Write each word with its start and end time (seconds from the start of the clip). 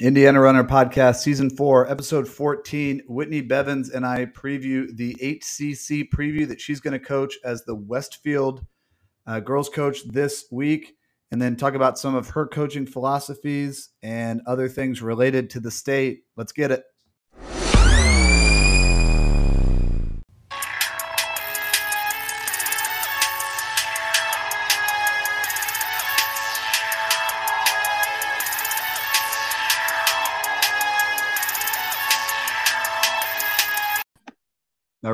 Indiana 0.00 0.40
Runner 0.40 0.62
Podcast, 0.62 1.16
Season 1.16 1.50
4, 1.50 1.90
Episode 1.90 2.28
14. 2.28 3.02
Whitney 3.08 3.40
Bevins 3.40 3.90
and 3.90 4.06
I 4.06 4.26
preview 4.26 4.96
the 4.96 5.16
HCC 5.16 6.08
preview 6.08 6.46
that 6.46 6.60
she's 6.60 6.78
going 6.78 6.92
to 6.92 7.04
coach 7.04 7.34
as 7.44 7.64
the 7.64 7.74
Westfield 7.74 8.64
uh, 9.26 9.40
girls 9.40 9.68
coach 9.68 10.06
this 10.06 10.44
week, 10.52 10.94
and 11.32 11.42
then 11.42 11.56
talk 11.56 11.74
about 11.74 11.98
some 11.98 12.14
of 12.14 12.30
her 12.30 12.46
coaching 12.46 12.86
philosophies 12.86 13.90
and 14.00 14.40
other 14.46 14.68
things 14.68 15.02
related 15.02 15.50
to 15.50 15.60
the 15.60 15.70
state. 15.70 16.20
Let's 16.36 16.52
get 16.52 16.70
it. 16.70 16.84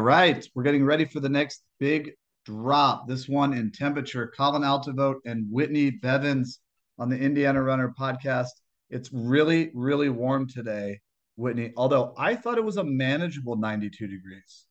Right, 0.05 0.47
we're 0.55 0.65
getting 0.65 0.85
ready 0.85 1.07
for 1.07 1.21
the 1.21 1.31
next 1.31 1.65
big 1.81 2.13
drop. 2.45 3.09
This 3.09 3.27
one 3.27 3.55
in 3.55 3.73
temperature. 3.73 4.30
Colin 4.37 4.61
Altevogt 4.61 5.21
and 5.25 5.47
Whitney 5.51 5.93
Bevins 5.93 6.61
on 6.99 7.09
the 7.09 7.19
Indiana 7.19 7.63
Runner 7.63 7.95
podcast. 7.99 8.51
It's 8.91 9.09
really, 9.15 9.71
really 9.73 10.11
warm 10.11 10.47
today, 10.47 11.01
Whitney. 11.37 11.73
Although 11.79 12.13
I 12.19 12.35
thought 12.35 12.59
it 12.59 12.65
was 12.65 12.77
a 12.77 12.85
manageable 12.85 13.57
92 13.57 14.07
degrees. 14.07 14.67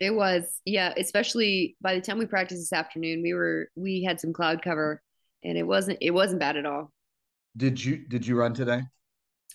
It 0.00 0.12
was, 0.12 0.60
yeah. 0.64 0.92
Especially 0.96 1.76
by 1.80 1.94
the 1.94 2.00
time 2.00 2.18
we 2.18 2.26
practiced 2.26 2.62
this 2.62 2.76
afternoon, 2.76 3.22
we 3.22 3.34
were 3.34 3.68
we 3.76 4.02
had 4.02 4.18
some 4.18 4.32
cloud 4.32 4.62
cover, 4.62 5.00
and 5.44 5.56
it 5.56 5.62
wasn't 5.62 5.98
it 6.00 6.10
wasn't 6.10 6.40
bad 6.40 6.56
at 6.56 6.66
all. 6.66 6.90
Did 7.56 7.84
you 7.84 7.98
did 8.08 8.26
you 8.26 8.34
run 8.34 8.52
today? 8.52 8.82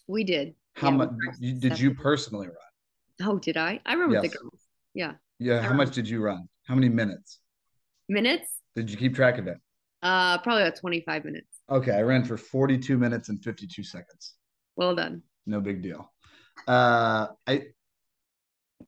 We 0.08 0.24
did. 0.24 0.56
How 0.76 0.90
yeah, 0.90 0.96
much 0.96 1.10
did 1.42 1.78
you 1.78 1.96
personally 1.96 2.48
run? 2.48 3.28
Oh, 3.30 3.40
did 3.40 3.58
I? 3.58 3.82
I 3.86 3.92
remember 3.92 4.16
yes. 4.16 4.22
the 4.32 4.38
girls. 4.38 4.67
Yeah. 4.98 5.14
Yeah. 5.38 5.62
How 5.62 5.74
much 5.74 5.94
did 5.94 6.10
you 6.10 6.24
run? 6.24 6.50
How 6.66 6.74
many 6.74 6.90
minutes? 6.90 7.40
Minutes? 8.10 8.50
Did 8.76 8.90
you 8.90 8.98
keep 8.98 9.14
track 9.14 9.38
of 9.38 9.48
it? 9.48 9.58
Uh, 10.02 10.40
probably 10.40 10.64
about 10.64 10.80
25 10.80 11.24
minutes. 11.24 11.60
Okay. 11.70 11.92
I 11.92 12.02
ran 12.02 12.24
for 12.24 12.36
42 12.36 12.98
minutes 12.98 13.30
and 13.30 13.42
52 13.44 13.84
seconds. 13.84 14.34
Well 14.76 14.96
done. 14.96 15.22
No 15.46 15.62
big 15.62 15.84
deal. 15.84 16.12
Uh, 16.68 17.28
I, 17.46 17.66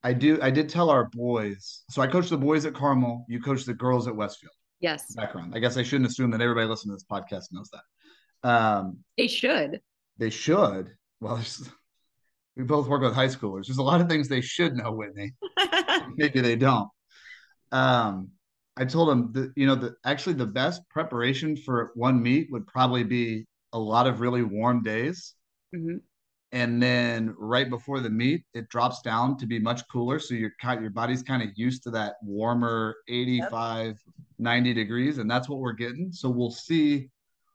I 0.03 0.13
do. 0.13 0.39
I 0.41 0.49
did 0.49 0.67
tell 0.67 0.89
our 0.89 1.05
boys. 1.05 1.83
So 1.91 2.01
I 2.01 2.07
coach 2.07 2.29
the 2.29 2.37
boys 2.37 2.65
at 2.65 2.73
Carmel. 2.73 3.25
You 3.29 3.39
coach 3.39 3.65
the 3.65 3.75
girls 3.75 4.07
at 4.07 4.15
Westfield. 4.15 4.53
Yes. 4.79 5.13
Background. 5.13 5.53
I 5.55 5.59
guess 5.59 5.77
I 5.77 5.83
shouldn't 5.83 6.09
assume 6.09 6.31
that 6.31 6.41
everybody 6.41 6.65
listening 6.67 6.93
to 6.93 6.95
this 6.95 7.05
podcast 7.09 7.51
knows 7.51 7.69
that. 7.71 8.49
Um, 8.49 9.03
they 9.15 9.27
should. 9.27 9.79
They 10.17 10.31
should. 10.31 10.89
Well, 11.21 11.39
we 12.55 12.63
both 12.63 12.87
work 12.87 13.03
with 13.03 13.13
high 13.13 13.27
schoolers. 13.27 13.67
There's 13.67 13.77
a 13.77 13.83
lot 13.83 14.01
of 14.01 14.09
things 14.09 14.27
they 14.27 14.41
should 14.41 14.75
know, 14.75 14.91
Whitney. 14.91 15.33
Maybe 16.19 16.41
they 16.41 16.57
don't. 16.57 16.89
Um, 17.71 18.31
I 18.75 18.85
told 18.85 19.09
them 19.09 19.31
that 19.33 19.53
you 19.55 19.65
know 19.65 19.75
that 19.75 19.93
actually 20.05 20.33
the 20.33 20.45
best 20.45 20.81
preparation 20.89 21.55
for 21.55 21.91
one 21.95 22.21
meet 22.21 22.51
would 22.51 22.67
probably 22.67 23.03
be 23.03 23.45
a 23.73 23.79
lot 23.79 24.05
of 24.05 24.19
really 24.19 24.43
warm 24.43 24.83
days, 24.83 25.35
mm-hmm. 25.73 25.97
and 26.51 26.83
then 26.83 27.33
right 27.37 27.69
before 27.69 28.01
the 28.01 28.09
meet, 28.09 28.43
it 28.53 28.67
drops 28.69 29.01
down 29.01 29.37
to 29.37 29.45
be 29.45 29.59
much 29.59 29.81
cooler. 29.91 30.19
So 30.19 30.33
your 30.33 30.51
your 30.63 30.89
body's 30.89 31.23
kind 31.23 31.41
of 31.41 31.49
used 31.55 31.83
to 31.83 31.91
that 31.91 32.15
warmer 32.21 32.95
85, 33.07 33.85
yep. 33.87 33.95
90 34.39 34.73
degrees, 34.73 35.17
and 35.19 35.29
that's 35.29 35.47
what 35.47 35.59
we're 35.59 35.73
getting. 35.73 36.11
So 36.11 36.29
we'll 36.29 36.51
see. 36.51 37.09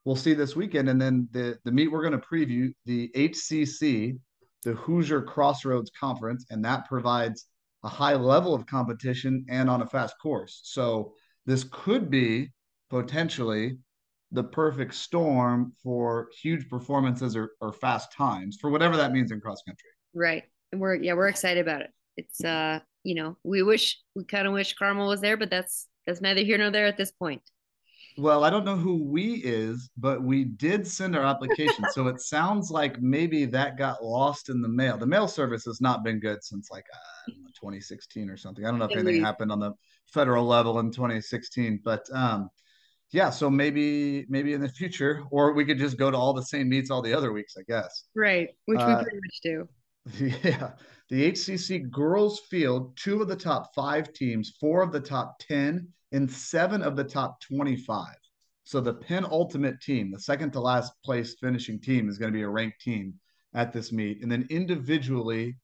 We'll 0.06 0.16
see 0.16 0.34
this 0.34 0.54
weekend, 0.54 0.88
and 0.88 1.00
then 1.00 1.28
the 1.32 1.58
the 1.64 1.72
meet 1.72 1.90
we're 1.90 2.08
going 2.08 2.20
to 2.20 2.26
preview 2.26 2.72
the 2.86 3.10
HCC 3.14 4.18
the 4.64 4.72
Hoosier 4.72 5.22
Crossroads 5.22 5.90
Conference, 5.98 6.46
and 6.50 6.64
that 6.64 6.88
provides 6.88 7.46
a 7.84 7.88
high 7.88 8.14
level 8.14 8.54
of 8.54 8.66
competition 8.66 9.44
and 9.48 9.70
on 9.70 9.82
a 9.82 9.86
fast 9.86 10.14
course. 10.20 10.60
So 10.64 11.12
this 11.46 11.64
could 11.70 12.10
be 12.10 12.50
potentially 12.90 13.78
the 14.32 14.42
perfect 14.42 14.94
storm 14.94 15.72
for 15.82 16.28
huge 16.42 16.68
performances 16.68 17.36
or, 17.36 17.52
or 17.60 17.72
fast 17.72 18.10
times 18.12 18.56
for 18.60 18.70
whatever 18.70 18.96
that 18.96 19.12
means 19.12 19.30
in 19.30 19.40
cross 19.40 19.62
country. 19.66 19.90
Right. 20.14 20.44
And 20.72 20.80
we're 20.80 20.96
yeah, 20.96 21.12
we're 21.12 21.28
excited 21.28 21.60
about 21.60 21.82
it. 21.82 21.90
It's 22.16 22.42
uh, 22.42 22.80
you 23.04 23.14
know, 23.14 23.36
we 23.44 23.62
wish 23.62 24.00
we 24.16 24.24
kind 24.24 24.46
of 24.46 24.52
wish 24.54 24.74
Carmel 24.74 25.08
was 25.08 25.20
there, 25.20 25.36
but 25.36 25.50
that's 25.50 25.86
that's 26.06 26.20
neither 26.20 26.40
here 26.40 26.58
nor 26.58 26.70
there 26.70 26.86
at 26.86 26.96
this 26.96 27.12
point. 27.12 27.42
Well, 28.16 28.44
I 28.44 28.50
don't 28.50 28.64
know 28.64 28.76
who 28.76 29.02
we 29.02 29.34
is, 29.44 29.90
but 29.96 30.22
we 30.22 30.44
did 30.44 30.86
send 30.86 31.16
our 31.16 31.24
application. 31.24 31.84
so 31.90 32.06
it 32.06 32.20
sounds 32.20 32.70
like 32.70 33.00
maybe 33.00 33.44
that 33.46 33.76
got 33.76 34.04
lost 34.04 34.48
in 34.48 34.62
the 34.62 34.68
mail. 34.68 34.96
The 34.96 35.06
mail 35.06 35.26
service 35.26 35.64
has 35.64 35.80
not 35.80 36.04
been 36.04 36.20
good 36.20 36.44
since 36.44 36.70
like 36.70 36.86
uh, 36.94 37.32
2016 37.60 38.30
or 38.30 38.36
something. 38.36 38.64
I 38.64 38.70
don't 38.70 38.78
know 38.78 38.84
if 38.84 38.96
anything 38.96 39.22
happened 39.22 39.50
on 39.50 39.58
the 39.58 39.72
federal 40.06 40.46
level 40.46 40.78
in 40.78 40.92
2016, 40.92 41.80
but 41.84 42.04
um, 42.12 42.50
yeah, 43.10 43.30
so 43.30 43.50
maybe 43.50 44.26
maybe 44.28 44.54
in 44.54 44.60
the 44.60 44.68
future, 44.68 45.22
or 45.30 45.52
we 45.52 45.64
could 45.64 45.78
just 45.78 45.96
go 45.96 46.10
to 46.10 46.16
all 46.16 46.32
the 46.32 46.42
same 46.42 46.68
meets 46.68 46.90
all 46.90 47.02
the 47.02 47.14
other 47.14 47.32
weeks, 47.32 47.54
I 47.58 47.62
guess. 47.66 48.04
Right, 48.14 48.48
which 48.66 48.80
uh, 48.80 48.86
we 48.98 49.04
pretty 49.04 49.18
much 49.18 49.40
do. 49.42 49.68
Yeah, 50.44 50.72
the 51.08 51.32
HCC 51.32 51.90
girls 51.90 52.40
field 52.50 52.96
two 52.96 53.22
of 53.22 53.28
the 53.28 53.36
top 53.36 53.74
five 53.74 54.12
teams, 54.12 54.56
four 54.60 54.82
of 54.82 54.92
the 54.92 55.00
top 55.00 55.38
ten, 55.38 55.88
in 56.14 56.28
seven 56.28 56.80
of 56.80 56.94
the 56.94 57.02
top 57.02 57.40
25. 57.40 58.14
So 58.62 58.80
the 58.80 58.94
penultimate 58.94 59.80
team, 59.80 60.12
the 60.12 60.20
second 60.20 60.52
to 60.52 60.60
last 60.60 60.92
place 61.04 61.34
finishing 61.40 61.80
team, 61.80 62.08
is 62.08 62.18
going 62.18 62.32
to 62.32 62.36
be 62.36 62.44
a 62.44 62.48
ranked 62.48 62.80
team 62.80 63.14
at 63.52 63.72
this 63.72 63.90
meet. 63.90 64.22
And 64.22 64.30
then 64.30 64.46
individually, 64.48 65.56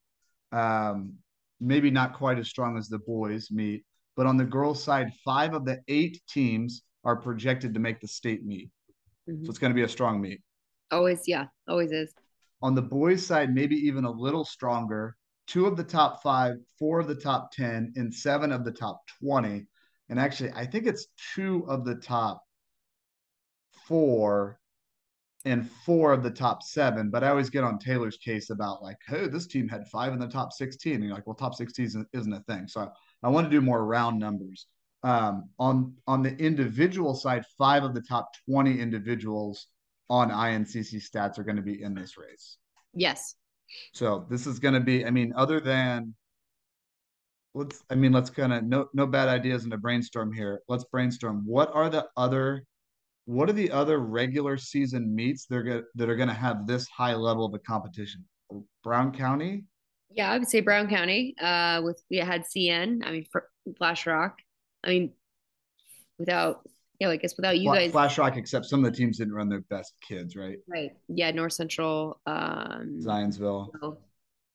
um, 0.51 1.15
maybe 1.61 1.89
not 1.89 2.15
quite 2.15 2.37
as 2.39 2.49
strong 2.49 2.77
as 2.77 2.89
the 2.89 2.99
boys 2.99 3.53
meet, 3.53 3.85
but 4.17 4.27
on 4.27 4.37
the 4.37 4.45
girls' 4.45 4.83
side, 4.83 5.13
five 5.25 5.55
of 5.55 5.65
the 5.65 5.79
eight 5.87 6.21
teams 6.29 6.83
are 7.05 7.17
projected 7.17 7.73
to 7.75 7.81
make 7.81 8.01
the 8.01 8.09
state 8.09 8.45
meet. 8.45 8.71
Mm-hmm. 9.29 9.45
So 9.45 9.51
it's 9.51 9.59
going 9.59 9.71
to 9.71 9.77
be 9.77 9.85
a 9.85 9.89
strong 9.89 10.21
meet. 10.21 10.43
Always, 10.91 11.23
yeah, 11.29 11.47
always 11.69 11.93
is. 11.93 12.13
On 12.61 12.75
the 12.75 12.83
boys' 12.83 13.25
side, 13.25 13.55
maybe 13.55 13.77
even 13.77 14.05
a 14.05 14.11
little 14.11 14.45
stronger. 14.45 15.17
Two 15.47 15.67
of 15.67 15.77
the 15.77 15.85
top 15.85 16.25
five, 16.25 16.57
four 16.77 16.99
of 16.99 17.07
the 17.07 17.15
top 17.15 17.53
10, 17.53 17.93
and 17.95 18.13
seven 18.13 18.51
of 18.51 18.65
the 18.65 18.73
top 18.73 19.01
20 19.23 19.65
and 20.11 20.21
actually 20.21 20.51
I 20.53 20.67
think 20.67 20.87
it's 20.87 21.07
two 21.35 21.65
of 21.67 21.85
the 21.85 21.95
top 21.95 22.43
four 23.87 24.61
and 25.45 25.71
four 25.87 26.13
of 26.13 26.23
the 26.23 26.31
top 26.31 26.63
seven. 26.63 27.11
But 27.11 27.25
I 27.25 27.29
always 27.29 27.51
get 27.51 27.65
on 27.65 27.79
Taylor's 27.79 28.19
case 28.19 28.51
about 28.51 28.83
like, 28.83 28.99
hey, 29.07 29.27
this 29.27 29.47
team 29.47 29.69
had 29.69 29.89
five 29.89 30.13
in 30.13 30.19
the 30.19 30.29
top 30.29 30.53
16. 30.53 30.95
And 30.95 31.05
you're 31.05 31.15
like, 31.15 31.27
well, 31.27 31.35
top 31.35 31.55
16 31.55 31.87
isn't, 31.87 32.09
isn't 32.13 32.33
a 32.33 32.41
thing. 32.41 32.69
So 32.69 32.83
I, 32.83 32.89
I 33.23 33.31
want 33.31 33.47
to 33.47 33.51
do 33.51 33.61
more 33.61 33.85
round 33.85 34.19
numbers. 34.19 34.67
Um, 35.03 35.49
on 35.59 35.95
on 36.07 36.23
the 36.23 36.37
individual 36.37 37.15
side, 37.15 37.45
five 37.57 37.85
of 37.85 37.95
the 37.95 38.03
top 38.03 38.29
20 38.51 38.79
individuals 38.79 39.67
on 40.11 40.31
INCC 40.31 40.97
stats 40.97 41.39
are 41.39 41.43
going 41.43 41.57
to 41.57 41.63
be 41.63 41.83
in 41.83 41.95
this 41.95 42.19
race. 42.19 42.59
Yes. 42.93 43.35
So 43.95 44.27
this 44.29 44.47
is 44.47 44.59
going 44.59 44.75
to 44.75 44.81
be, 44.81 45.07
I 45.07 45.11
mean, 45.11 45.33
other 45.35 45.59
than 45.59 46.15
let's 47.55 47.83
i 47.91 47.95
mean 47.95 48.13
let's 48.13 48.31
kind 48.31 48.53
of 48.53 48.65
no 48.65 48.89
no 48.95 49.07
bad 49.07 49.29
ideas 49.29 49.65
in 49.65 49.73
a 49.73 49.77
brainstorm 49.79 50.33
here. 50.33 50.63
Let's 50.69 50.85
brainstorm. 50.85 51.43
What 51.47 51.71
are 51.75 51.89
the 51.89 52.07
other 52.17 52.65
what 53.27 53.49
are 53.49 53.53
the 53.53 53.71
other 53.71 53.99
regular 53.99 54.57
season 54.57 55.15
meets 55.15 55.47
they're 55.47 55.63
go- 55.63 55.85
that 55.95 56.09
are 56.09 56.17
going 56.17 56.29
to 56.29 56.35
have 56.35 56.67
this 56.67 56.89
high 56.89 57.15
level 57.15 57.45
of 57.45 57.55
a 57.55 57.59
competition? 57.59 58.25
Brown 58.83 59.13
county? 59.13 59.65
Yeah 60.13 60.31
i 60.33 60.39
would 60.39 60.49
say 60.49 60.61
brown 60.61 60.89
county 60.89 61.37
uh 61.41 61.81
with 61.85 62.03
we 62.11 62.17
had 62.17 62.43
cn 62.45 63.07
i 63.07 63.13
mean 63.13 63.27
flash 63.79 64.07
rock. 64.07 64.39
I 64.83 64.89
mean 64.89 65.13
without 66.19 66.69
yeah 66.99 67.11
i 67.11 67.17
guess 67.17 67.37
without 67.37 67.59
you 67.59 67.73
guys 67.73 67.93
flash 67.93 68.19
rock 68.19 68.37
except 68.37 68.67
some 68.67 68.85
of 68.85 68.91
the 68.91 68.97
teams 68.97 69.19
didn't 69.19 69.35
run 69.35 69.49
their 69.49 69.61
best 69.61 69.95
kids 70.07 70.35
right? 70.35 70.59
Right. 70.67 70.91
Yeah 71.09 71.31
north 71.31 71.53
central 71.53 72.21
um 72.27 72.99
zionsville 73.01 73.69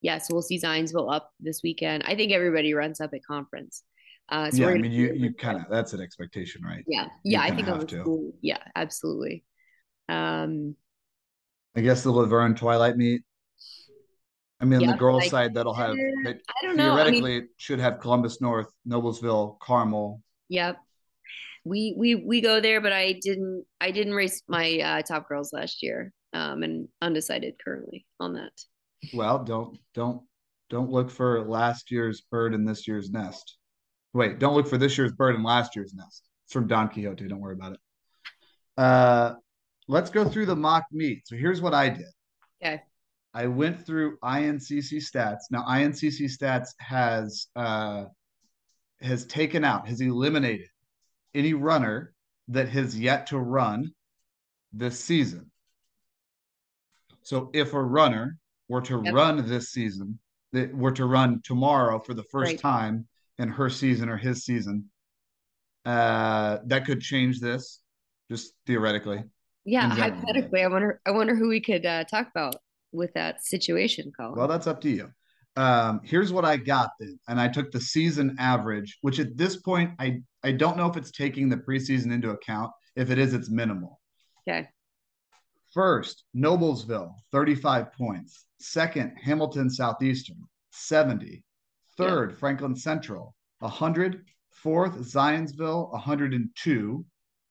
yeah, 0.06 0.20
so 0.20 0.36
we'll 0.36 0.44
see 0.44 0.60
Zionsville 0.60 1.12
up 1.12 1.32
this 1.40 1.62
weekend. 1.64 2.04
I 2.06 2.16
think 2.16 2.32
everybody 2.32 2.76
runs 2.76 3.02
up 3.02 3.16
at 3.16 3.26
conference. 3.26 3.82
Uh, 4.30 4.52
so 4.52 4.58
yeah, 4.62 4.68
I 4.68 4.78
mean, 4.78 4.92
you 4.92 5.12
you 5.16 5.34
kind 5.34 5.58
of 5.58 5.64
that's 5.68 5.94
an 5.94 6.02
expectation, 6.02 6.62
right? 6.64 6.84
Yeah, 6.88 7.08
yeah, 7.24 7.42
I 7.42 7.50
think 7.50 7.68
have 7.68 7.88
to. 7.88 8.32
Yeah, 8.40 8.60
absolutely. 8.76 9.44
Um, 10.08 10.76
I 11.76 11.82
guess 11.82 12.04
the 12.04 12.12
LaVern 12.12 12.56
Twilight 12.56 12.98
meet. 12.98 13.24
I 14.62 14.66
mean, 14.66 14.82
yeah, 14.82 14.92
the 14.92 14.98
girls' 14.98 15.24
like, 15.24 15.32
side, 15.32 15.54
that'll 15.56 15.74
have. 15.74 15.96
That 16.24 16.40
I 16.50 16.68
don't 16.68 16.78
know. 16.78 16.96
Theoretically, 16.96 17.38
I 17.38 17.40
mean, 17.40 17.50
should 17.58 17.80
have 17.80 18.00
Columbus 18.00 18.40
North, 18.42 18.72
Noblesville, 18.88 19.58
Carmel. 19.58 20.22
Yep. 20.50 20.78
We 21.64 21.96
we 21.98 22.14
we 22.14 22.42
go 22.42 22.62
there, 22.62 22.80
but 22.80 22.94
I 22.94 23.14
didn't. 23.14 23.66
I 23.82 23.90
didn't 23.90 24.14
race 24.14 24.44
my 24.48 24.78
uh, 24.78 25.02
top 25.02 25.28
girls 25.28 25.52
last 25.52 25.82
year, 25.82 26.14
um, 26.32 26.62
and 26.62 26.90
undecided 27.02 27.56
currently 27.64 28.06
on 28.20 28.34
that. 28.34 28.52
Well, 29.14 29.44
don't 29.44 29.78
don't 29.94 30.22
don't 30.70 30.90
look 30.90 31.10
for 31.10 31.48
last 31.48 31.92
year's 31.92 32.22
bird 32.22 32.54
in 32.54 32.66
this 32.66 32.88
year's 32.88 33.12
nest. 33.12 33.58
Wait, 34.14 34.40
don't 34.40 34.56
look 34.56 34.68
for 34.68 34.78
this 34.78 34.98
year's 34.98 35.12
bird 35.12 35.36
in 35.36 35.44
last 35.44 35.76
year's 35.76 35.94
nest. 35.94 36.24
It's 36.46 36.54
from 36.54 36.68
Don 36.68 36.90
Quixote. 36.90 37.28
Don't 37.28 37.42
worry 37.42 37.54
about 37.54 37.74
it. 37.74 37.80
Uh, 38.78 39.36
let's 39.88 40.10
go 40.10 40.28
through 40.28 40.46
the 40.46 40.56
mock 40.56 40.86
meet. 40.92 41.28
So 41.28 41.36
here's 41.36 41.62
what 41.62 41.74
I 41.74 41.90
did. 41.90 42.06
Okay. 42.64 42.82
I 43.34 43.48
went 43.48 43.86
through 43.86 44.18
INCC 44.24 45.04
stats. 45.04 45.42
Now 45.52 45.66
INCC 45.66 46.30
stats 46.32 46.70
has 46.80 47.48
uh, 47.56 48.06
has 49.02 49.26
taken 49.26 49.64
out, 49.64 49.88
has 49.88 50.02
eliminated 50.02 50.68
any 51.34 51.54
runner 51.54 52.14
that 52.48 52.70
has 52.70 52.98
yet 52.98 53.28
to 53.28 53.40
run 53.40 53.92
this 54.72 55.00
season. 55.00 55.52
So 57.22 57.50
if 57.54 57.74
a 57.74 57.82
runner 57.82 58.38
were 58.68 58.82
to 58.82 59.02
yep. 59.04 59.14
run 59.14 59.48
this 59.48 59.72
season, 59.72 60.20
that 60.54 60.76
were 60.76 60.92
to 60.92 61.06
run 61.06 61.42
tomorrow 61.44 62.00
for 62.00 62.14
the 62.14 62.24
first 62.24 62.52
right. 62.52 62.60
time 62.60 63.08
in 63.38 63.50
her 63.50 63.70
season 63.70 64.10
or 64.10 64.18
his 64.18 64.46
season, 64.46 64.90
uh, 65.86 66.58
that 66.66 66.86
could 66.86 67.02
change 67.02 67.40
this, 67.40 67.82
just 68.30 68.54
theoretically. 68.66 69.24
Yeah, 69.66 69.90
hypothetically, 69.90 70.64
I 70.64 70.68
wonder. 70.68 71.02
I 71.06 71.12
wonder 71.12 71.36
who 71.36 71.48
we 71.48 71.60
could 71.60 71.86
uh, 71.86 72.04
talk 72.04 72.30
about 72.30 72.56
with 72.92 73.14
that 73.14 73.44
situation, 73.44 74.12
Colin. 74.16 74.38
Well, 74.38 74.48
that's 74.48 74.68
up 74.68 74.80
to 74.82 74.90
you. 74.90 75.12
Um, 75.58 76.02
here's 76.04 76.34
what 76.34 76.46
I 76.46 76.58
got 76.58 76.92
then, 77.00 77.20
and 77.28 77.40
I 77.40 77.48
took 77.48 77.72
the 77.72 77.82
season 77.82 78.36
average, 78.40 78.98
which 79.02 79.20
at 79.20 79.38
this 79.38 79.58
point 79.58 79.92
I 80.00 80.22
I 80.44 80.52
don't 80.52 80.78
know 80.78 80.88
if 80.88 80.98
it's 80.98 81.12
taking 81.12 81.50
the 81.50 81.58
preseason 81.58 82.12
into 82.12 82.30
account. 82.30 82.72
If 82.96 83.10
it 83.10 83.18
is, 83.18 83.34
it's 83.34 83.50
minimal. 83.50 84.00
Okay. 84.48 84.68
First, 85.74 86.24
Noblesville, 86.36 87.14
35 87.32 87.92
points. 87.94 88.45
Second, 88.60 89.16
Hamilton 89.22 89.70
Southeastern, 89.70 90.38
70. 90.72 91.44
Third, 91.98 92.32
yeah. 92.32 92.38
Franklin 92.38 92.76
Central, 92.76 93.36
100. 93.60 94.26
Fourth, 94.56 94.96
Zionsville, 94.96 95.92
102. 95.92 97.06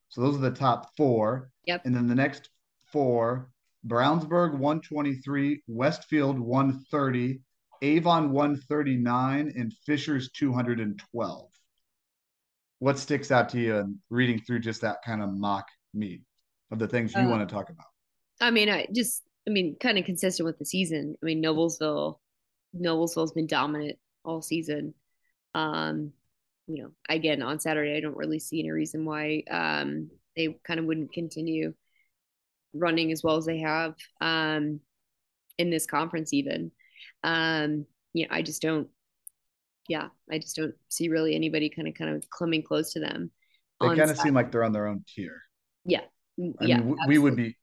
So 0.08 0.20
those 0.20 0.36
are 0.36 0.40
the 0.40 0.50
top 0.50 0.96
four. 0.96 1.50
Yep. 1.66 1.82
And 1.84 1.94
then 1.94 2.06
the 2.06 2.14
next 2.14 2.50
four 2.86 3.50
Brownsburg, 3.86 4.52
123. 4.52 5.62
Westfield, 5.66 6.38
130. 6.38 7.40
Avon, 7.82 8.32
139. 8.32 9.52
And 9.56 9.72
Fishers, 9.84 10.30
212. 10.32 11.50
What 12.78 12.98
sticks 12.98 13.30
out 13.30 13.50
to 13.50 13.60
you 13.60 13.76
in 13.76 13.98
reading 14.10 14.40
through 14.40 14.60
just 14.60 14.80
that 14.80 14.98
kind 15.04 15.22
of 15.22 15.32
mock 15.32 15.66
meet 15.92 16.22
of 16.70 16.78
the 16.78 16.88
things 16.88 17.14
you 17.14 17.20
uh, 17.20 17.28
want 17.28 17.46
to 17.46 17.54
talk 17.54 17.70
about? 17.70 17.86
I 18.40 18.50
mean, 18.50 18.68
I 18.68 18.86
just, 18.92 19.22
I 19.46 19.50
mean, 19.50 19.76
kind 19.78 19.98
of 19.98 20.04
consistent 20.04 20.46
with 20.46 20.58
the 20.58 20.64
season. 20.64 21.16
I 21.22 21.26
mean, 21.26 21.42
Noblesville, 21.42 22.18
Noblesville's 22.78 23.32
been 23.32 23.46
dominant 23.46 23.98
all 24.24 24.42
season. 24.42 24.94
Um, 25.54 26.12
you 26.66 26.82
know, 26.82 26.90
again, 27.08 27.42
on 27.42 27.60
Saturday, 27.60 27.96
I 27.96 28.00
don't 28.00 28.16
really 28.16 28.38
see 28.38 28.60
any 28.60 28.70
reason 28.70 29.04
why 29.04 29.42
um, 29.50 30.10
they 30.36 30.56
kind 30.66 30.80
of 30.80 30.86
wouldn't 30.86 31.12
continue 31.12 31.74
running 32.72 33.12
as 33.12 33.22
well 33.22 33.36
as 33.36 33.44
they 33.44 33.58
have 33.58 33.94
um, 34.20 34.80
in 35.58 35.70
this 35.70 35.86
conference, 35.86 36.32
even. 36.32 36.72
Um, 37.22 37.86
you 38.14 38.26
know, 38.26 38.34
I 38.34 38.42
just 38.42 38.62
don't, 38.62 38.88
yeah, 39.88 40.08
I 40.30 40.38
just 40.38 40.56
don't 40.56 40.74
see 40.88 41.08
really 41.08 41.34
anybody 41.34 41.68
kind 41.68 41.86
of 41.86 41.94
kind 41.94 42.16
of 42.16 42.24
coming 42.36 42.62
close 42.62 42.94
to 42.94 43.00
them. 43.00 43.30
They 43.80 43.88
kind 43.88 44.10
of 44.10 44.18
seem 44.18 44.32
like 44.32 44.50
they're 44.50 44.64
on 44.64 44.72
their 44.72 44.86
own 44.86 45.04
tier. 45.06 45.42
Yeah. 45.84 46.02
I 46.40 46.64
yeah. 46.64 46.80
Mean, 46.80 46.96
we 47.06 47.18
would 47.18 47.36
be 47.36 47.56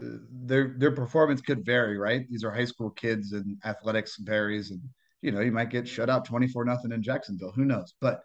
their 0.00 0.74
their 0.76 0.92
performance 0.92 1.40
could 1.40 1.64
vary, 1.64 1.98
right? 1.98 2.28
These 2.28 2.44
are 2.44 2.50
high 2.50 2.64
school 2.64 2.90
kids 2.90 3.32
and 3.32 3.56
athletics 3.64 4.16
varies 4.18 4.70
and 4.70 4.80
you 5.20 5.32
know, 5.32 5.40
you 5.40 5.50
might 5.50 5.70
get 5.70 5.88
shut 5.88 6.08
out 6.08 6.24
24 6.24 6.64
nothing 6.64 6.92
in 6.92 7.02
Jacksonville, 7.02 7.52
who 7.52 7.64
knows? 7.64 7.94
But 8.00 8.22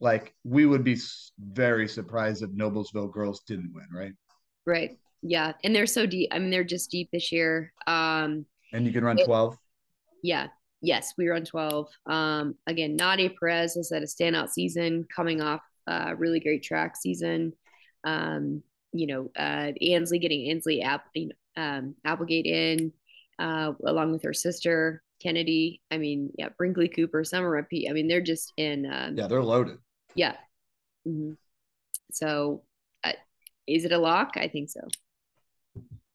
like 0.00 0.34
we 0.44 0.66
would 0.66 0.82
be 0.82 0.96
very 1.38 1.86
surprised 1.88 2.42
if 2.42 2.50
Noblesville 2.50 3.12
girls 3.12 3.42
didn't 3.46 3.72
win, 3.72 3.86
right? 3.92 4.12
Right. 4.66 4.98
Yeah, 5.22 5.52
and 5.62 5.74
they're 5.74 5.86
so 5.86 6.06
deep. 6.06 6.30
I 6.32 6.40
mean, 6.40 6.50
they're 6.50 6.64
just 6.64 6.90
deep 6.90 7.08
this 7.12 7.30
year. 7.30 7.72
Um 7.86 8.46
And 8.72 8.86
you 8.86 8.92
can 8.92 9.04
run 9.04 9.16
12. 9.16 9.56
Yeah. 10.22 10.48
Yes, 10.80 11.14
we 11.16 11.28
run 11.28 11.44
12. 11.44 11.88
Um 12.06 12.56
again, 12.66 12.96
Nadia 12.96 13.30
Perez 13.38 13.74
has 13.74 13.90
had 13.92 14.02
a 14.02 14.06
standout 14.06 14.48
season 14.50 15.06
coming 15.14 15.40
off 15.40 15.60
a 15.86 16.16
really 16.16 16.40
great 16.40 16.64
track 16.64 16.96
season. 16.96 17.52
Um 18.04 18.64
you 18.92 19.06
know, 19.06 19.30
uh, 19.36 19.72
Ansley 19.80 20.18
getting 20.18 20.50
Ansley 20.50 20.82
App, 20.82 21.06
um, 21.56 21.94
Applegate 22.04 22.46
in, 22.46 22.92
uh, 23.38 23.72
along 23.86 24.12
with 24.12 24.22
her 24.22 24.34
sister 24.34 25.02
Kennedy. 25.22 25.80
I 25.90 25.98
mean, 25.98 26.30
yeah, 26.36 26.48
Brinkley 26.58 26.88
Cooper, 26.88 27.24
Summer 27.24 27.50
Repeat. 27.50 27.88
I 27.88 27.92
mean, 27.92 28.08
they're 28.08 28.20
just 28.20 28.52
in. 28.56 28.86
Uh, 28.86 29.12
yeah, 29.14 29.26
they're 29.26 29.42
loaded. 29.42 29.78
Yeah. 30.14 30.36
Mm-hmm. 31.06 31.32
So, 32.12 32.62
uh, 33.04 33.12
is 33.66 33.84
it 33.84 33.92
a 33.92 33.98
lock? 33.98 34.32
I 34.36 34.48
think 34.48 34.70
so. 34.70 34.80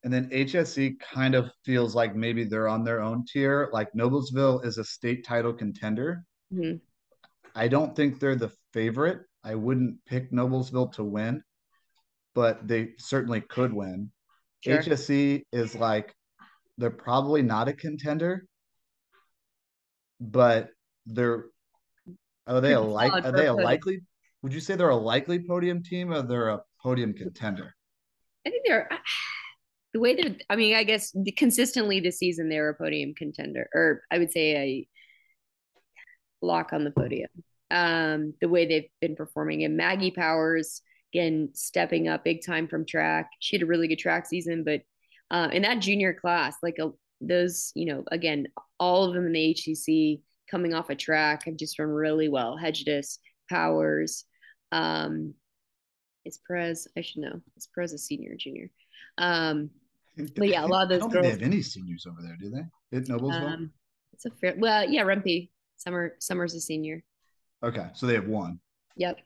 And 0.03 0.13
then 0.13 0.29
HSE 0.29 1.00
kind 1.00 1.35
of 1.35 1.50
feels 1.65 1.95
like 1.95 2.15
maybe 2.15 2.44
they're 2.44 2.68
on 2.68 2.83
their 2.83 3.01
own 3.01 3.25
tier. 3.25 3.69
Like 3.74 3.91
Noblesville 3.94 4.63
is 4.63 4.77
a 4.77 4.83
state 4.83 5.25
title 5.25 5.53
contender. 5.53 6.24
Mm-hmm. 6.53 6.77
I 7.56 7.68
don't 7.68 7.95
think 7.95 8.19
they're 8.19 8.35
the 8.35 8.51
favorite. 8.71 9.21
I 9.44 9.56
wouldn't 9.56 9.97
pick 10.06 10.31
Noblesville 10.31 10.94
to 10.94 11.03
win 11.03 11.44
but 12.38 12.68
they 12.68 12.89
certainly 13.00 13.42
could 13.42 13.74
win. 13.74 14.12
Sure. 14.60 14.78
HSE 14.78 15.42
is 15.51 15.74
like 15.74 16.13
they're 16.78 16.92
probably 16.92 17.42
not 17.42 17.68
a 17.68 17.74
contender, 17.74 18.45
but 20.19 20.69
they're 21.07 21.45
are 22.45 22.62
they 22.62 22.74
a 22.74 22.80
like 22.80 23.12
are 23.12 23.31
they 23.31 23.48
a 23.48 23.54
likely 23.54 24.01
would 24.44 24.54
you 24.54 24.60
say 24.60 24.75
they're 24.75 24.89
a 24.89 24.95
likely 24.95 25.39
podium 25.48 25.81
team 25.81 26.13
or 26.13 26.22
they're 26.22 26.50
a 26.50 26.62
podium 26.80 27.12
contender? 27.16 27.75
I 28.45 28.51
think 28.51 28.68
they're 28.68 28.88
the 29.95 30.00
way 30.00 30.13
they're 30.13 30.36
I 30.48 30.57
mean, 30.57 30.75
I 30.75 30.84
guess 30.84 31.16
consistently 31.38 32.01
this 32.01 32.19
season 32.19 32.50
they're 32.50 32.69
a 32.69 32.75
podium 32.75 33.16
contender, 33.16 33.68
or 33.74 34.04
I 34.12 34.19
would 34.19 34.31
say 34.31 34.56
a 34.56 36.45
lock 36.45 36.72
on 36.72 36.84
the 36.84 36.92
podium. 36.92 37.31
Um, 37.72 38.36
the 38.39 38.48
way 38.48 38.68
they've 38.68 38.92
been 39.01 39.16
performing 39.16 39.63
and 39.63 39.75
Maggie 39.75 40.12
Powers 40.12 40.84
again 41.13 41.50
stepping 41.54 42.07
up 42.07 42.24
big 42.24 42.45
time 42.45 42.68
from 42.68 42.86
track. 42.86 43.30
She 43.39 43.56
had 43.56 43.63
a 43.63 43.68
really 43.68 43.88
good 43.88 44.00
track 44.00 44.25
season, 44.25 44.63
but 44.63 44.81
uh, 45.31 45.50
in 45.51 45.63
that 45.63 45.80
junior 45.80 46.13
class, 46.13 46.56
like 46.63 46.77
a, 46.80 46.92
those, 47.21 47.71
you 47.75 47.86
know, 47.86 48.04
again, 48.12 48.48
all 48.80 49.06
of 49.06 49.13
them 49.13 49.25
in 49.25 49.33
the 49.33 49.56
HCC 49.56 50.21
coming 50.50 50.74
off 50.74 50.89
a 50.89 50.95
track 50.95 51.45
have 51.45 51.57
just 51.57 51.80
run 51.80 51.89
really 51.89 52.30
well. 52.30 52.56
Hedges, 52.57 53.19
Powers, 53.50 54.25
um, 54.71 55.33
is 56.25 56.39
Perez. 56.48 56.88
I 56.98 57.01
should 57.01 57.21
know. 57.21 57.42
Is 57.56 57.68
Perez 57.74 57.94
a 57.94 57.98
senior 57.98 58.33
or 58.33 58.36
junior? 58.36 58.69
Um, 59.18 59.69
but 60.36 60.48
yeah, 60.48 60.65
a 60.65 60.68
lot 60.68 60.83
of 60.83 60.89
those. 60.89 60.98
I 60.98 61.00
don't 61.01 61.12
girls, 61.12 61.25
think 61.25 61.39
they 61.39 61.45
have 61.45 61.53
any 61.53 61.62
seniors 61.62 62.06
over 62.06 62.21
there, 62.21 62.38
do 62.39 62.50
they? 62.50 62.98
At 62.98 63.06
Noblesville. 63.06 63.53
Um, 63.53 63.72
it's 64.13 64.25
a 64.25 64.31
fair. 64.31 64.55
Well, 64.58 64.89
yeah, 64.89 65.03
Rumpy. 65.03 65.50
Summer. 65.77 66.15
Summer's 66.20 66.53
a 66.55 66.62
senior. 66.62 67.03
Okay, 67.63 67.88
so 67.93 68.05
they 68.05 68.15
have 68.15 68.27
one. 68.27 68.60
Yep. 68.96 69.20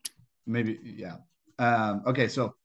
Maybe 0.46 0.80
yeah. 0.84 1.18
Um, 1.62 2.02
okay, 2.08 2.28
so 2.28 2.56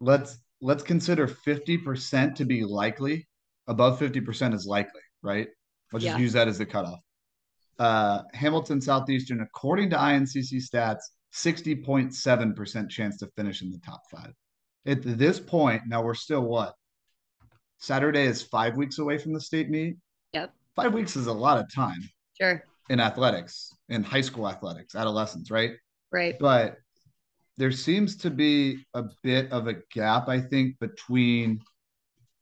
let's 0.00 0.38
let's 0.62 0.82
consider 0.82 1.26
50% 1.26 2.36
to 2.36 2.44
be 2.44 2.64
likely. 2.64 3.26
Above 3.66 3.98
50% 3.98 4.54
is 4.54 4.64
likely, 4.64 5.00
right? 5.22 5.48
Let's 5.92 6.04
just 6.04 6.16
yeah. 6.16 6.22
use 6.22 6.32
that 6.34 6.48
as 6.48 6.58
the 6.58 6.66
cutoff. 6.66 7.00
Uh, 7.78 8.22
Hamilton 8.32 8.80
Southeastern, 8.80 9.40
according 9.40 9.90
to 9.90 9.96
INCC 9.96 10.62
stats, 10.62 11.00
60.7% 11.34 12.90
chance 12.90 13.16
to 13.18 13.26
finish 13.36 13.62
in 13.62 13.70
the 13.70 13.78
top 13.78 14.00
five. 14.10 14.32
At 14.86 15.02
this 15.02 15.40
point, 15.40 15.82
now 15.86 16.02
we're 16.02 16.14
still 16.14 16.42
what? 16.42 16.74
Saturday 17.78 18.24
is 18.24 18.42
five 18.42 18.76
weeks 18.76 18.98
away 18.98 19.18
from 19.18 19.32
the 19.32 19.40
state 19.40 19.70
meet. 19.70 19.96
Yep. 20.32 20.52
Five 20.76 20.94
weeks 20.94 21.16
is 21.16 21.26
a 21.26 21.32
lot 21.32 21.58
of 21.58 21.72
time. 21.72 22.00
Sure. 22.38 22.62
In 22.88 23.00
athletics, 23.00 23.72
in 23.88 24.02
high 24.02 24.20
school 24.20 24.48
athletics, 24.48 24.94
adolescents, 24.94 25.50
right? 25.50 25.72
Right. 26.12 26.36
But 26.38 26.76
there 27.56 27.72
seems 27.72 28.16
to 28.16 28.30
be 28.30 28.84
a 28.94 29.04
bit 29.22 29.50
of 29.52 29.66
a 29.66 29.76
gap, 29.92 30.28
I 30.28 30.40
think, 30.40 30.78
between 30.78 31.60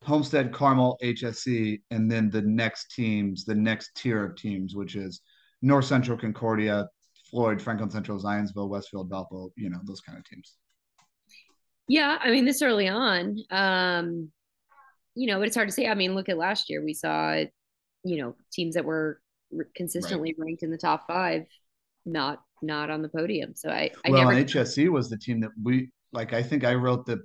Homestead, 0.04 0.52
Carmel, 0.52 0.96
HSE, 1.02 1.80
and 1.90 2.10
then 2.10 2.30
the 2.30 2.42
next 2.42 2.94
teams, 2.94 3.44
the 3.44 3.54
next 3.54 3.94
tier 3.96 4.24
of 4.24 4.36
teams, 4.36 4.74
which 4.74 4.94
is 4.94 5.20
North 5.60 5.86
Central, 5.86 6.16
Concordia, 6.16 6.88
Floyd, 7.30 7.60
Franklin 7.60 7.90
Central, 7.90 8.22
Zionsville, 8.22 8.68
Westfield, 8.68 9.10
Valpo, 9.10 9.50
you 9.56 9.70
know, 9.70 9.80
those 9.84 10.00
kind 10.00 10.18
of 10.18 10.24
teams. 10.24 10.54
Yeah, 11.88 12.18
I 12.22 12.30
mean, 12.30 12.44
this 12.44 12.62
early 12.62 12.88
on, 12.88 13.36
um, 13.50 14.30
you 15.14 15.26
know, 15.26 15.38
but 15.38 15.48
it's 15.48 15.56
hard 15.56 15.68
to 15.68 15.72
say. 15.72 15.88
I 15.88 15.94
mean, 15.94 16.14
look 16.14 16.28
at 16.28 16.38
last 16.38 16.70
year. 16.70 16.84
We 16.84 16.94
saw, 16.94 17.42
you 18.04 18.16
know, 18.18 18.36
teams 18.52 18.74
that 18.74 18.84
were 18.84 19.20
consistently 19.74 20.34
right. 20.38 20.46
ranked 20.46 20.62
in 20.62 20.70
the 20.70 20.78
top 20.78 21.06
five 21.06 21.46
not 22.04 22.42
not 22.62 22.90
on 22.90 23.02
the 23.02 23.08
podium. 23.08 23.54
So 23.54 23.70
I, 23.70 23.90
I 24.04 24.10
well, 24.10 24.30
never... 24.30 24.44
HSE 24.44 24.88
was 24.88 25.08
the 25.08 25.18
team 25.18 25.40
that 25.40 25.50
we 25.62 25.90
like. 26.12 26.32
I 26.32 26.42
think 26.42 26.64
I 26.64 26.74
wrote 26.74 27.06
the 27.06 27.22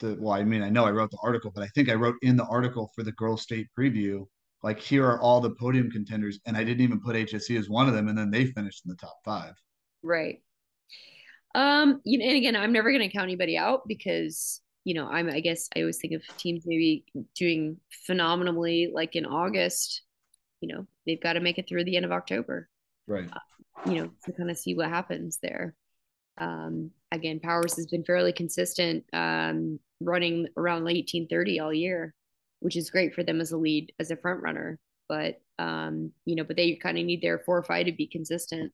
the 0.00 0.16
well, 0.20 0.34
I 0.34 0.44
mean, 0.44 0.62
I 0.62 0.68
know 0.68 0.84
I 0.84 0.90
wrote 0.90 1.10
the 1.10 1.18
article, 1.22 1.50
but 1.54 1.62
I 1.62 1.68
think 1.68 1.88
I 1.88 1.94
wrote 1.94 2.16
in 2.22 2.36
the 2.36 2.44
article 2.44 2.90
for 2.94 3.02
the 3.02 3.12
girls' 3.12 3.42
state 3.42 3.68
preview. 3.78 4.26
Like 4.62 4.80
here 4.80 5.06
are 5.06 5.20
all 5.20 5.40
the 5.40 5.50
podium 5.50 5.90
contenders, 5.90 6.40
and 6.46 6.56
I 6.56 6.64
didn't 6.64 6.82
even 6.82 7.00
put 7.00 7.16
HSE 7.16 7.58
as 7.58 7.68
one 7.68 7.88
of 7.88 7.94
them, 7.94 8.08
and 8.08 8.18
then 8.18 8.30
they 8.30 8.46
finished 8.46 8.84
in 8.84 8.90
the 8.90 8.96
top 8.96 9.16
five. 9.24 9.54
Right. 10.02 10.42
Um. 11.54 12.00
You 12.04 12.18
know, 12.18 12.26
and 12.26 12.36
again, 12.36 12.56
I'm 12.56 12.72
never 12.72 12.90
going 12.90 13.08
to 13.08 13.14
count 13.14 13.24
anybody 13.24 13.56
out 13.56 13.82
because 13.86 14.60
you 14.86 14.94
know, 14.94 15.08
I'm 15.08 15.28
I 15.28 15.40
guess 15.40 15.68
I 15.74 15.80
always 15.80 15.98
think 15.98 16.12
of 16.14 16.22
teams 16.36 16.62
maybe 16.64 17.04
doing 17.34 17.78
phenomenally 18.06 18.92
like 18.94 19.16
in 19.16 19.26
August, 19.26 20.02
you 20.60 20.72
know, 20.72 20.86
they've 21.04 21.20
got 21.20 21.32
to 21.32 21.40
make 21.40 21.58
it 21.58 21.68
through 21.68 21.84
the 21.84 21.96
end 21.96 22.04
of 22.04 22.12
October. 22.12 22.68
Right. 23.08 23.28
Uh, 23.30 23.40
you 23.84 23.94
know, 23.94 24.10
to 24.24 24.32
kind 24.32 24.50
of 24.50 24.58
see 24.58 24.74
what 24.74 24.88
happens 24.88 25.38
there. 25.42 25.74
Um, 26.38 26.90
again, 27.12 27.40
Powers 27.40 27.76
has 27.76 27.86
been 27.86 28.04
fairly 28.04 28.32
consistent, 28.32 29.04
um, 29.12 29.78
running 30.00 30.48
around 30.56 30.84
1830 30.84 31.60
all 31.60 31.72
year, 31.72 32.14
which 32.60 32.76
is 32.76 32.90
great 32.90 33.14
for 33.14 33.22
them 33.22 33.40
as 33.40 33.52
a 33.52 33.56
lead, 33.56 33.92
as 33.98 34.10
a 34.10 34.16
front 34.16 34.42
runner. 34.42 34.78
But, 35.08 35.40
um, 35.58 36.12
you 36.24 36.34
know, 36.34 36.44
but 36.44 36.56
they 36.56 36.74
kind 36.76 36.98
of 36.98 37.04
need 37.04 37.22
their 37.22 37.38
four 37.38 37.56
or 37.56 37.62
five 37.62 37.86
to 37.86 37.92
be 37.92 38.06
consistent. 38.06 38.72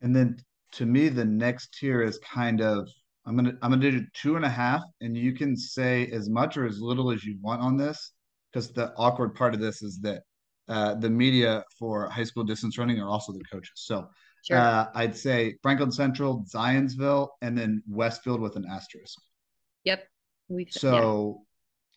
And 0.00 0.14
then 0.14 0.38
to 0.72 0.86
me, 0.86 1.08
the 1.08 1.24
next 1.24 1.74
tier 1.74 2.02
is 2.02 2.18
kind 2.18 2.60
of 2.60 2.88
I'm 3.26 3.36
gonna 3.36 3.54
I'm 3.62 3.70
gonna 3.70 3.90
do 3.90 4.04
two 4.12 4.36
and 4.36 4.44
a 4.44 4.50
half, 4.50 4.82
and 5.00 5.16
you 5.16 5.32
can 5.32 5.56
say 5.56 6.08
as 6.08 6.28
much 6.28 6.56
or 6.56 6.66
as 6.66 6.80
little 6.80 7.10
as 7.10 7.24
you 7.24 7.38
want 7.40 7.62
on 7.62 7.76
this, 7.76 8.12
because 8.52 8.70
the 8.72 8.92
awkward 8.96 9.34
part 9.34 9.54
of 9.54 9.60
this 9.60 9.82
is 9.82 9.98
that 10.02 10.22
uh, 10.68 10.94
the 10.94 11.10
media 11.10 11.64
for 11.78 12.08
high 12.08 12.24
school 12.24 12.44
distance 12.44 12.78
running 12.78 13.00
are 13.00 13.08
also 13.08 13.32
the 13.32 13.44
coaches. 13.50 13.72
So 13.76 14.08
sure. 14.44 14.56
uh, 14.56 14.86
I'd 14.94 15.16
say 15.16 15.56
Franklin 15.62 15.92
Central, 15.92 16.44
Zionsville, 16.52 17.28
and 17.42 17.56
then 17.56 17.82
Westfield 17.88 18.40
with 18.40 18.56
an 18.56 18.64
asterisk. 18.70 19.18
Yep. 19.84 20.06
We've, 20.48 20.70
so 20.70 21.38
yeah. 21.38 21.44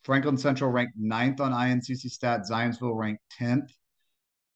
Franklin 0.04 0.38
Central 0.38 0.72
ranked 0.72 0.94
ninth 0.98 1.40
on 1.40 1.52
INCC 1.52 2.10
stat, 2.10 2.42
Zionsville 2.50 2.98
ranked 2.98 3.24
10th. 3.40 3.70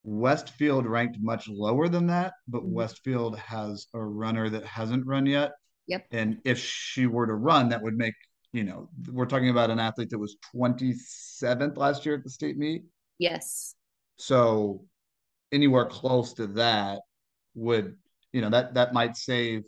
Westfield 0.03 0.87
ranked 0.87 1.17
much 1.21 1.47
lower 1.47 1.87
than 1.87 2.07
that, 2.07 2.33
but 2.47 2.63
mm-hmm. 2.63 2.73
Westfield 2.73 3.37
has 3.37 3.87
a 3.93 4.03
runner 4.03 4.49
that 4.49 4.65
hasn't 4.65 5.05
run 5.05 5.25
yet. 5.25 5.51
Yep. 5.87 6.07
And 6.11 6.39
if 6.45 6.57
she 6.57 7.05
were 7.05 7.27
to 7.27 7.33
run, 7.33 7.69
that 7.69 7.83
would 7.83 7.95
make, 7.95 8.13
you 8.51 8.63
know, 8.63 8.89
we're 9.11 9.25
talking 9.25 9.49
about 9.49 9.69
an 9.69 9.79
athlete 9.79 10.09
that 10.09 10.17
was 10.17 10.37
27th 10.55 11.77
last 11.77 12.05
year 12.05 12.15
at 12.15 12.23
the 12.23 12.29
state 12.29 12.57
meet. 12.57 12.83
Yes. 13.19 13.75
So 14.21 14.85
anywhere 15.51 15.85
close 15.85 16.33
to 16.33 16.45
that 16.47 17.01
would, 17.55 17.95
you 18.33 18.41
know, 18.41 18.51
that 18.51 18.75
that 18.75 18.93
might 18.93 19.17
save 19.17 19.63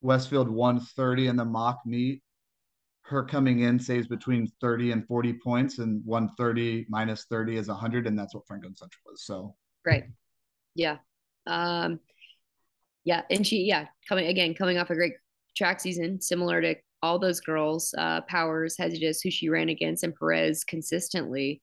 Westfield 0.00 0.48
130 0.48 1.26
in 1.26 1.36
the 1.36 1.44
mock 1.44 1.80
meet. 1.84 2.22
Her 3.02 3.24
coming 3.24 3.60
in 3.60 3.80
saves 3.80 4.06
between 4.06 4.50
30 4.60 4.92
and 4.92 5.06
40 5.06 5.32
points, 5.44 5.78
and 5.78 6.00
130 6.04 6.86
minus 6.88 7.26
30 7.28 7.56
is 7.56 7.66
100, 7.66 8.06
and 8.06 8.16
that's 8.16 8.36
what 8.36 8.46
Franklin 8.46 8.76
Central 8.76 9.12
is. 9.12 9.24
So, 9.24 9.56
right. 9.84 10.04
Yeah. 10.76 10.98
Um, 11.48 11.98
yeah. 13.02 13.22
And 13.30 13.44
she, 13.44 13.64
yeah, 13.64 13.86
coming 14.08 14.28
again, 14.28 14.54
coming 14.54 14.78
off 14.78 14.90
a 14.90 14.94
great 14.94 15.14
track 15.56 15.80
season, 15.80 16.20
similar 16.20 16.60
to 16.62 16.76
all 17.02 17.18
those 17.18 17.40
girls, 17.40 17.92
uh, 17.98 18.20
Powers, 18.22 18.76
Hezidus, 18.76 19.18
who 19.24 19.30
she 19.32 19.48
ran 19.48 19.68
against, 19.68 20.04
and 20.04 20.14
Perez 20.14 20.62
consistently. 20.62 21.60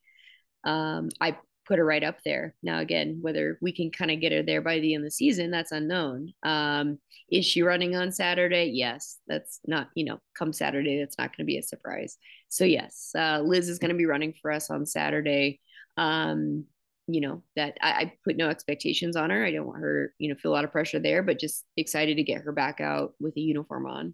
Um, 0.65 1.07
I 1.21 1.37
put 1.69 1.77
her 1.77 1.85
right 1.85 2.03
up 2.03 2.17
there. 2.25 2.55
Now, 2.63 2.79
again, 2.79 3.19
whether 3.21 3.59
we 3.61 3.71
can 3.71 3.91
kind 3.91 4.09
of 4.09 4.19
get 4.19 4.31
her 4.31 4.41
there 4.41 4.61
by 4.61 4.79
the 4.79 4.95
end 4.95 5.03
of 5.03 5.07
the 5.07 5.11
season, 5.11 5.51
that's 5.51 5.71
unknown. 5.71 6.33
Um, 6.41 6.97
is 7.31 7.45
she 7.45 7.61
running 7.61 7.95
on 7.95 8.11
Saturday? 8.11 8.71
Yes, 8.73 9.19
that's 9.27 9.59
not, 9.67 9.89
you 9.93 10.03
know, 10.03 10.19
come 10.37 10.51
Saturday, 10.51 10.99
that's 10.99 11.19
not 11.19 11.29
going 11.29 11.45
to 11.45 11.47
be 11.47 11.59
a 11.59 11.63
surprise. 11.63 12.17
So, 12.49 12.65
yes, 12.65 13.11
uh, 13.15 13.41
Liz 13.45 13.69
is 13.69 13.77
going 13.77 13.91
to 13.91 13.97
be 13.97 14.07
running 14.07 14.33
for 14.41 14.51
us 14.51 14.71
on 14.71 14.87
Saturday. 14.87 15.61
Um, 15.95 16.65
you 17.07 17.21
know, 17.21 17.43
that 17.55 17.77
I, 17.81 17.89
I 17.91 18.13
put 18.23 18.35
no 18.35 18.49
expectations 18.49 19.15
on 19.15 19.29
her. 19.29 19.45
I 19.45 19.51
don't 19.51 19.67
want 19.67 19.81
her, 19.81 20.13
you 20.17 20.29
know, 20.29 20.35
feel 20.35 20.51
a 20.51 20.53
lot 20.53 20.63
of 20.63 20.71
pressure 20.71 20.99
there, 20.99 21.21
but 21.21 21.39
just 21.39 21.65
excited 21.77 22.17
to 22.17 22.23
get 22.23 22.41
her 22.41 22.51
back 22.51 22.81
out 22.81 23.13
with 23.19 23.37
a 23.37 23.41
uniform 23.41 23.85
on. 23.85 24.13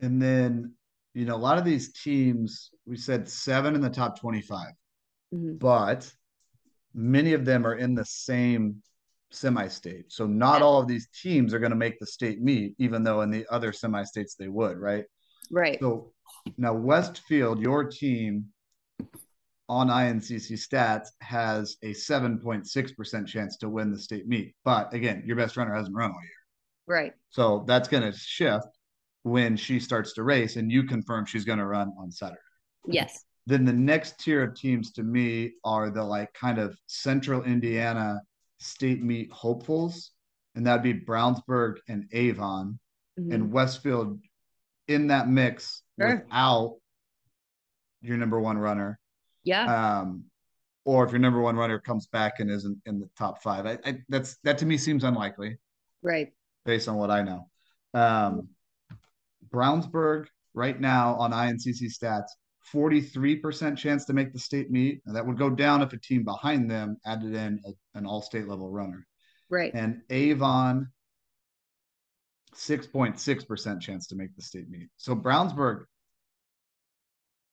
And 0.00 0.22
then, 0.22 0.74
you 1.14 1.24
know, 1.24 1.34
a 1.34 1.36
lot 1.36 1.58
of 1.58 1.64
these 1.64 1.92
teams, 1.92 2.70
we 2.86 2.96
said 2.96 3.28
seven 3.28 3.74
in 3.74 3.80
the 3.80 3.90
top 3.90 4.18
25 4.20 4.72
mm-hmm. 5.32 5.56
but 5.56 6.10
many 6.94 7.32
of 7.32 7.44
them 7.44 7.66
are 7.66 7.74
in 7.74 7.94
the 7.94 8.04
same 8.04 8.82
semi-state. 9.30 10.12
So 10.12 10.26
not 10.26 10.62
all 10.62 10.80
of 10.80 10.88
these 10.88 11.08
teams 11.22 11.54
are 11.54 11.58
going 11.58 11.70
to 11.70 11.76
make 11.76 11.98
the 11.98 12.06
state 12.06 12.40
meet, 12.40 12.74
even 12.78 13.02
though 13.02 13.22
in 13.22 13.30
the 13.30 13.46
other 13.50 13.72
semi-states 13.72 14.34
they 14.34 14.48
would, 14.48 14.78
right? 14.78 15.04
Right. 15.50 15.78
So 15.80 16.12
now 16.56 16.74
Westfield, 16.74 17.60
your 17.60 17.84
team 17.84 18.46
on 19.68 19.88
INCC 19.88 20.52
stats 20.52 21.08
has 21.20 21.76
a 21.82 21.92
7.6% 21.92 23.26
chance 23.26 23.56
to 23.58 23.68
win 23.68 23.90
the 23.90 23.98
state 23.98 24.26
meet. 24.26 24.54
But 24.64 24.92
again, 24.92 25.22
your 25.24 25.36
best 25.36 25.56
runner 25.56 25.74
hasn't 25.74 25.96
run 25.96 26.10
all 26.10 26.22
year. 26.22 26.30
Right. 26.86 27.12
So 27.30 27.64
that's 27.66 27.88
going 27.88 28.02
to 28.02 28.16
shift 28.16 28.66
when 29.22 29.56
she 29.56 29.80
starts 29.80 30.14
to 30.14 30.24
race 30.24 30.56
and 30.56 30.70
you 30.70 30.84
confirm 30.84 31.24
she's 31.24 31.44
going 31.44 31.58
to 31.58 31.66
run 31.66 31.92
on 31.98 32.10
Saturday. 32.10 32.40
Yes. 32.86 33.24
Then 33.46 33.64
the 33.64 33.72
next 33.72 34.20
tier 34.20 34.42
of 34.44 34.54
teams 34.54 34.92
to 34.92 35.02
me 35.02 35.54
are 35.64 35.90
the 35.90 36.04
like 36.04 36.32
kind 36.32 36.58
of 36.58 36.76
central 36.86 37.42
Indiana 37.42 38.22
state 38.58 39.02
meet 39.02 39.32
hopefuls, 39.32 40.12
and 40.54 40.66
that'd 40.66 40.82
be 40.82 40.94
Brownsburg 40.94 41.78
and 41.88 42.06
Avon 42.12 42.78
mm-hmm. 43.18 43.32
and 43.32 43.52
Westfield 43.52 44.20
in 44.88 45.08
that 45.08 45.28
mix 45.28 45.82
sure. 46.00 46.24
without 46.24 46.76
your 48.00 48.16
number 48.16 48.40
one 48.40 48.58
runner. 48.58 48.98
Yeah. 49.44 50.00
Um, 50.00 50.24
or 50.84 51.04
if 51.04 51.12
your 51.12 51.20
number 51.20 51.40
one 51.40 51.56
runner 51.56 51.78
comes 51.78 52.06
back 52.06 52.40
and 52.40 52.50
isn't 52.50 52.78
in 52.86 52.98
the 53.00 53.08
top 53.16 53.42
five, 53.42 53.66
I, 53.66 53.78
I 53.84 53.98
that's 54.08 54.36
that 54.44 54.58
to 54.58 54.66
me 54.66 54.76
seems 54.76 55.04
unlikely. 55.04 55.56
Right. 56.02 56.32
Based 56.64 56.88
on 56.88 56.96
what 56.96 57.10
I 57.10 57.22
know. 57.22 57.48
Um, 57.94 58.48
Brownsburg 59.48 60.26
right 60.54 60.80
now 60.80 61.14
on 61.16 61.32
INCC 61.32 61.84
stats 61.84 62.30
43% 62.72 63.76
chance 63.76 64.04
to 64.06 64.12
make 64.12 64.32
the 64.32 64.38
state 64.38 64.70
meet. 64.70 65.02
And 65.06 65.16
that 65.16 65.26
would 65.26 65.38
go 65.38 65.50
down 65.50 65.82
if 65.82 65.92
a 65.92 65.98
team 65.98 66.24
behind 66.24 66.70
them 66.70 66.98
added 67.04 67.34
in 67.34 67.60
a, 67.66 67.98
an 67.98 68.06
all 68.06 68.22
state 68.22 68.48
level 68.48 68.70
runner. 68.70 69.06
Right. 69.50 69.72
And 69.74 70.02
Avon, 70.10 70.88
6.6% 72.54 73.80
chance 73.80 74.06
to 74.08 74.14
make 74.14 74.34
the 74.36 74.42
state 74.42 74.68
meet. 74.70 74.88
So 74.96 75.14
Brownsburg, 75.14 75.84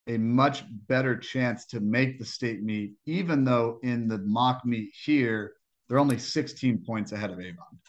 a 0.08 0.18
much 0.18 0.64
better 0.88 1.16
chance 1.16 1.66
to 1.68 1.80
make 1.80 2.20
the 2.20 2.26
state 2.26 2.64
meet, 2.64 2.94
even 3.06 3.44
though 3.44 3.80
in 3.84 4.08
the 4.08 4.18
mock 4.18 4.66
meet 4.66 4.92
here, 5.04 5.54
they're 5.88 6.00
only 6.00 6.18
16 6.18 6.84
points 6.86 7.12
ahead 7.12 7.32
of 7.32 7.40
Avon. 7.40 7.80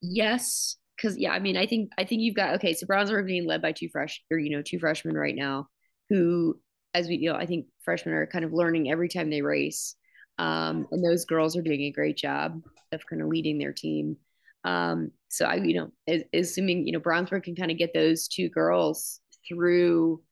Yes, 0.00 0.76
because 1.02 1.18
yeah, 1.18 1.32
I 1.32 1.40
mean, 1.40 1.56
I 1.56 1.66
think 1.66 1.90
I 1.98 2.04
think 2.04 2.22
you've 2.22 2.36
got 2.36 2.54
okay. 2.56 2.74
So 2.74 2.86
Browns 2.86 3.10
are 3.10 3.22
being 3.22 3.46
led 3.46 3.60
by 3.60 3.72
two 3.72 3.88
fresh 3.88 4.22
or 4.30 4.38
you 4.38 4.54
know 4.54 4.62
two 4.62 4.78
freshmen 4.78 5.16
right 5.16 5.34
now, 5.34 5.68
who 6.08 6.58
as 6.94 7.08
we 7.08 7.16
you 7.16 7.30
know 7.30 7.36
I 7.36 7.46
think 7.46 7.66
freshmen 7.84 8.14
are 8.14 8.26
kind 8.26 8.44
of 8.44 8.52
learning 8.52 8.90
every 8.90 9.08
time 9.08 9.30
they 9.30 9.42
race, 9.42 9.96
um, 10.38 10.86
and 10.92 11.04
those 11.04 11.24
girls 11.24 11.56
are 11.56 11.62
doing 11.62 11.82
a 11.82 11.90
great 11.90 12.16
job 12.16 12.62
of 12.92 13.06
kind 13.06 13.20
of 13.20 13.28
leading 13.28 13.58
their 13.58 13.72
team. 13.72 14.16
Um, 14.64 15.10
so 15.28 15.46
I 15.46 15.56
you 15.56 15.74
know 15.74 15.90
as, 16.06 16.22
assuming 16.32 16.86
you 16.86 16.92
know 16.92 17.00
Brownsburg 17.00 17.42
can 17.42 17.56
kind 17.56 17.70
of 17.70 17.78
get 17.78 17.92
those 17.94 18.28
two 18.28 18.48
girls 18.48 19.20
through 19.48 20.22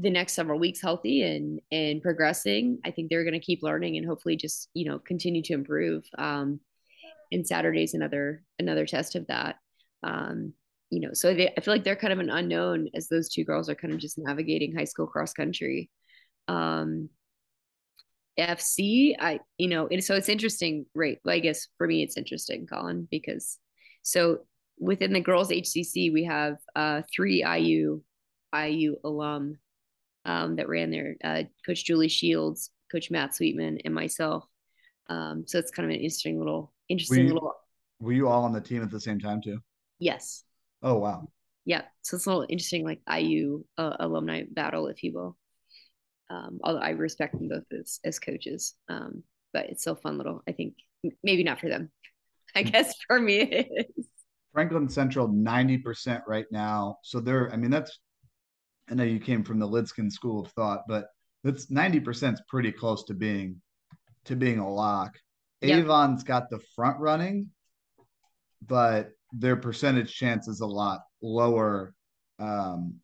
the 0.00 0.10
next 0.10 0.34
several 0.34 0.58
weeks 0.58 0.80
healthy 0.80 1.22
and 1.22 1.60
and 1.70 2.02
progressing, 2.02 2.80
I 2.84 2.90
think 2.90 3.10
they're 3.10 3.24
going 3.24 3.34
to 3.34 3.40
keep 3.40 3.62
learning 3.62 3.96
and 3.96 4.06
hopefully 4.06 4.36
just 4.36 4.70
you 4.74 4.90
know 4.90 4.98
continue 4.98 5.42
to 5.44 5.52
improve. 5.52 6.04
Um, 6.16 6.60
and 7.30 7.46
Saturday's 7.46 7.94
another 7.94 8.42
another 8.58 8.86
test 8.86 9.14
of 9.14 9.26
that 9.28 9.56
um, 10.02 10.52
you 10.90 11.00
know, 11.00 11.10
so 11.12 11.34
they, 11.34 11.52
I 11.56 11.60
feel 11.60 11.74
like 11.74 11.84
they're 11.84 11.96
kind 11.96 12.12
of 12.12 12.18
an 12.18 12.30
unknown 12.30 12.88
as 12.94 13.08
those 13.08 13.28
two 13.28 13.44
girls 13.44 13.68
are 13.68 13.74
kind 13.74 13.92
of 13.92 14.00
just 14.00 14.18
navigating 14.18 14.74
high 14.74 14.84
school 14.84 15.06
cross 15.06 15.32
country. 15.32 15.90
Um, 16.46 17.10
FC, 18.38 19.14
I, 19.18 19.40
you 19.58 19.68
know, 19.68 19.88
and 19.88 20.02
so 20.02 20.14
it's 20.14 20.28
interesting, 20.28 20.86
right? 20.94 21.18
Well, 21.24 21.34
I 21.34 21.40
guess 21.40 21.66
for 21.76 21.86
me, 21.86 22.02
it's 22.02 22.16
interesting, 22.16 22.66
Colin, 22.66 23.08
because 23.10 23.58
so 24.02 24.40
within 24.78 25.12
the 25.12 25.20
girls 25.20 25.50
HCC, 25.50 26.12
we 26.12 26.24
have 26.24 26.56
uh, 26.76 27.02
three 27.12 27.44
IU 27.44 28.00
IU 28.56 28.96
alum 29.04 29.58
um, 30.24 30.56
that 30.56 30.68
ran 30.68 30.90
there, 30.90 31.16
uh, 31.22 31.42
Coach 31.66 31.84
Julie 31.84 32.08
Shields, 32.08 32.70
Coach 32.90 33.10
Matt 33.10 33.34
Sweetman, 33.34 33.78
and 33.84 33.94
myself. 33.94 34.44
Um, 35.08 35.44
so 35.46 35.58
it's 35.58 35.70
kind 35.70 35.90
of 35.90 35.94
an 35.94 36.00
interesting 36.00 36.38
little, 36.38 36.72
interesting 36.88 37.18
were 37.18 37.28
you, 37.28 37.34
little. 37.34 37.54
Were 38.00 38.12
you 38.12 38.28
all 38.28 38.44
on 38.44 38.52
the 38.52 38.60
team 38.60 38.82
at 38.82 38.90
the 38.90 39.00
same 39.00 39.18
time 39.18 39.42
too? 39.42 39.60
Yes. 39.98 40.44
Oh 40.82 40.98
wow. 40.98 41.28
Yeah. 41.64 41.82
So 42.02 42.16
it's 42.16 42.26
a 42.26 42.30
little 42.30 42.46
interesting, 42.48 42.84
like 42.84 43.00
IU 43.12 43.64
uh, 43.76 43.96
alumni 44.00 44.44
battle, 44.50 44.86
if 44.86 45.02
you 45.02 45.12
will. 45.12 45.36
Um, 46.30 46.60
although 46.62 46.80
I 46.80 46.90
respect 46.90 47.34
them 47.34 47.48
both 47.48 47.64
as 47.78 48.00
as 48.04 48.18
coaches, 48.18 48.74
um, 48.88 49.22
but 49.52 49.66
it's 49.66 49.82
still 49.82 49.94
fun 49.94 50.18
little. 50.18 50.42
I 50.48 50.52
think 50.52 50.74
maybe 51.22 51.44
not 51.44 51.60
for 51.60 51.68
them. 51.68 51.90
I 52.54 52.62
hmm. 52.62 52.70
guess 52.70 52.94
for 53.06 53.20
me 53.20 53.40
it 53.40 53.90
is. 53.96 54.06
Franklin 54.52 54.88
Central 54.88 55.28
ninety 55.28 55.78
percent 55.78 56.22
right 56.26 56.46
now. 56.50 56.98
So 57.02 57.20
they're. 57.20 57.52
I 57.52 57.56
mean, 57.56 57.70
that's. 57.70 57.98
I 58.90 58.94
know 58.94 59.04
you 59.04 59.20
came 59.20 59.44
from 59.44 59.58
the 59.58 59.68
Lidskin 59.68 60.10
School 60.10 60.44
of 60.44 60.52
Thought, 60.52 60.84
but 60.88 61.06
that's 61.44 61.70
ninety 61.70 62.00
percent 62.00 62.34
is 62.34 62.42
pretty 62.48 62.72
close 62.72 63.04
to 63.04 63.14
being 63.14 63.60
to 64.24 64.36
being 64.36 64.58
a 64.58 64.72
lock. 64.72 65.14
Yep. 65.60 65.84
Avon's 65.84 66.24
got 66.24 66.50
the 66.50 66.60
front 66.74 66.98
running, 67.00 67.50
but 68.66 69.10
their 69.32 69.56
percentage 69.56 70.14
chance 70.14 70.48
is 70.48 70.60
a 70.60 70.66
lot 70.66 71.00
lower 71.22 71.94
um, 72.38 72.94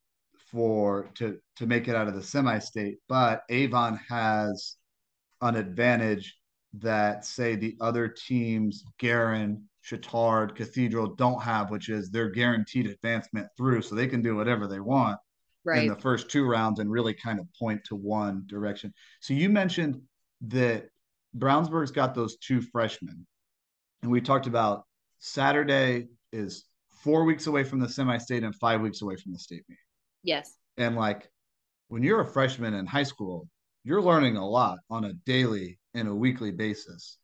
for 0.50 1.11
to 1.14 1.38
to 1.57 1.66
make 1.66 1.88
it 1.88 1.97
out 1.97 2.09
of 2.09 2.14
the 2.14 2.23
semi-state. 2.23 2.99
But 3.09 3.43
Avon 3.50 3.99
has 4.09 4.76
an 5.40 5.57
advantage 5.57 6.37
that 6.75 7.25
say 7.25 7.54
the 7.54 7.76
other 7.81 8.09
teams, 8.09 8.85
Guerin, 8.99 9.62
Chatard, 9.85 10.54
Cathedral 10.54 11.14
don't 11.14 11.43
have, 11.43 11.71
which 11.71 11.88
is 11.88 12.11
they're 12.11 12.31
guaranteed 12.31 12.87
advancement 12.87 13.49
through, 13.57 13.83
so 13.83 13.95
they 13.95 14.07
can 14.07 14.23
do 14.23 14.35
whatever 14.37 14.66
they 14.66 14.81
want 14.81 15.19
right. 15.64 15.83
in 15.83 15.88
the 15.88 16.00
first 16.00 16.28
two 16.28 16.47
rounds 16.47 16.81
and 16.81 16.90
really 16.90 17.14
kind 17.14 17.38
of 17.38 17.47
point 17.59 17.83
to 17.85 17.97
one 17.97 18.45
direction. 18.47 18.93
So 19.21 19.35
you 19.35 19.49
mentioned 19.49 20.00
that 20.43 20.88
Brownsburg's 21.37 21.90
got 21.90 22.14
those 22.14 22.37
two 22.38 22.61
freshmen, 22.61 23.26
and 24.02 24.11
we 24.11 24.21
talked 24.21 24.47
about 24.47 24.85
Saturday 25.26 26.07
is 26.35 26.66
four 27.02 27.25
weeks 27.25 27.47
away 27.47 27.64
from 27.64 27.81
the 27.81 27.88
semi-state 27.88 28.45
and 28.45 28.54
five 28.57 28.83
weeks 28.83 29.00
away 29.00 29.16
from 29.16 29.33
the 29.33 29.38
state 29.38 29.62
meet. 29.71 29.78
Yes. 30.23 30.52
And 30.76 30.97
like 30.97 31.31
when 31.88 32.02
you're 32.02 32.21
a 32.21 32.26
freshman 32.26 32.75
in 32.75 32.85
high 32.85 33.04
school, 33.04 33.49
you're 33.85 34.02
learning 34.02 34.37
a 34.37 34.47
lot 34.47 34.81
on 34.90 35.04
a 35.07 35.14
daily 35.25 35.78
and 35.95 36.09
a 36.09 36.14
weekly 36.14 36.50
basis. 36.50 37.16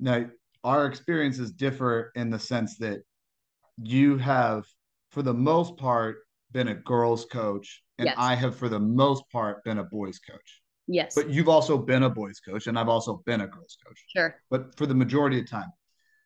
Now, 0.00 0.24
our 0.64 0.86
experiences 0.86 1.52
differ 1.52 2.10
in 2.14 2.30
the 2.30 2.38
sense 2.38 2.78
that 2.78 3.00
you 3.76 4.16
have, 4.16 4.64
for 5.10 5.20
the 5.20 5.34
most 5.34 5.76
part, 5.76 6.20
been 6.52 6.68
a 6.68 6.74
girls' 6.74 7.26
coach, 7.26 7.82
and 7.98 8.06
yes. 8.06 8.16
I 8.18 8.34
have, 8.34 8.56
for 8.56 8.70
the 8.70 8.80
most 8.80 9.24
part, 9.30 9.62
been 9.62 9.76
a 9.76 9.84
boys' 9.84 10.20
coach. 10.20 10.62
Yes. 10.86 11.14
But 11.14 11.28
you've 11.28 11.50
also 11.50 11.76
been 11.76 12.04
a 12.04 12.10
boys' 12.10 12.40
coach, 12.40 12.66
and 12.66 12.78
I've 12.78 12.88
also 12.88 13.22
been 13.26 13.42
a 13.42 13.46
girls' 13.46 13.76
coach. 13.86 14.02
Sure. 14.08 14.34
But 14.48 14.74
for 14.78 14.86
the 14.86 14.94
majority 14.94 15.38
of 15.38 15.50
time. 15.50 15.68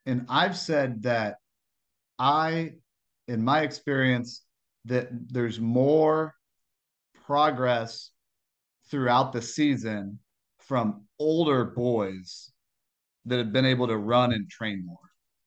And 0.09 0.25
I've 0.31 0.57
said 0.57 1.03
that 1.03 1.37
I, 2.19 2.73
in 3.29 3.45
my 3.45 3.61
experience, 3.61 4.43
that 4.87 5.09
there's 5.13 5.61
more 5.61 6.35
progress 7.27 8.11
throughout 8.91 9.35
the 9.35 9.43
season 9.43 10.19
from 10.61 11.05
older 11.19 11.63
boys 11.63 12.51
that 13.27 13.37
have 13.37 13.53
been 13.53 13.67
able 13.67 13.87
to 13.87 13.99
run 13.99 14.33
and 14.33 14.49
train 14.49 14.83
more. 14.87 14.97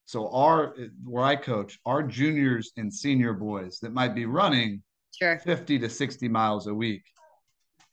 So 0.05 0.29
our 0.29 0.75
where 1.03 1.23
I 1.23 1.37
coach, 1.37 1.79
our 1.87 2.03
juniors 2.03 2.71
and 2.77 2.93
senior 2.93 3.33
boys 3.33 3.79
that 3.79 3.93
might 3.93 4.13
be 4.13 4.27
running 4.27 4.83
sure. 5.17 5.39
50 5.39 5.79
to 5.79 5.89
60 5.89 6.27
miles 6.27 6.67
a 6.67 6.73
week. 6.73 7.01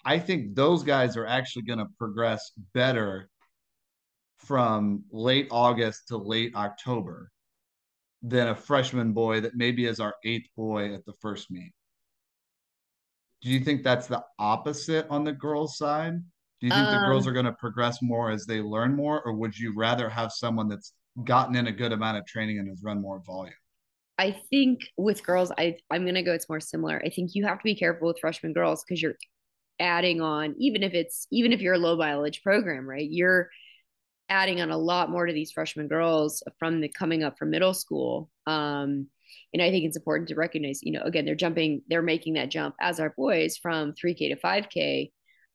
I 0.05 0.19
think 0.19 0.55
those 0.55 0.83
guys 0.83 1.17
are 1.17 1.27
actually 1.27 1.63
going 1.63 1.79
to 1.79 1.87
progress 1.97 2.53
better 2.75 3.31
from 4.49 5.05
late 5.13 5.47
August 5.51 6.09
to 6.09 6.17
late 6.17 6.55
October 6.57 7.31
than 8.23 8.49
a 8.49 8.55
freshman 8.55 9.13
boy 9.13 9.41
that 9.43 9.55
maybe 9.55 9.85
is 9.85 10.01
our 10.01 10.15
eighth 10.25 10.49
boy 10.57 10.95
at 10.95 11.05
the 11.05 11.13
first 11.21 11.51
meet. 11.51 11.73
Do 13.43 13.51
you 13.51 13.61
think 13.61 13.85
that's 13.85 14.09
the 14.09 14.25
opposite 14.39 15.07
on 15.11 15.23
the 15.23 15.33
girls' 15.33 15.77
side? 15.77 16.15
Do 16.61 16.67
you 16.67 16.73
think 16.73 16.89
um, 16.89 16.95
the 16.95 17.07
girls 17.07 17.27
um, 17.27 17.31
are 17.31 17.35
going 17.35 17.47
to 17.47 17.53
progress 17.53 18.03
more 18.03 18.33
as 18.33 18.47
they 18.47 18.61
learn 18.61 18.97
more, 18.97 19.23
or 19.23 19.35
would 19.35 19.57
you 19.57 19.73
rather 19.77 20.09
have 20.09 20.33
someone 20.33 20.67
that's 20.69 20.95
gotten 21.23 21.55
in 21.55 21.69
a 21.69 21.73
good 21.73 21.93
amount 21.93 22.17
of 22.17 22.27
training 22.27 22.59
and 22.59 22.69
has 22.69 22.83
run 22.83 23.01
more 23.01 23.23
volume? 23.25 23.55
I 24.19 24.37
think 24.51 24.81
with 24.97 25.25
girls, 25.25 25.53
I 25.57 25.77
I'm 25.93 26.05
gonna 26.05 26.25
go. 26.25 26.33
It's 26.33 26.49
more 26.49 26.59
similar. 26.59 27.01
I 27.05 27.11
think 27.11 27.31
you 27.35 27.47
have 27.47 27.59
to 27.59 27.65
be 27.65 27.77
careful 27.77 28.09
with 28.09 28.19
freshman 28.19 28.53
girls 28.53 28.83
because 28.83 29.01
you're 29.01 29.15
adding 29.79 30.21
on, 30.21 30.57
even 30.59 30.83
if 30.83 30.93
it's 30.93 31.29
even 31.31 31.53
if 31.53 31.61
you're 31.61 31.75
a 31.75 31.79
low 31.79 31.97
mileage 31.97 32.43
program, 32.43 32.89
right? 32.89 33.07
You're 33.09 33.51
adding 34.29 34.61
on 34.61 34.71
a 34.71 34.79
lot 34.79 35.11
more 35.11 35.27
to 35.27 35.33
these 35.33 35.53
freshman 35.53 35.89
girls 35.89 36.43
from 36.59 36.81
the 36.81 36.89
coming 36.89 37.23
up 37.23 37.39
from 37.39 37.51
middle 37.51 37.75
school. 37.75 38.31
Um, 38.47 39.07
and 39.53 39.63
I 39.63 39.71
think 39.71 39.85
it's 39.85 39.97
important 39.97 40.29
to 40.29 40.35
recognize, 40.35 40.81
you 40.83 40.93
know, 40.93 41.03
again, 41.03 41.25
they're 41.25 41.35
jumping, 41.35 41.83
they're 41.89 42.03
making 42.03 42.35
that 42.35 42.51
jump 42.51 42.75
as 42.81 43.01
our 43.01 43.15
boys 43.17 43.57
from 43.57 43.93
3K 43.93 44.31
to 44.31 44.37
5K, 44.37 45.11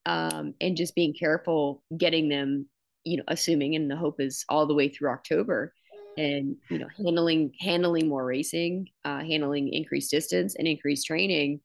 um, 0.05 0.53
and 0.59 0.75
just 0.75 0.95
being 0.95 1.13
careful 1.13 1.83
getting 1.95 2.27
them, 2.29 2.67
you 3.03 3.17
know, 3.17 3.23
assuming, 3.27 3.75
and 3.75 3.89
the 3.89 3.95
hope 3.95 4.19
is 4.19 4.45
all 4.49 4.65
the 4.65 4.73
way 4.73 4.89
through 4.89 5.09
October, 5.09 5.73
and 6.17 6.57
you 6.69 6.79
know, 6.79 6.87
handling 6.97 7.53
handling 7.59 8.07
more 8.07 8.25
racing, 8.25 8.87
uh, 9.05 9.19
handling 9.19 9.69
increased 9.73 10.11
distance 10.11 10.55
and 10.55 10.67
increased 10.67 11.07
training, 11.07 11.59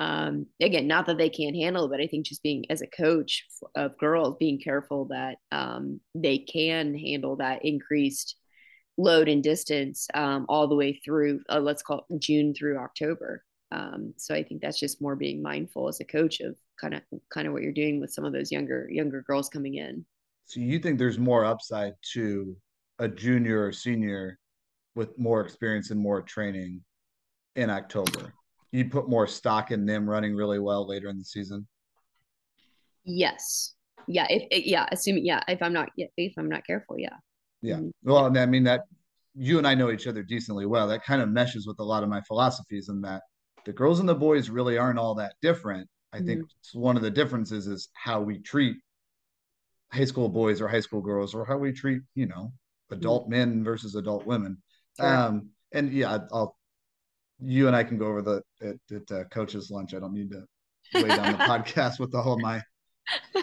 um, 0.00 0.46
again, 0.62 0.86
not 0.86 1.04
that 1.06 1.18
they 1.18 1.28
can't 1.28 1.54
handle 1.54 1.84
it, 1.84 1.90
but 1.90 2.00
I 2.00 2.06
think 2.06 2.24
just 2.24 2.42
being 2.42 2.64
as 2.70 2.80
a 2.80 2.86
coach 2.86 3.44
of 3.74 3.98
girls, 3.98 4.36
being 4.40 4.58
careful 4.58 5.04
that 5.06 5.36
um, 5.52 6.00
they 6.14 6.38
can 6.38 6.96
handle 6.96 7.36
that 7.36 7.66
increased 7.66 8.36
load 8.96 9.28
and 9.28 9.42
distance 9.42 10.08
um, 10.14 10.46
all 10.48 10.66
the 10.66 10.74
way 10.74 10.94
through, 11.04 11.40
uh, 11.50 11.60
let's 11.60 11.82
call 11.82 12.06
it 12.08 12.18
June 12.18 12.54
through 12.54 12.78
October. 12.78 13.44
Um, 13.72 14.14
so 14.16 14.34
I 14.34 14.42
think 14.42 14.62
that's 14.62 14.80
just 14.80 15.02
more 15.02 15.16
being 15.16 15.42
mindful 15.42 15.86
as 15.86 16.00
a 16.00 16.04
coach 16.04 16.40
of 16.40 16.56
kind 16.80 16.94
of 16.94 17.02
kind 17.32 17.46
of 17.46 17.52
what 17.52 17.62
you're 17.62 17.70
doing 17.70 18.00
with 18.00 18.10
some 18.10 18.24
of 18.24 18.32
those 18.32 18.50
younger 18.50 18.88
younger 18.90 19.22
girls 19.22 19.50
coming 19.50 19.74
in. 19.74 20.04
So 20.46 20.60
you 20.60 20.78
think 20.78 20.98
there's 20.98 21.18
more 21.18 21.44
upside 21.44 21.92
to 22.14 22.56
a 22.98 23.06
junior 23.06 23.64
or 23.66 23.70
senior 23.70 24.38
with 24.94 25.16
more 25.18 25.42
experience 25.42 25.90
and 25.90 26.00
more 26.00 26.22
training 26.22 26.80
in 27.54 27.70
October? 27.70 28.32
You 28.72 28.88
put 28.88 29.08
more 29.08 29.26
stock 29.26 29.70
in 29.70 29.86
them 29.86 30.08
running 30.08 30.34
really 30.34 30.58
well 30.58 30.86
later 30.86 31.08
in 31.08 31.18
the 31.18 31.24
season? 31.24 31.66
Yes. 33.04 33.74
Yeah. 34.06 34.26
If 34.28 34.66
yeah, 34.66 34.86
assuming 34.92 35.24
yeah, 35.24 35.40
if 35.48 35.62
I'm 35.62 35.72
not 35.72 35.90
if 35.96 36.32
I'm 36.38 36.48
not 36.48 36.66
careful, 36.66 36.98
yeah. 36.98 37.16
Yeah. 37.62 37.76
Mm-hmm. 37.76 38.10
Well, 38.10 38.36
I 38.36 38.46
mean 38.46 38.64
that 38.64 38.82
you 39.34 39.58
and 39.58 39.66
I 39.66 39.74
know 39.74 39.90
each 39.90 40.06
other 40.06 40.22
decently 40.22 40.66
well. 40.66 40.88
That 40.88 41.04
kind 41.04 41.22
of 41.22 41.28
meshes 41.28 41.66
with 41.66 41.78
a 41.78 41.84
lot 41.84 42.02
of 42.02 42.08
my 42.08 42.20
philosophies 42.22 42.88
in 42.88 43.00
that 43.02 43.22
the 43.64 43.72
girls 43.72 44.00
and 44.00 44.08
the 44.08 44.14
boys 44.14 44.50
really 44.50 44.78
aren't 44.78 44.98
all 44.98 45.14
that 45.16 45.34
different. 45.42 45.88
I 46.12 46.18
mm-hmm. 46.18 46.26
think 46.26 46.42
one 46.72 46.96
of 46.96 47.02
the 47.02 47.10
differences 47.10 47.66
is 47.66 47.88
how 47.94 48.20
we 48.20 48.38
treat 48.38 48.76
high 49.92 50.04
school 50.04 50.28
boys 50.28 50.60
or 50.60 50.68
high 50.68 50.80
school 50.80 51.00
girls 51.00 51.34
or 51.34 51.44
how 51.44 51.58
we 51.58 51.72
treat, 51.72 52.02
you 52.14 52.26
know, 52.26 52.52
adult 52.90 53.24
mm-hmm. 53.24 53.32
men 53.32 53.64
versus 53.64 53.94
adult 53.94 54.26
women. 54.26 54.58
Sure. 54.98 55.06
Um, 55.06 55.50
and 55.72 55.92
yeah, 55.92 56.18
I'll 56.32 56.56
you 57.42 57.66
and 57.66 57.76
I 57.76 57.84
can 57.84 57.98
go 57.98 58.06
over 58.06 58.22
the 58.22 58.42
at, 58.62 58.76
at 58.94 59.10
uh, 59.12 59.24
coach's 59.24 59.70
lunch. 59.70 59.94
I 59.94 60.00
don't 60.00 60.14
need 60.14 60.30
to 60.30 60.44
weigh 60.94 61.08
down 61.08 61.32
the 61.32 61.38
podcast 61.44 61.98
with 61.98 62.14
all 62.14 62.34
of 62.34 62.40
my 62.40 62.62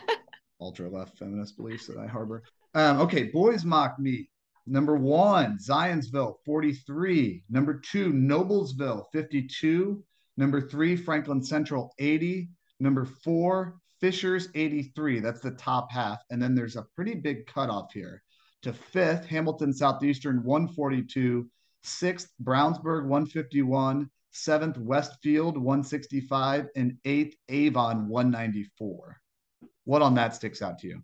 ultra 0.61 0.89
left 0.89 1.17
feminist 1.17 1.57
beliefs 1.57 1.87
that 1.87 1.97
I 1.97 2.07
harbor. 2.07 2.43
Um, 2.73 3.01
okay, 3.01 3.23
boys 3.23 3.65
mock 3.65 3.99
me. 3.99 4.29
Number 4.65 4.97
one, 4.97 5.57
Zionsville, 5.57 6.35
43. 6.45 7.43
Number 7.49 7.79
two, 7.79 8.11
Noblesville, 8.11 9.05
52. 9.13 10.03
Number 10.35 10.61
three, 10.61 10.95
Franklin 10.95 11.41
Central, 11.41 11.93
80. 11.99 12.49
Number 12.79 13.05
four, 13.05 13.77
Fishers, 13.99 14.49
83. 14.53 15.21
That's 15.21 15.39
the 15.39 15.51
top 15.51 15.91
half. 15.91 16.19
And 16.29 16.41
then 16.41 16.53
there's 16.53 16.75
a 16.75 16.85
pretty 16.95 17.15
big 17.15 17.47
cutoff 17.47 17.93
here 17.93 18.21
to 18.63 18.73
fifth, 18.73 19.25
Hamilton 19.25 19.73
Southeastern, 19.73 20.43
142 20.43 21.49
sixth 21.83 22.29
Brownsburg 22.43 23.03
151, 23.03 24.09
seventh 24.31 24.77
Westfield 24.77 25.57
165, 25.57 26.67
and 26.75 26.97
eighth 27.05 27.35
Avon 27.49 28.07
194. 28.07 29.21
What 29.85 30.01
on 30.01 30.15
that 30.15 30.35
sticks 30.35 30.61
out 30.61 30.79
to 30.79 30.87
you? 30.87 31.01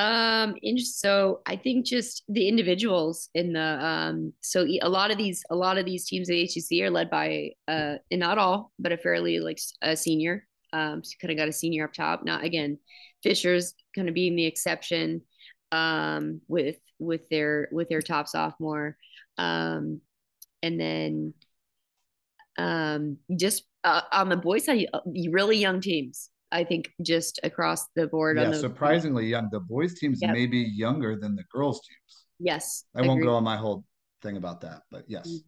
Um, 0.00 0.56
so 0.78 1.42
I 1.44 1.56
think 1.56 1.84
just 1.84 2.24
the 2.26 2.48
individuals 2.48 3.28
in 3.34 3.52
the 3.52 3.84
um, 3.84 4.32
so 4.40 4.66
a 4.80 4.88
lot 4.88 5.10
of 5.10 5.18
these 5.18 5.42
a 5.50 5.54
lot 5.54 5.76
of 5.76 5.84
these 5.84 6.06
teams 6.06 6.30
at 6.30 6.36
HCC 6.36 6.80
are 6.82 6.90
led 6.90 7.10
by 7.10 7.50
uh, 7.68 7.96
and 8.10 8.20
not 8.20 8.38
all, 8.38 8.72
but 8.78 8.92
a 8.92 8.96
fairly 8.96 9.40
like 9.40 9.58
a 9.82 9.94
senior. 9.94 10.46
Um, 10.72 11.04
so 11.04 11.16
kind 11.20 11.32
of 11.32 11.36
got 11.36 11.48
a 11.48 11.52
senior 11.52 11.84
up 11.84 11.92
top. 11.92 12.24
Not 12.24 12.44
again, 12.44 12.78
Fishers 13.22 13.74
kind 13.94 14.08
of 14.08 14.14
being 14.14 14.36
the 14.36 14.46
exception 14.46 15.20
um, 15.72 16.40
with 16.48 16.76
with 16.98 17.28
their 17.30 17.68
with 17.72 17.88
their 17.88 18.02
top 18.02 18.28
sophomore, 18.28 18.96
um, 19.38 20.00
and 20.62 20.80
then 20.80 21.34
um, 22.58 23.18
just 23.36 23.64
uh, 23.84 24.02
on 24.12 24.28
the 24.28 24.36
boys 24.36 24.64
side, 24.64 24.86
uh, 24.92 25.00
really 25.30 25.56
young 25.56 25.80
teams. 25.80 26.30
I 26.52 26.64
think 26.64 26.90
just 27.02 27.38
across 27.44 27.86
the 27.94 28.08
board. 28.08 28.36
Yeah, 28.36 28.50
the, 28.50 28.56
surprisingly 28.56 29.26
young. 29.26 29.48
The 29.52 29.60
boys 29.60 29.94
teams 29.94 30.18
yep. 30.20 30.32
may 30.32 30.46
be 30.46 30.58
younger 30.58 31.16
than 31.16 31.36
the 31.36 31.44
girls 31.52 31.80
teams. 31.86 32.24
Yes, 32.40 32.84
I 32.94 33.02
won't 33.02 33.22
go 33.22 33.34
on 33.34 33.44
my 33.44 33.56
whole 33.56 33.84
thing 34.22 34.36
about 34.36 34.60
that, 34.62 34.82
but 34.90 35.04
yes. 35.06 35.28
Mm, 35.28 35.44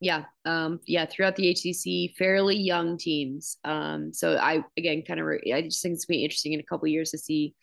yeah, 0.00 0.24
um, 0.46 0.80
yeah. 0.86 1.06
Throughout 1.06 1.36
the 1.36 1.54
HCC, 1.54 2.16
fairly 2.16 2.56
young 2.56 2.98
teams. 2.98 3.58
Um, 3.64 4.12
so 4.12 4.36
I 4.36 4.64
again 4.76 5.02
kind 5.06 5.20
of 5.20 5.26
re- 5.26 5.52
I 5.54 5.62
just 5.62 5.82
think 5.82 5.94
it's 5.94 6.04
gonna 6.04 6.18
be 6.18 6.24
interesting 6.24 6.52
in 6.52 6.60
a 6.60 6.64
couple 6.64 6.88
years 6.88 7.10
to 7.12 7.18
see 7.18 7.54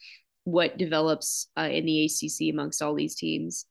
what 0.47 0.77
develops 0.77 1.49
uh, 1.57 1.67
in 1.69 1.85
the 1.85 2.05
HCC 2.05 2.53
amongst 2.53 2.81
all 2.81 2.95
these 2.95 3.15
teams. 3.15 3.65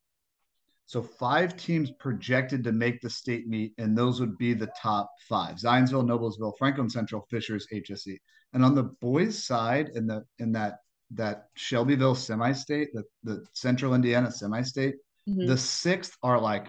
So 0.85 1.03
five 1.03 1.57
teams 1.57 1.91
projected 1.91 2.63
to 2.65 2.73
make 2.73 3.01
the 3.01 3.09
state 3.09 3.49
meet, 3.49 3.73
and 3.79 3.97
those 3.97 4.21
would 4.21 4.37
be 4.37 4.53
the 4.53 4.71
top 4.81 5.11
five: 5.27 5.57
Zionsville, 5.57 6.05
Noblesville, 6.05 6.53
Franklin 6.59 6.91
Central, 6.91 7.27
Fishers, 7.31 7.67
HSE. 7.73 8.19
And 8.53 8.63
on 8.63 8.75
the 8.75 8.85
boys' 9.01 9.43
side, 9.43 9.93
in 9.95 10.07
the 10.07 10.25
in 10.39 10.53
that 10.53 10.81
that 11.13 11.47
Shelbyville 11.55 12.15
semi-state, 12.15 12.91
the, 12.93 13.05
the 13.25 13.47
Central 13.55 13.95
Indiana 13.95 14.31
semi-state, 14.31 14.97
mm-hmm. 15.27 15.47
the 15.47 15.57
sixth 15.57 16.15
are 16.23 16.39
like 16.39 16.67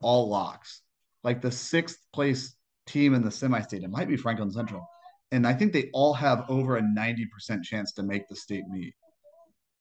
all 0.00 0.28
locks. 0.28 0.82
Like 1.22 1.40
the 1.40 1.52
sixth 1.52 1.98
place 2.12 2.56
team 2.86 3.14
in 3.14 3.22
the 3.22 3.30
semi-state, 3.30 3.84
it 3.84 3.90
might 3.90 4.08
be 4.08 4.16
Franklin 4.16 4.50
Central. 4.50 4.84
And 5.30 5.46
I 5.46 5.54
think 5.54 5.72
they 5.72 5.90
all 5.92 6.12
have 6.12 6.44
over 6.48 6.76
a 6.76 6.82
90% 6.82 7.62
chance 7.62 7.92
to 7.92 8.02
make 8.02 8.28
the 8.28 8.36
state 8.36 8.66
meet. 8.68 8.94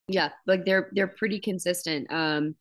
Yeah, 0.08 0.30
like 0.48 0.66
they're 0.66 0.90
they're 0.94 1.08
pretty 1.08 1.40
consistent. 1.40 2.12
Um 2.12 2.56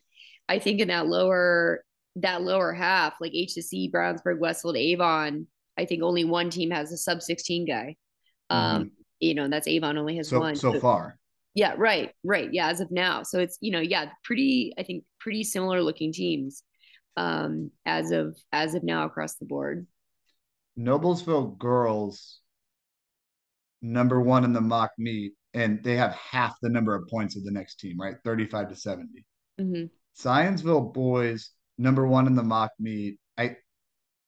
I 0.48 0.59
think 0.59 0.81
in 0.81 0.88
that 0.88 1.07
lower 1.07 1.85
that 2.16 2.42
lower 2.42 2.72
half, 2.72 3.14
like 3.20 3.33
HSE, 3.33 3.92
Brownsburg, 3.92 4.38
Westfield, 4.38 4.76
Avon, 4.76 5.46
I 5.79 5.85
think 5.85 6.03
only 6.03 6.24
one 6.24 6.50
team 6.50 6.70
has 6.70 6.92
a 6.92 6.96
sub 6.96 7.22
16 7.22 7.66
guy. 7.66 7.96
Um, 8.50 8.59
mm-hmm. 8.59 8.88
you 9.20 9.35
know, 9.35 9.48
that's 9.48 9.68
Avon 9.68 9.96
only 9.96 10.16
has 10.16 10.29
so, 10.29 10.40
one. 10.40 10.57
So, 10.57 10.72
so 10.72 10.81
far. 10.81 11.18
Yeah, 11.55 11.74
right, 11.76 12.11
right. 12.24 12.53
Yeah, 12.53 12.68
as 12.68 12.81
of 12.81 12.90
now. 12.90 13.22
So 13.22 13.38
it's, 13.38 13.59
you 13.61 13.70
know, 13.70 13.81
yeah, 13.81 14.11
pretty, 14.24 14.74
I 14.76 14.83
think 14.83 15.05
pretty 15.18 15.44
similar 15.44 15.83
looking 15.83 16.12
teams 16.12 16.62
um 17.16 17.70
as 17.87 18.12
of 18.12 18.37
as 18.53 18.74
of 18.74 18.85
now 18.85 19.05
across 19.05 19.35
the 19.37 19.44
board. 19.44 19.87
Noblesville 20.79 21.59
girls 21.59 22.40
number 23.83 24.20
one 24.20 24.44
in 24.44 24.53
the 24.53 24.61
mock 24.61 24.92
meet, 24.98 25.33
and 25.54 25.82
they 25.82 25.96
have 25.96 26.14
half 26.14 26.54
the 26.62 26.68
number 26.68 26.94
of 26.94 27.08
points 27.08 27.36
of 27.36 27.44
the 27.44 27.50
next 27.50 27.76
team, 27.80 27.98
right? 28.00 28.16
35 28.24 28.68
to 28.68 28.76
70. 28.76 29.08
Mm-hmm. 29.60 29.84
Zionsville 30.18 30.92
boys 30.92 31.50
number 31.78 32.06
one 32.06 32.26
in 32.26 32.34
the 32.34 32.42
mock 32.42 32.70
meet. 32.78 33.18
I 33.38 33.56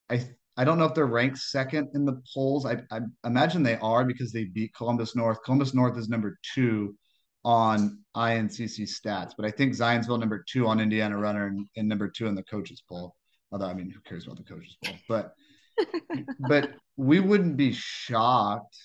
I 0.09 0.25
I 0.55 0.63
don't 0.63 0.77
know 0.77 0.85
if 0.85 0.93
they're 0.93 1.05
ranked 1.05 1.39
second 1.39 1.89
in 1.93 2.05
the 2.05 2.21
polls. 2.33 2.65
I, 2.65 2.81
I 2.91 2.99
imagine 3.25 3.63
they 3.63 3.77
are 3.77 4.05
because 4.05 4.31
they 4.31 4.45
beat 4.45 4.73
Columbus 4.75 5.15
North. 5.15 5.43
Columbus 5.43 5.73
North 5.73 5.97
is 5.97 6.09
number 6.09 6.37
two 6.53 6.95
on 7.43 7.99
INCC 8.15 8.83
stats, 8.83 9.33
but 9.35 9.45
I 9.45 9.51
think 9.51 9.73
Zionsville 9.73 10.19
number 10.19 10.43
two 10.47 10.67
on 10.67 10.79
Indiana 10.79 11.17
Runner 11.17 11.47
and, 11.47 11.67
and 11.75 11.87
number 11.87 12.07
two 12.07 12.27
in 12.27 12.35
the 12.35 12.43
coaches 12.43 12.83
poll. 12.87 13.15
Although 13.51 13.67
I 13.67 13.73
mean, 13.73 13.89
who 13.89 13.99
cares 14.01 14.25
about 14.25 14.37
the 14.37 14.43
coaches 14.43 14.77
poll? 14.83 14.95
But 15.07 15.33
but 16.47 16.71
we 16.97 17.19
wouldn't 17.19 17.57
be 17.57 17.73
shocked. 17.73 18.77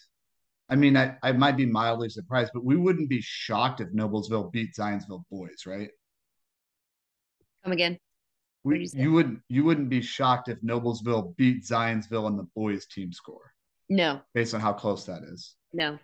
I 0.70 0.76
mean, 0.76 0.96
I, 0.96 1.16
I 1.22 1.32
might 1.32 1.56
be 1.56 1.66
mildly 1.66 2.10
surprised, 2.10 2.50
but 2.52 2.64
we 2.64 2.76
wouldn't 2.76 3.08
be 3.08 3.20
shocked 3.22 3.80
if 3.80 3.88
Noblesville 3.88 4.52
beat 4.52 4.74
Zionsville 4.74 5.24
boys, 5.30 5.64
right? 5.66 5.90
Come 7.64 7.72
again. 7.72 7.98
We, 8.64 8.80
you, 8.80 8.88
you 8.94 9.12
wouldn't 9.12 9.40
you 9.48 9.64
wouldn't 9.64 9.88
be 9.88 10.02
shocked 10.02 10.48
if 10.48 10.60
Noblesville 10.60 11.36
beat 11.36 11.64
Zionsville 11.64 12.28
in 12.28 12.36
the 12.36 12.46
boys 12.54 12.86
team 12.86 13.12
score. 13.12 13.52
No. 13.88 14.20
Based 14.34 14.54
on 14.54 14.60
how 14.60 14.72
close 14.72 15.06
that 15.06 15.22
is. 15.22 15.54
No. 15.72 15.98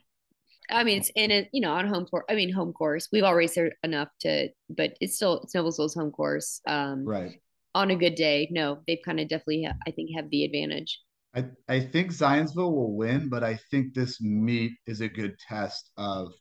I 0.71 0.83
mean, 0.83 0.99
it's 0.99 1.11
in 1.15 1.31
it, 1.31 1.51
you 1.53 1.61
know, 1.61 1.73
on 1.73 1.87
home 1.87 2.07
course. 2.07 2.25
I 2.31 2.35
mean, 2.35 2.51
home 2.51 2.73
course. 2.73 3.09
We've 3.13 3.25
all 3.25 3.35
raced 3.35 3.57
there 3.57 3.73
enough 3.83 4.09
to, 4.21 4.49
but 4.71 4.95
it's 5.01 5.17
still 5.17 5.41
it's 5.43 5.55
Noblesville's 5.55 5.95
home 5.95 6.11
course. 6.11 6.63
Um, 6.67 7.05
right. 7.05 7.39
On 7.75 7.91
a 7.91 7.97
good 7.97 8.15
day, 8.15 8.49
no, 8.51 8.79
they've 8.87 9.03
kind 9.05 9.21
of 9.21 9.29
definitely, 9.29 9.67
I 9.67 9.91
think, 9.91 10.11
have 10.15 10.31
the 10.31 10.45
advantage. 10.45 11.01
I 11.35 11.45
I 11.69 11.81
think 11.81 12.11
Zionsville 12.11 12.73
will 12.73 12.95
win, 12.97 13.29
but 13.29 13.43
I 13.45 13.59
think 13.71 13.95
this 13.95 14.21
meet 14.21 14.73
is 14.87 15.01
a 15.01 15.09
good 15.09 15.39
test 15.39 15.91
of, 15.97 16.33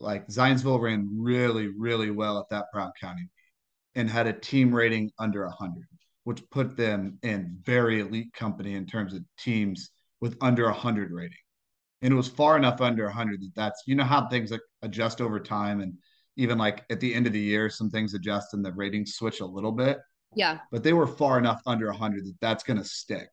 like 0.00 0.26
Zionsville 0.28 0.80
ran 0.80 1.08
really 1.18 1.68
really 1.68 2.10
well 2.10 2.38
at 2.38 2.48
that 2.50 2.66
Brown 2.72 2.92
County 3.00 3.22
meet 3.22 3.30
and 3.94 4.10
had 4.10 4.26
a 4.26 4.32
team 4.32 4.74
rating 4.74 5.10
under 5.18 5.44
100, 5.46 5.86
which 6.24 6.48
put 6.50 6.76
them 6.76 7.18
in 7.22 7.58
very 7.64 8.00
elite 8.00 8.32
company 8.34 8.74
in 8.74 8.86
terms 8.86 9.14
of 9.14 9.22
teams 9.38 9.90
with 10.20 10.36
under 10.40 10.64
100 10.64 11.10
rating. 11.12 11.36
And 12.02 12.12
it 12.12 12.16
was 12.16 12.28
far 12.28 12.56
enough 12.56 12.80
under 12.80 13.04
100 13.04 13.40
that 13.40 13.54
that's, 13.56 13.82
you 13.86 13.94
know, 13.94 14.04
how 14.04 14.28
things 14.28 14.52
adjust 14.82 15.20
over 15.20 15.40
time. 15.40 15.80
And 15.80 15.94
even 16.36 16.58
like 16.58 16.84
at 16.90 17.00
the 17.00 17.14
end 17.14 17.26
of 17.26 17.32
the 17.32 17.40
year, 17.40 17.70
some 17.70 17.88
things 17.90 18.12
adjust 18.12 18.52
and 18.52 18.64
the 18.64 18.72
ratings 18.72 19.14
switch 19.14 19.40
a 19.40 19.46
little 19.46 19.72
bit. 19.72 19.98
Yeah. 20.34 20.58
But 20.70 20.82
they 20.82 20.92
were 20.92 21.06
far 21.06 21.38
enough 21.38 21.62
under 21.66 21.86
100 21.86 22.26
that 22.26 22.34
that's 22.42 22.64
going 22.64 22.78
to 22.78 22.84
stick. 22.84 23.30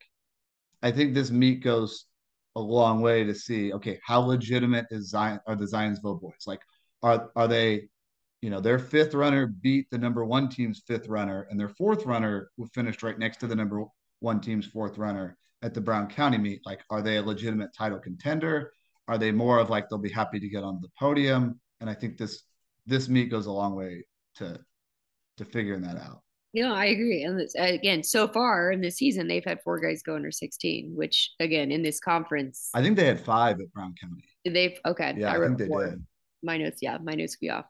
I 0.84 0.92
think 0.92 1.14
this 1.14 1.32
meet 1.32 1.64
goes 1.64 2.06
a 2.56 2.62
long 2.62 3.02
way 3.02 3.24
to 3.24 3.34
see, 3.34 3.74
okay, 3.74 4.00
how 4.04 4.20
legitimate 4.20 4.86
is 4.92 5.10
Zion, 5.10 5.40
are 5.48 5.56
the 5.56 5.66
Zionsville 5.66 6.22
boys? 6.22 6.46
Like, 6.46 6.62
are, 7.02 7.32
are 7.36 7.48
they 7.48 7.88
you 8.44 8.50
know, 8.50 8.60
their 8.60 8.78
fifth 8.78 9.14
runner 9.14 9.48
beat 9.48 9.90
the 9.90 9.98
number 9.98 10.26
one 10.26 10.50
team's 10.50 10.84
fifth 10.86 11.08
runner, 11.08 11.48
and 11.50 11.58
their 11.58 11.70
fourth 11.70 12.06
runner 12.06 12.50
finished 12.74 13.02
right 13.02 13.18
next 13.18 13.38
to 13.38 13.48
the 13.48 13.56
number 13.56 13.86
one 14.20 14.42
team's 14.42 14.68
fourth 14.68 14.98
runner 14.98 15.38
at 15.62 15.74
the 15.74 15.80
Brown 15.80 16.08
County 16.10 16.38
meet. 16.38 16.60
Like, 16.66 16.82
are 16.90 17.02
they 17.02 17.16
a 17.16 17.22
legitimate 17.22 17.70
title 17.74 18.00
contender? 18.00 18.74
Are 19.08 19.18
they 19.18 19.32
more 19.32 19.60
of 19.60 19.70
like 19.70 19.88
they'll 19.88 19.98
be 19.98 20.10
happy 20.10 20.42
to 20.42 20.50
get 20.50 20.62
on 20.62 20.82
the 20.82 20.90
podium? 21.00 21.62
And 21.80 21.90
I 21.90 21.94
think 21.94 22.18
this 22.18 22.44
this 22.86 23.08
meet 23.08 23.32
goes 23.32 23.46
a 23.46 23.52
long 23.52 23.76
way 23.76 24.04
to 24.36 24.60
to 25.38 25.46
figuring 25.46 25.84
that 25.84 25.96
out. 25.96 26.23
Know, 26.54 26.74
I 26.74 26.86
agree. 26.86 27.24
And 27.24 27.40
this, 27.40 27.56
again, 27.58 28.04
so 28.04 28.28
far 28.28 28.72
in 28.72 28.80
the 28.80 28.92
season, 28.92 29.28
they've 29.28 29.44
had 29.44 29.62
four 29.64 29.80
guys 29.80 30.04
go 30.04 30.16
under 30.16 30.32
16, 30.32 30.92
which 30.96 31.32
again, 31.40 31.72
in 31.72 31.82
this 31.82 32.00
conference, 32.00 32.70
I 32.76 32.82
think 32.84 32.96
they 32.96 33.06
had 33.06 33.20
five 33.20 33.60
at 33.60 33.72
Brown 33.74 33.96
County. 34.00 34.24
They've 34.46 34.78
okay. 34.86 35.16
Yeah, 35.18 35.32
I, 35.32 35.38
I 35.38 35.48
think 35.48 35.58
they 35.58 35.68
four. 35.68 35.90
did. 35.90 36.06
My 36.44 36.58
notes, 36.58 36.80
yeah, 36.82 36.98
my 37.02 37.16
notes 37.16 37.38
be 37.38 37.50
off. 37.50 37.66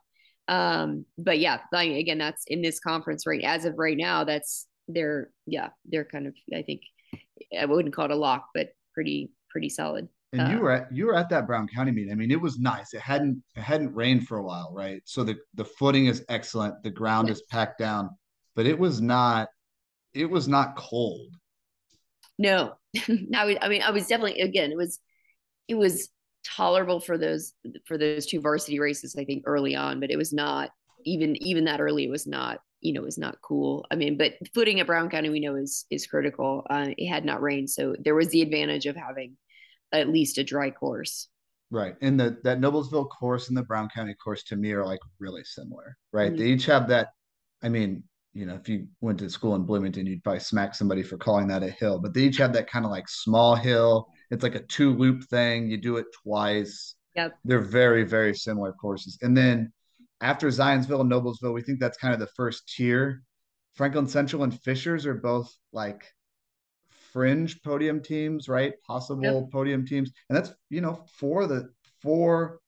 Um, 0.48 1.06
but 1.16 1.38
yeah, 1.38 1.60
like 1.72 1.92
again, 1.92 2.18
that's 2.18 2.44
in 2.46 2.60
this 2.60 2.78
conference 2.80 3.26
right 3.26 3.42
as 3.42 3.64
of 3.64 3.74
right 3.78 3.96
now. 3.96 4.24
That's 4.24 4.66
they're 4.88 5.30
yeah, 5.46 5.68
they're 5.86 6.04
kind 6.04 6.26
of 6.26 6.34
I 6.54 6.62
think 6.62 6.82
I 7.58 7.64
wouldn't 7.64 7.94
call 7.94 8.06
it 8.06 8.10
a 8.10 8.16
lock, 8.16 8.48
but 8.54 8.70
pretty 8.92 9.30
pretty 9.50 9.70
solid. 9.70 10.08
And 10.32 10.42
uh, 10.42 10.50
you 10.50 10.58
were 10.60 10.70
at 10.72 10.92
you 10.92 11.06
were 11.06 11.14
at 11.14 11.28
that 11.30 11.46
Brown 11.46 11.68
County 11.68 11.92
meet. 11.92 12.10
I 12.10 12.14
mean, 12.14 12.30
it 12.30 12.40
was 12.40 12.58
nice. 12.58 12.92
It 12.92 13.00
hadn't 13.00 13.42
it 13.56 13.62
hadn't 13.62 13.94
rained 13.94 14.26
for 14.26 14.38
a 14.38 14.42
while, 14.42 14.72
right? 14.74 15.00
So 15.04 15.24
the 15.24 15.36
the 15.54 15.64
footing 15.64 16.06
is 16.06 16.24
excellent. 16.28 16.82
The 16.82 16.90
ground 16.90 17.30
is 17.30 17.42
packed 17.50 17.78
down, 17.78 18.10
but 18.54 18.66
it 18.66 18.78
was 18.78 19.00
not 19.00 19.48
it 20.12 20.30
was 20.30 20.46
not 20.48 20.76
cold. 20.76 21.28
No, 22.38 22.74
I, 23.08 23.58
I 23.60 23.68
mean, 23.68 23.82
I 23.82 23.90
was 23.90 24.06
definitely 24.06 24.40
again. 24.40 24.70
It 24.70 24.76
was 24.76 24.98
it 25.68 25.74
was 25.74 26.08
tolerable 26.44 27.00
for 27.00 27.16
those 27.16 27.54
for 27.86 27.96
those 27.96 28.26
two 28.26 28.40
varsity 28.40 28.78
races 28.78 29.16
i 29.18 29.24
think 29.24 29.42
early 29.46 29.74
on 29.74 29.98
but 29.98 30.10
it 30.10 30.16
was 30.16 30.32
not 30.32 30.70
even 31.04 31.36
even 31.42 31.64
that 31.64 31.80
early 31.80 32.04
it 32.04 32.10
was 32.10 32.26
not 32.26 32.60
you 32.80 32.92
know 32.92 33.00
was 33.00 33.18
not 33.18 33.40
cool 33.42 33.86
i 33.90 33.94
mean 33.94 34.18
but 34.18 34.34
footing 34.52 34.78
at 34.78 34.86
brown 34.86 35.08
county 35.08 35.30
we 35.30 35.40
know 35.40 35.56
is 35.56 35.86
is 35.90 36.06
critical 36.06 36.62
uh, 36.68 36.88
it 36.98 37.08
had 37.08 37.24
not 37.24 37.40
rained 37.40 37.68
so 37.68 37.94
there 37.98 38.14
was 38.14 38.28
the 38.28 38.42
advantage 38.42 38.84
of 38.86 38.94
having 38.94 39.36
at 39.92 40.08
least 40.08 40.36
a 40.36 40.44
dry 40.44 40.70
course 40.70 41.28
right 41.70 41.96
and 42.02 42.20
the 42.20 42.36
that 42.44 42.60
noblesville 42.60 43.08
course 43.08 43.48
and 43.48 43.56
the 43.56 43.62
brown 43.62 43.88
county 43.94 44.14
course 44.22 44.42
to 44.44 44.56
me 44.56 44.72
are 44.72 44.84
like 44.84 45.00
really 45.18 45.44
similar 45.44 45.96
right 46.12 46.32
mm-hmm. 46.32 46.42
they 46.42 46.48
each 46.48 46.66
have 46.66 46.88
that 46.88 47.08
i 47.62 47.68
mean 47.70 48.02
you 48.34 48.44
know 48.44 48.54
if 48.54 48.68
you 48.68 48.86
went 49.00 49.18
to 49.18 49.30
school 49.30 49.54
in 49.54 49.62
bloomington 49.62 50.06
you'd 50.06 50.22
probably 50.22 50.40
smack 50.40 50.74
somebody 50.74 51.02
for 51.02 51.16
calling 51.16 51.48
that 51.48 51.62
a 51.62 51.70
hill 51.70 51.98
but 51.98 52.12
they 52.12 52.22
each 52.22 52.36
have 52.36 52.52
that 52.52 52.68
kind 52.68 52.84
of 52.84 52.90
like 52.90 53.08
small 53.08 53.54
hill 53.54 54.08
it's 54.34 54.42
like 54.42 54.54
a 54.54 54.60
two 54.60 54.94
loop 54.94 55.24
thing. 55.24 55.70
You 55.70 55.76
do 55.76 55.96
it 55.96 56.06
twice. 56.22 56.94
Yep. 57.14 57.38
They're 57.44 57.60
very, 57.60 58.04
very 58.04 58.34
similar 58.34 58.72
courses. 58.72 59.18
And 59.22 59.36
then 59.36 59.72
after 60.20 60.48
Zionsville 60.48 61.00
and 61.00 61.10
Noblesville, 61.10 61.54
we 61.54 61.62
think 61.62 61.78
that's 61.78 61.98
kind 61.98 62.14
of 62.14 62.20
the 62.20 62.26
first 62.34 62.68
tier. 62.68 63.22
Franklin 63.74 64.08
Central 64.08 64.42
and 64.42 64.60
Fishers 64.62 65.06
are 65.06 65.14
both 65.14 65.52
like 65.72 66.04
fringe 67.12 67.62
podium 67.62 68.02
teams, 68.02 68.48
right? 68.48 68.74
Possible 68.86 69.42
yep. 69.42 69.52
podium 69.52 69.86
teams. 69.86 70.10
And 70.28 70.36
that's, 70.36 70.52
you 70.70 70.80
know, 70.80 71.04
for 71.18 71.46
the 71.46 71.68
four 72.02 72.58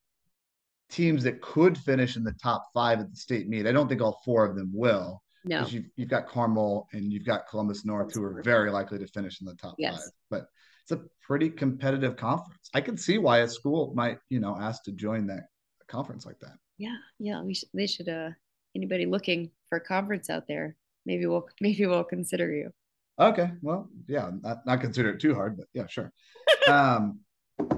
teams 0.88 1.24
that 1.24 1.42
could 1.42 1.76
finish 1.76 2.16
in 2.16 2.22
the 2.22 2.34
top 2.40 2.64
five 2.72 3.00
at 3.00 3.10
the 3.10 3.16
state 3.16 3.48
meet. 3.48 3.66
I 3.66 3.72
don't 3.72 3.88
think 3.88 4.00
all 4.00 4.20
four 4.24 4.44
of 4.44 4.54
them 4.54 4.70
will. 4.72 5.20
No. 5.46 5.64
You've, 5.66 5.84
you've 5.94 6.08
got 6.08 6.26
Carmel 6.26 6.88
and 6.92 7.12
you've 7.12 7.24
got 7.24 7.48
Columbus 7.48 7.84
North, 7.84 8.12
who 8.12 8.22
are 8.24 8.42
very 8.42 8.70
likely 8.70 8.98
to 8.98 9.06
finish 9.06 9.40
in 9.40 9.46
the 9.46 9.54
top 9.54 9.76
yes. 9.78 9.94
five. 9.94 10.10
But 10.28 10.46
it's 10.82 10.92
a 10.92 11.04
pretty 11.24 11.50
competitive 11.50 12.16
conference. 12.16 12.68
I 12.74 12.80
can 12.80 12.96
see 12.96 13.18
why 13.18 13.38
a 13.38 13.48
school 13.48 13.92
might, 13.94 14.18
you 14.28 14.40
know, 14.40 14.56
ask 14.58 14.82
to 14.84 14.92
join 14.92 15.28
that 15.28 15.44
conference 15.88 16.26
like 16.26 16.40
that. 16.40 16.56
Yeah, 16.78 16.96
yeah, 17.18 17.42
we 17.42 17.54
should. 17.54 17.68
They 17.72 17.86
should. 17.86 18.08
Uh, 18.08 18.30
anybody 18.74 19.06
looking 19.06 19.50
for 19.68 19.78
a 19.78 19.80
conference 19.80 20.28
out 20.28 20.46
there, 20.46 20.76
maybe 21.06 21.26
we'll 21.26 21.48
maybe 21.60 21.86
we'll 21.86 22.04
consider 22.04 22.52
you. 22.52 22.72
Okay, 23.18 23.50
well, 23.62 23.88
yeah, 24.08 24.30
not 24.42 24.58
not 24.66 24.80
consider 24.80 25.10
it 25.10 25.20
too 25.20 25.34
hard, 25.34 25.56
but 25.56 25.66
yeah, 25.74 25.86
sure. 25.86 26.12
um, 26.68 27.20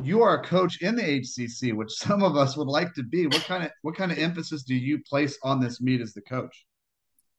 you 0.03 0.23
are 0.23 0.41
a 0.41 0.45
coach 0.45 0.83
in 0.83 0.97
the 0.97 1.03
HCC, 1.03 1.75
which 1.75 1.93
some 1.93 2.23
of 2.23 2.37
us 2.37 2.57
would 2.57 2.67
like 2.67 2.93
to 2.95 3.03
be. 3.03 3.27
What 3.27 3.45
kind 3.45 3.65
of 3.65 3.71
what 3.83 3.97
kind 3.97 4.11
of 4.11 4.19
emphasis 4.19 4.65
do 4.65 4.75
you 4.75 5.03
place 5.09 5.39
on 5.43 5.61
this 5.61 5.81
meet 5.81 6.01
as 6.01 6.13
the 6.13 6.23
coach? 6.23 6.67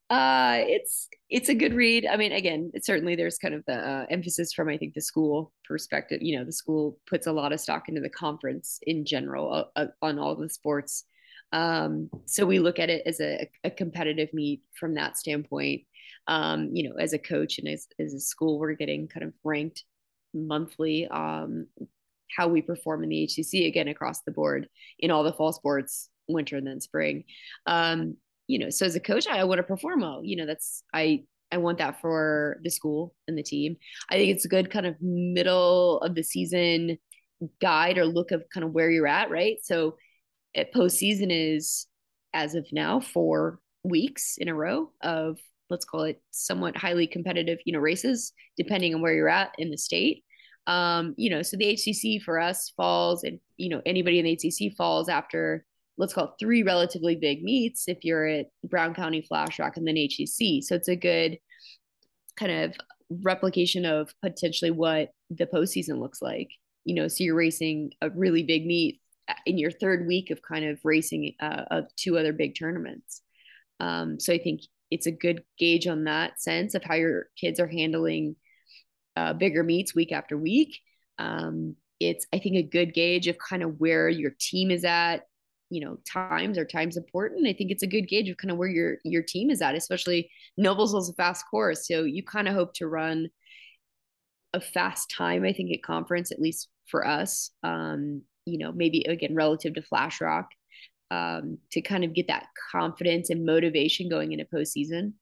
Uh, 0.10 0.64
it's 0.68 1.08
it's 1.30 1.50
a 1.50 1.54
good 1.54 1.74
read. 1.74 2.08
I 2.08 2.18
mean, 2.18 2.32
again, 2.32 2.72
certainly 2.82 3.16
there's 3.16 3.38
kind 3.38 3.54
of 3.54 3.64
the 3.68 3.76
uh, 3.76 4.06
emphasis 4.10 4.54
from 4.54 4.68
I 4.68 4.78
think 4.78 4.96
the 4.96 5.02
school 5.02 5.54
perspective. 5.66 6.22
You 6.22 6.38
know, 6.38 6.46
the 6.46 6.52
school 6.52 6.98
puts 7.08 7.28
a 7.28 7.32
lot 7.32 7.54
of 7.54 7.60
stock 7.60 7.90
into 7.90 8.02
the 8.02 8.10
conference 8.10 8.80
in 8.84 9.06
general 9.06 9.54
uh, 9.54 9.64
uh, 9.76 9.88
on 10.02 10.18
all 10.18 10.36
the 10.36 10.50
sports. 10.50 11.06
Um, 11.52 12.10
so 12.26 12.46
we 12.46 12.60
look 12.60 12.80
at 12.80 12.90
it 12.90 13.04
as 13.06 13.20
a, 13.20 13.50
a 13.64 13.72
competitive 13.72 14.30
meet 14.34 14.62
from 14.80 14.96
that 14.96 15.18
standpoint. 15.18 15.84
Um, 16.28 16.70
you 16.74 16.90
know, 16.90 16.96
as 17.00 17.14
a 17.14 17.20
coach 17.20 17.58
and 17.60 17.68
as, 17.68 17.88
as 18.00 18.14
a 18.14 18.20
school, 18.20 18.60
we're 18.60 18.74
getting 18.74 19.08
kind 19.08 19.26
of 19.26 19.34
ranked 19.44 19.84
monthly 20.34 21.08
um, 21.08 21.68
how 22.36 22.48
we 22.48 22.62
perform 22.62 23.04
in 23.04 23.10
the 23.10 23.28
HCC 23.28 23.68
again 23.68 23.88
across 23.88 24.22
the 24.22 24.32
board 24.32 24.68
in 25.00 25.12
all 25.12 25.24
the 25.24 25.34
fall 25.34 25.54
sports, 25.54 26.10
winter 26.28 26.58
and 26.58 26.68
then 26.68 26.82
spring. 26.82 27.24
Um, 27.66 28.18
you 28.50 28.58
know, 28.58 28.72
so 28.72 28.84
as 28.86 28.96
a 28.96 29.00
coach, 29.00 29.28
I 29.28 29.44
want 29.44 29.60
to 29.60 29.64
perform 29.64 30.02
well. 30.02 30.22
You 30.24 30.36
know, 30.36 30.48
that's 30.48 30.84
I 30.92 31.24
I 31.52 31.58
want 31.58 31.78
that 31.78 32.02
for 32.02 32.60
the 32.64 32.72
school 32.72 33.14
and 33.28 33.38
the 33.38 33.44
team. 33.44 33.78
I 34.10 34.16
think 34.16 34.36
it's 34.36 34.46
a 34.46 34.50
good 34.50 34.72
kind 34.72 34.88
of 34.88 34.96
middle 35.00 36.00
of 36.02 36.16
the 36.16 36.24
season 36.24 36.98
guide 37.62 38.00
or 38.00 38.06
look 38.06 38.32
of 38.32 38.44
kind 38.52 38.64
of 38.64 38.72
where 38.72 38.90
you're 38.90 39.08
at, 39.08 39.30
right? 39.30 39.58
So 39.62 39.98
at 40.56 40.74
postseason 40.74 41.28
is 41.30 41.86
as 42.34 42.56
of 42.56 42.66
now 42.72 43.00
four 43.00 43.60
weeks 43.84 44.36
in 44.40 44.50
a 44.50 44.56
row 44.56 44.92
of 45.02 45.38
let's 45.70 45.86
call 45.86 46.02
it 46.02 46.20
somewhat 46.32 46.76
highly 46.76 47.06
competitive, 47.06 47.60
you 47.66 47.74
know, 47.74 47.80
races, 47.80 48.34
depending 48.58 48.96
on 48.96 49.02
where 49.02 49.14
you're 49.14 49.30
at 49.30 49.54
in 49.60 49.70
the 49.70 49.78
state. 49.78 50.24
Um, 50.66 51.14
you 51.18 51.30
know, 51.30 51.44
so 51.44 51.56
the 51.56 51.74
HCC 51.76 52.22
for 52.22 52.40
us 52.40 52.74
falls, 52.76 53.24
and 53.24 53.40
you 53.58 53.70
know, 53.70 53.82
anybody 53.86 54.18
in 54.18 54.26
the 54.26 54.36
HCC 54.36 54.76
falls 54.76 55.08
after 55.08 55.66
let's 56.00 56.14
call 56.14 56.26
it 56.26 56.32
three 56.40 56.64
relatively 56.64 57.16
big 57.16 57.44
meets 57.44 57.88
if 57.88 58.04
you're 58.04 58.26
at 58.26 58.48
Brown 58.64 58.96
County, 58.96 59.22
Flash 59.22 59.60
Rock, 59.60 59.78
and 59.78 59.86
then 59.86 59.96
HCC. 59.96 60.64
So 60.64 60.74
it's 60.74 60.88
a 60.88 60.96
good 60.96 61.38
kind 62.38 62.52
of 62.52 62.76
replication 63.22 63.86
of 63.86 64.10
potentially 64.24 64.72
what 64.72 65.10
the 65.30 65.46
postseason 65.46 66.00
looks 66.00 66.22
like. 66.22 66.50
You 66.86 66.96
know, 66.96 67.10
so 67.10 67.24
you're 67.24 67.36
racing 67.36 67.92
a 68.02 68.10
really 68.10 68.44
big 68.44 68.66
meet 68.66 69.02
in 69.46 69.58
your 69.58 69.72
third 69.72 70.08
week 70.08 70.32
of 70.32 70.42
kind 70.42 70.66
of 70.66 70.80
racing 70.84 71.36
uh, 71.42 71.66
of 71.70 71.86
two 71.98 72.18
other 72.18 72.32
big 72.32 72.58
tournaments. 72.58 73.22
Um, 73.82 74.20
so 74.20 74.34
I 74.34 74.40
think 74.40 74.62
it's 74.90 75.06
a 75.06 75.12
good 75.12 75.44
gauge 75.58 75.86
on 75.86 76.06
that 76.06 76.42
sense 76.42 76.76
of 76.76 76.84
how 76.84 76.96
your 76.96 77.26
kids 77.40 77.60
are 77.60 77.68
handling 77.68 78.38
uh, 79.18 79.34
bigger 79.34 79.64
meets 79.64 79.94
week 79.94 80.14
after 80.14 80.38
week. 80.38 80.80
Um, 81.20 81.76
it's 82.00 82.26
I 82.34 82.40
think 82.40 82.56
a 82.56 82.64
good 82.64 82.94
gauge 82.94 83.28
of 83.28 83.38
kind 83.38 83.64
of 83.64 83.80
where 83.80 84.08
your 84.08 84.32
team 84.40 84.72
is 84.72 84.86
at. 84.86 85.24
You 85.70 85.86
know, 85.86 85.98
times 86.12 86.58
are 86.58 86.66
times 86.66 86.98
important. 86.98 87.48
I 87.48 87.54
think 87.54 87.70
it's 87.70 87.84
a 87.84 87.88
good 87.88 88.08
gauge 88.08 88.30
of 88.30 88.38
kind 88.38 88.52
of 88.52 88.58
where 88.58 88.68
your 88.68 88.98
your 89.04 89.22
team 89.22 89.50
is 89.50 89.62
at, 89.62 89.76
especially 89.76 90.32
Noblesville's 90.58 91.10
a 91.10 91.14
fast 91.14 91.46
course, 91.50 91.88
so 91.88 92.04
you 92.04 92.24
kind 92.24 92.48
of 92.48 92.56
hope 92.56 92.74
to 92.76 92.88
run 92.88 93.30
a 94.54 94.60
fast 94.60 95.12
time. 95.16 95.44
I 95.44 95.54
think 95.54 95.72
at 95.72 95.84
conference, 95.84 96.32
at 96.32 96.42
least 96.42 96.70
for 96.88 97.06
us. 97.06 97.52
Um, 97.64 98.24
you 98.46 98.58
know, 98.58 98.72
maybe 98.72 99.04
again 99.04 99.36
relative 99.36 99.76
to 99.76 99.82
Flash 99.84 100.22
Rock, 100.22 100.50
um, 101.12 101.60
to 101.72 101.82
kind 101.82 102.04
of 102.04 102.14
get 102.14 102.28
that 102.28 102.48
confidence 102.72 103.30
and 103.30 103.46
motivation 103.46 104.10
going 104.10 104.32
into 104.32 104.46
postseason. 104.46 105.14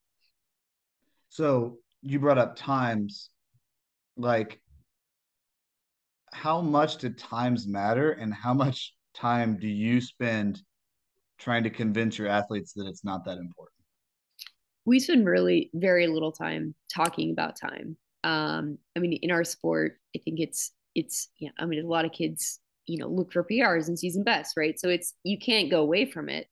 So 1.29 1.79
you 2.01 2.19
brought 2.19 2.37
up 2.37 2.55
times, 2.55 3.29
like 4.15 4.61
how 6.31 6.61
much 6.61 6.97
did 6.97 7.17
times 7.17 7.67
matter, 7.67 8.11
and 8.11 8.33
how 8.33 8.53
much 8.53 8.93
time 9.17 9.57
do 9.59 9.67
you 9.67 9.99
spend 9.99 10.61
trying 11.37 11.63
to 11.63 11.69
convince 11.69 12.17
your 12.17 12.27
athletes 12.27 12.73
that 12.73 12.87
it's 12.87 13.03
not 13.03 13.25
that 13.25 13.37
important? 13.37 13.73
We 14.85 14.99
spend 14.99 15.25
really 15.25 15.69
very 15.73 16.07
little 16.07 16.31
time 16.31 16.73
talking 16.93 17.31
about 17.31 17.59
time. 17.59 17.97
Um, 18.23 18.77
I 18.95 18.99
mean, 18.99 19.13
in 19.13 19.31
our 19.31 19.43
sport, 19.43 19.99
I 20.15 20.19
think 20.23 20.39
it's 20.39 20.71
it's 20.95 21.29
yeah. 21.39 21.49
I 21.59 21.65
mean, 21.65 21.83
a 21.83 21.87
lot 21.87 22.05
of 22.05 22.11
kids 22.11 22.59
you 22.85 22.97
know 22.97 23.07
look 23.07 23.33
for 23.33 23.43
PRs 23.43 23.87
and 23.87 23.99
season 23.99 24.23
best, 24.23 24.55
right? 24.57 24.79
So 24.79 24.89
it's 24.89 25.13
you 25.23 25.37
can't 25.37 25.69
go 25.69 25.81
away 25.81 26.05
from 26.09 26.29
it. 26.29 26.47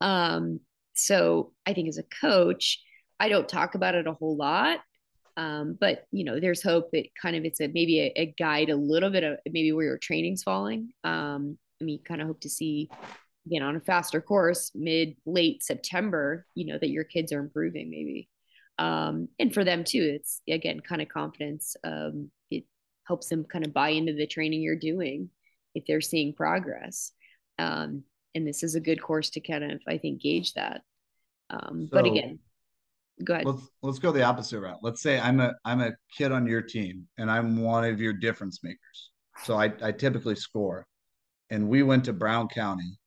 Um, 0.00 0.60
so 0.94 1.52
I 1.66 1.74
think 1.74 1.88
as 1.88 1.98
a 1.98 2.04
coach, 2.20 2.80
I 3.20 3.28
don't 3.28 3.48
talk 3.48 3.74
about 3.74 3.94
it 3.94 4.06
a 4.06 4.12
whole 4.12 4.36
lot. 4.36 4.80
Um, 5.36 5.76
but 5.78 6.06
you 6.10 6.24
know, 6.24 6.40
there's 6.40 6.62
hope 6.62 6.90
that 6.92 7.06
kind 7.20 7.36
of 7.36 7.44
it's 7.44 7.60
a 7.60 7.68
maybe 7.68 8.00
a, 8.00 8.12
a 8.16 8.34
guide 8.38 8.70
a 8.70 8.76
little 8.76 9.10
bit 9.10 9.24
of 9.24 9.38
maybe 9.46 9.72
where 9.72 9.86
your 9.86 9.98
training's 9.98 10.42
falling. 10.42 10.92
Um, 11.02 11.58
I 11.80 11.84
mean, 11.84 12.00
kind 12.02 12.20
of 12.20 12.26
hope 12.26 12.40
to 12.40 12.50
see 12.50 12.88
again 13.46 13.62
on 13.62 13.76
a 13.76 13.80
faster 13.80 14.20
course 14.20 14.70
mid 14.74 15.16
late 15.26 15.62
September, 15.62 16.46
you 16.54 16.66
know, 16.66 16.78
that 16.78 16.90
your 16.90 17.04
kids 17.04 17.32
are 17.32 17.40
improving 17.40 17.90
maybe. 17.90 18.28
Um, 18.78 19.28
and 19.38 19.52
for 19.52 19.64
them 19.64 19.84
too, 19.84 20.16
it's 20.16 20.40
again 20.48 20.80
kind 20.80 21.02
of 21.02 21.08
confidence. 21.08 21.76
Um, 21.84 22.30
it 22.50 22.64
helps 23.06 23.28
them 23.28 23.44
kind 23.44 23.66
of 23.66 23.72
buy 23.72 23.90
into 23.90 24.14
the 24.14 24.26
training 24.26 24.62
you're 24.62 24.76
doing 24.76 25.30
if 25.74 25.84
they're 25.86 26.00
seeing 26.00 26.34
progress. 26.34 27.12
Um, 27.58 28.04
and 28.34 28.46
this 28.46 28.62
is 28.62 28.74
a 28.74 28.80
good 28.80 29.00
course 29.00 29.30
to 29.30 29.40
kind 29.40 29.64
of, 29.64 29.80
I 29.86 29.98
think, 29.98 30.22
gauge 30.22 30.54
that. 30.54 30.82
Um, 31.50 31.88
so 31.90 31.96
but 31.96 32.06
again, 32.06 32.40
go 33.22 33.34
ahead. 33.34 33.46
Let's 33.46 33.68
let's 33.82 33.98
go 33.98 34.10
the 34.10 34.24
opposite 34.24 34.60
route. 34.60 34.80
Let's 34.82 35.02
say 35.02 35.20
I'm 35.20 35.40
a 35.40 35.54
I'm 35.64 35.80
a 35.80 35.92
kid 36.16 36.32
on 36.32 36.46
your 36.46 36.62
team 36.62 37.06
and 37.18 37.30
I'm 37.30 37.60
one 37.60 37.84
of 37.84 38.00
your 38.00 38.12
difference 38.12 38.60
makers. 38.64 39.10
So 39.44 39.56
I, 39.56 39.72
I 39.82 39.92
typically 39.92 40.36
score. 40.36 40.86
And 41.50 41.68
we 41.68 41.82
went 41.82 42.04
to 42.06 42.12
Brown 42.12 42.48
County 42.48 42.98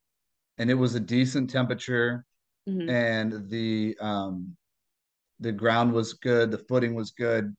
and 0.58 0.70
it 0.70 0.74
was 0.74 0.94
a 0.94 1.00
decent 1.00 1.50
temperature 1.50 2.24
mm-hmm. 2.68 2.88
and 2.88 3.50
the 3.50 3.96
um 4.00 4.56
the 5.40 5.52
ground 5.52 5.92
was 5.92 6.14
good, 6.14 6.50
the 6.50 6.58
footing 6.58 6.94
was 6.94 7.12
good, 7.12 7.54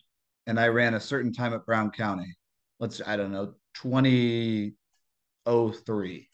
and 0.47 0.59
I 0.59 0.67
ran 0.67 0.95
a 0.95 0.99
certain 0.99 1.31
time 1.31 1.53
at 1.53 1.65
Brown 1.65 1.91
County. 1.91 2.35
Let's 2.79 3.01
I 3.05 3.15
don't 3.15 3.31
know, 3.31 3.53
2003. 3.75 6.29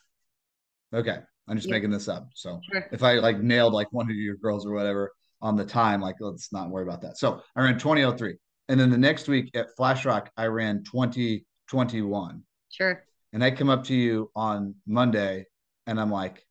Okay. 0.93 1.19
I'm 1.47 1.57
just 1.57 1.69
making 1.69 1.91
this 1.91 2.07
up. 2.07 2.29
So 2.33 2.59
sure. 2.71 2.87
if 2.91 3.03
I 3.03 3.15
like 3.15 3.39
nailed 3.39 3.73
like 3.73 3.91
one 3.91 4.09
of 4.09 4.15
your 4.15 4.35
girls 4.35 4.65
or 4.65 4.73
whatever 4.73 5.11
on 5.41 5.55
the 5.55 5.65
time, 5.65 6.01
like 6.01 6.15
let's 6.19 6.51
not 6.51 6.69
worry 6.69 6.83
about 6.83 7.01
that. 7.01 7.17
So 7.17 7.41
I 7.55 7.61
ran 7.61 7.77
2003. 7.77 8.35
And 8.67 8.79
then 8.79 8.89
the 8.89 8.97
next 8.97 9.27
week 9.27 9.51
at 9.55 9.75
Flash 9.75 10.05
Rock, 10.05 10.31
I 10.37 10.45
ran 10.45 10.83
2021. 10.83 12.41
Sure. 12.69 13.03
And 13.35 13.43
I 13.43 13.51
come 13.51 13.69
up 13.69 13.83
to 13.87 13.93
you 13.93 14.31
on 14.33 14.75
Monday 14.87 15.45
and 15.87 15.99
I'm 15.99 16.09
like, 16.09 16.47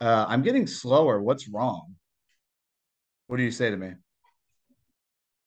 uh, 0.00 0.24
I'm 0.26 0.40
getting 0.40 0.66
slower. 0.66 1.20
What's 1.20 1.48
wrong? 1.48 1.96
What 3.26 3.36
do 3.36 3.42
you 3.42 3.50
say 3.50 3.68
to 3.68 3.76
me? 3.76 3.90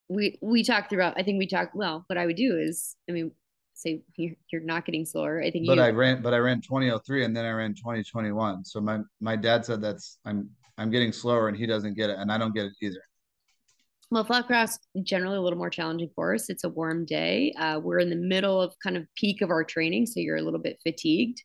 We 0.07 0.37
we 0.39 0.63
talked 0.63 0.93
about 0.93 1.15
I 1.17 1.23
think 1.23 1.39
we 1.39 1.47
talked 1.47 1.75
well, 1.75 2.03
what 2.05 2.19
I 2.19 2.27
would 2.27 2.35
do 2.35 2.59
is 2.59 2.95
I 3.09 3.13
mean 3.13 3.31
say 3.73 4.03
you're, 4.17 4.35
you're 4.51 4.61
not 4.61 4.85
getting 4.85 5.03
slower. 5.03 5.41
I 5.41 5.49
think 5.49 5.65
but 5.65 5.77
you, 5.77 5.83
I 5.83 5.89
ran 5.89 6.21
but 6.21 6.35
I 6.35 6.37
ran 6.37 6.61
2003 6.61 7.25
and 7.25 7.35
then 7.35 7.43
I 7.43 7.51
ran 7.53 7.73
2021. 7.73 8.63
So 8.63 8.79
my 8.79 8.99
my 9.19 9.35
dad 9.35 9.65
said 9.65 9.81
that's 9.81 10.19
I'm 10.25 10.47
I'm 10.77 10.91
getting 10.91 11.11
slower 11.11 11.47
and 11.47 11.57
he 11.57 11.65
doesn't 11.65 11.95
get 11.95 12.11
it 12.11 12.19
and 12.19 12.31
I 12.31 12.37
don't 12.37 12.53
get 12.53 12.65
it 12.65 12.73
either. 12.83 13.01
Well, 14.09 14.23
Flash 14.23 14.45
Rock 14.49 14.69
generally 15.03 15.37
a 15.37 15.41
little 15.41 15.59
more 15.59 15.69
challenging 15.69 16.09
for 16.15 16.33
us. 16.33 16.49
It's 16.49 16.63
a 16.63 16.69
warm 16.69 17.05
day. 17.05 17.53
Uh, 17.59 17.79
we're 17.83 17.99
in 17.99 18.09
the 18.09 18.15
middle 18.15 18.61
of 18.61 18.73
kind 18.81 18.95
of 18.95 19.05
peak 19.15 19.41
of 19.41 19.49
our 19.49 19.65
training, 19.65 20.05
so 20.05 20.21
you're 20.21 20.37
a 20.37 20.41
little 20.41 20.61
bit 20.61 20.79
fatigued. 20.81 21.43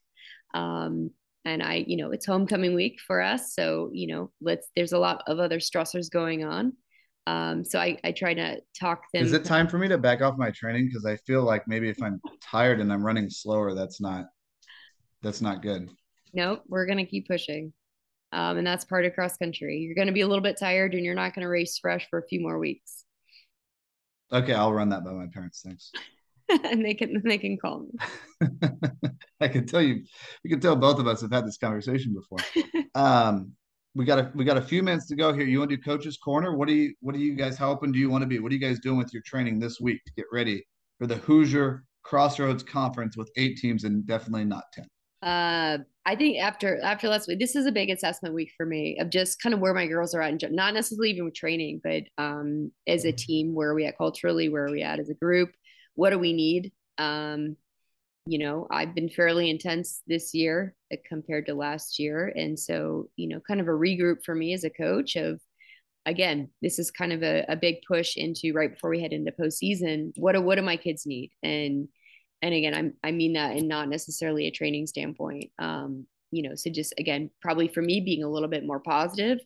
Um, 0.54 1.10
and 1.44 1.60
I, 1.60 1.84
you 1.88 1.96
know, 1.96 2.12
it's 2.12 2.26
homecoming 2.26 2.74
week 2.74 2.98
for 3.04 3.20
us, 3.20 3.52
so 3.54 3.90
you 3.92 4.06
know, 4.06 4.30
let's. 4.40 4.68
There's 4.76 4.92
a 4.92 4.98
lot 4.98 5.24
of 5.26 5.40
other 5.40 5.58
stressors 5.58 6.08
going 6.08 6.44
on. 6.44 6.74
Um, 7.26 7.64
so 7.64 7.80
I, 7.80 7.98
I 8.04 8.12
try 8.12 8.34
to 8.34 8.60
talk 8.78 9.02
them. 9.12 9.24
Is 9.24 9.32
it 9.32 9.44
time 9.44 9.68
for 9.68 9.78
me 9.78 9.88
to 9.88 9.98
back 9.98 10.22
off 10.22 10.36
my 10.36 10.50
training? 10.50 10.86
Because 10.86 11.04
I 11.04 11.16
feel 11.16 11.42
like 11.42 11.66
maybe 11.66 11.88
if 11.88 12.00
I'm 12.00 12.20
tired 12.40 12.80
and 12.80 12.92
I'm 12.92 13.04
running 13.04 13.28
slower, 13.28 13.74
that's 13.74 14.00
not 14.00 14.26
that's 15.20 15.40
not 15.40 15.62
good. 15.62 15.88
Nope, 16.32 16.62
we're 16.68 16.86
gonna 16.86 17.06
keep 17.06 17.26
pushing. 17.26 17.72
Um, 18.32 18.58
and 18.58 18.66
that's 18.66 18.84
part 18.84 19.04
of 19.04 19.14
cross 19.14 19.36
country. 19.36 19.78
You're 19.78 19.94
gonna 19.94 20.12
be 20.12 20.22
a 20.22 20.28
little 20.28 20.42
bit 20.42 20.58
tired 20.58 20.94
and 20.94 21.04
you're 21.04 21.14
not 21.14 21.34
gonna 21.34 21.48
race 21.48 21.78
fresh 21.78 22.08
for 22.08 22.18
a 22.18 22.26
few 22.26 22.40
more 22.40 22.58
weeks. 22.58 23.04
Okay, 24.32 24.54
I'll 24.54 24.72
run 24.72 24.88
that 24.88 25.04
by 25.04 25.12
my 25.12 25.26
parents. 25.26 25.62
Thanks. 25.64 25.92
and 26.64 26.84
they 26.84 26.94
can 26.94 27.22
they 27.24 27.38
can 27.38 27.56
call 27.56 27.80
me. 27.80 28.48
I 29.40 29.48
can 29.48 29.66
tell 29.66 29.82
you, 29.82 30.02
we 30.42 30.50
can 30.50 30.60
tell 30.60 30.76
both 30.76 30.98
of 30.98 31.06
us 31.06 31.20
have 31.20 31.32
had 31.32 31.46
this 31.46 31.58
conversation 31.58 32.14
before. 32.14 32.38
Um, 32.94 33.52
we 33.94 34.04
got 34.04 34.18
a 34.18 34.30
we 34.34 34.44
got 34.44 34.58
a 34.58 34.62
few 34.62 34.82
minutes 34.82 35.06
to 35.08 35.16
go 35.16 35.32
here. 35.32 35.46
You 35.46 35.60
want 35.60 35.70
to 35.70 35.76
do 35.78 35.82
coach's 35.82 36.18
corner? 36.18 36.54
What 36.54 36.68
do 36.68 36.74
you 36.74 36.94
what 37.00 37.14
do 37.14 37.20
you 37.22 37.34
guys 37.34 37.56
how 37.56 37.70
open 37.70 37.90
do 37.90 37.98
you 37.98 38.10
want 38.10 38.20
to 38.20 38.26
be? 38.26 38.38
What 38.38 38.52
are 38.52 38.54
you 38.54 38.60
guys 38.60 38.80
doing 38.80 38.98
with 38.98 39.14
your 39.14 39.22
training 39.22 39.58
this 39.58 39.80
week 39.80 40.04
to 40.04 40.12
get 40.14 40.26
ready 40.30 40.62
for 40.98 41.06
the 41.06 41.16
Hoosier 41.16 41.84
Crossroads 42.02 42.62
Conference 42.62 43.16
with 43.16 43.30
eight 43.36 43.56
teams 43.56 43.84
and 43.84 44.06
definitely 44.06 44.44
not 44.44 44.64
ten? 44.74 44.86
Uh, 45.22 45.78
I 46.04 46.16
think 46.16 46.38
after 46.38 46.80
after 46.80 47.08
last 47.08 47.28
week, 47.28 47.38
this 47.38 47.54
is 47.54 47.66
a 47.66 47.72
big 47.72 47.90
assessment 47.90 48.34
week 48.34 48.52
for 48.56 48.66
me 48.66 48.98
of 48.98 49.08
just 49.08 49.40
kind 49.40 49.54
of 49.54 49.60
where 49.60 49.74
my 49.74 49.86
girls 49.86 50.14
are 50.14 50.22
at, 50.22 50.42
and 50.42 50.56
not 50.56 50.74
necessarily 50.74 51.10
even 51.10 51.24
with 51.24 51.34
training, 51.34 51.80
but 51.82 52.02
um, 52.18 52.72
as 52.88 53.04
a 53.04 53.08
mm-hmm. 53.08 53.16
team, 53.16 53.54
where 53.54 53.70
are 53.70 53.74
we 53.74 53.86
at 53.86 53.96
culturally, 53.96 54.48
where 54.48 54.66
are 54.66 54.72
we 54.72 54.82
at 54.82 54.98
as 54.98 55.10
a 55.10 55.14
group, 55.14 55.50
what 55.94 56.10
do 56.10 56.18
we 56.18 56.32
need? 56.32 56.72
Um, 56.98 57.56
you 58.26 58.38
know, 58.38 58.66
I've 58.70 58.94
been 58.94 59.08
fairly 59.08 59.48
intense 59.48 60.02
this 60.06 60.34
year 60.34 60.74
uh, 60.92 60.96
compared 61.08 61.46
to 61.46 61.54
last 61.54 61.98
year. 61.98 62.32
And 62.34 62.58
so, 62.58 63.08
you 63.16 63.28
know, 63.28 63.40
kind 63.40 63.60
of 63.60 63.68
a 63.68 63.70
regroup 63.70 64.24
for 64.24 64.34
me 64.34 64.54
as 64.54 64.64
a 64.64 64.70
coach 64.70 65.16
of, 65.16 65.40
again, 66.06 66.50
this 66.62 66.78
is 66.78 66.90
kind 66.90 67.12
of 67.12 67.22
a, 67.22 67.44
a 67.48 67.56
big 67.56 67.76
push 67.86 68.16
into 68.16 68.52
right 68.54 68.72
before 68.72 68.90
we 68.90 69.00
head 69.00 69.12
into 69.12 69.32
postseason. 69.32 70.12
What 70.16 70.32
do, 70.32 70.40
what 70.40 70.56
do 70.56 70.62
my 70.62 70.76
kids 70.76 71.06
need? 71.06 71.32
And, 71.42 71.88
and 72.42 72.54
again, 72.54 72.74
I'm, 72.74 72.94
I 73.02 73.12
mean 73.12 73.34
that 73.34 73.56
in 73.56 73.68
not 73.68 73.88
necessarily 73.88 74.46
a 74.46 74.50
training 74.50 74.86
standpoint. 74.86 75.50
Um, 75.58 76.06
you 76.30 76.42
know, 76.42 76.54
so 76.54 76.70
just 76.70 76.94
again, 76.98 77.30
probably 77.40 77.68
for 77.68 77.82
me 77.82 78.00
being 78.00 78.24
a 78.24 78.28
little 78.28 78.48
bit 78.48 78.66
more 78.66 78.80
positive, 78.80 79.38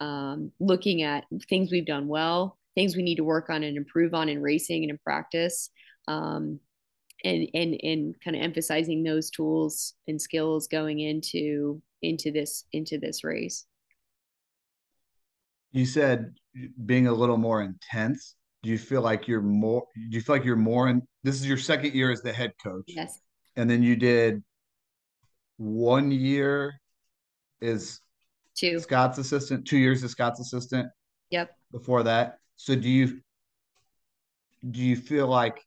um, 0.00 0.52
looking 0.58 1.02
at 1.02 1.24
things 1.48 1.70
we've 1.70 1.86
done 1.86 2.08
well, 2.08 2.58
things 2.74 2.96
we 2.96 3.02
need 3.02 3.16
to 3.16 3.24
work 3.24 3.50
on 3.50 3.62
and 3.62 3.76
improve 3.76 4.14
on 4.14 4.28
in 4.28 4.40
racing 4.40 4.82
and 4.82 4.90
in 4.90 4.98
practice. 4.98 5.70
Um, 6.06 6.60
and 7.24 7.48
and 7.52 7.80
and 7.82 8.14
kind 8.22 8.36
of 8.36 8.42
emphasizing 8.42 9.02
those 9.02 9.30
tools 9.30 9.94
and 10.06 10.22
skills 10.22 10.68
going 10.68 11.00
into 11.00 11.82
into 12.00 12.30
this 12.30 12.64
into 12.72 12.96
this 12.96 13.24
race 13.24 13.66
you 15.72 15.84
said 15.84 16.34
being 16.84 17.06
a 17.06 17.12
little 17.12 17.36
more 17.36 17.62
intense? 17.62 18.34
Do 18.62 18.70
you 18.70 18.78
feel 18.78 19.02
like 19.02 19.28
you're 19.28 19.40
more? 19.40 19.84
Do 19.94 20.16
you 20.16 20.20
feel 20.20 20.36
like 20.36 20.44
you're 20.44 20.56
more 20.56 20.88
in? 20.88 21.02
This 21.22 21.36
is 21.36 21.46
your 21.46 21.58
second 21.58 21.94
year 21.94 22.10
as 22.10 22.22
the 22.22 22.32
head 22.32 22.52
coach. 22.62 22.84
Yes. 22.88 23.20
And 23.56 23.68
then 23.70 23.82
you 23.82 23.96
did 23.96 24.42
one 25.56 26.10
year 26.10 26.80
is 27.60 28.00
Two. 28.56 28.80
Scott's 28.80 29.18
assistant, 29.18 29.66
two 29.66 29.78
years 29.78 30.02
as 30.02 30.10
Scott's 30.10 30.40
assistant. 30.40 30.88
Yep. 31.30 31.50
Before 31.70 32.02
that, 32.02 32.38
so 32.56 32.74
do 32.74 32.88
you 32.88 33.20
do 34.68 34.80
you 34.80 34.96
feel 34.96 35.28
like 35.28 35.64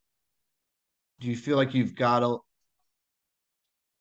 do 1.21 1.27
you 1.27 1.37
feel 1.37 1.55
like 1.55 1.73
you've 1.73 1.95
got 1.95 2.23
a 2.23 2.37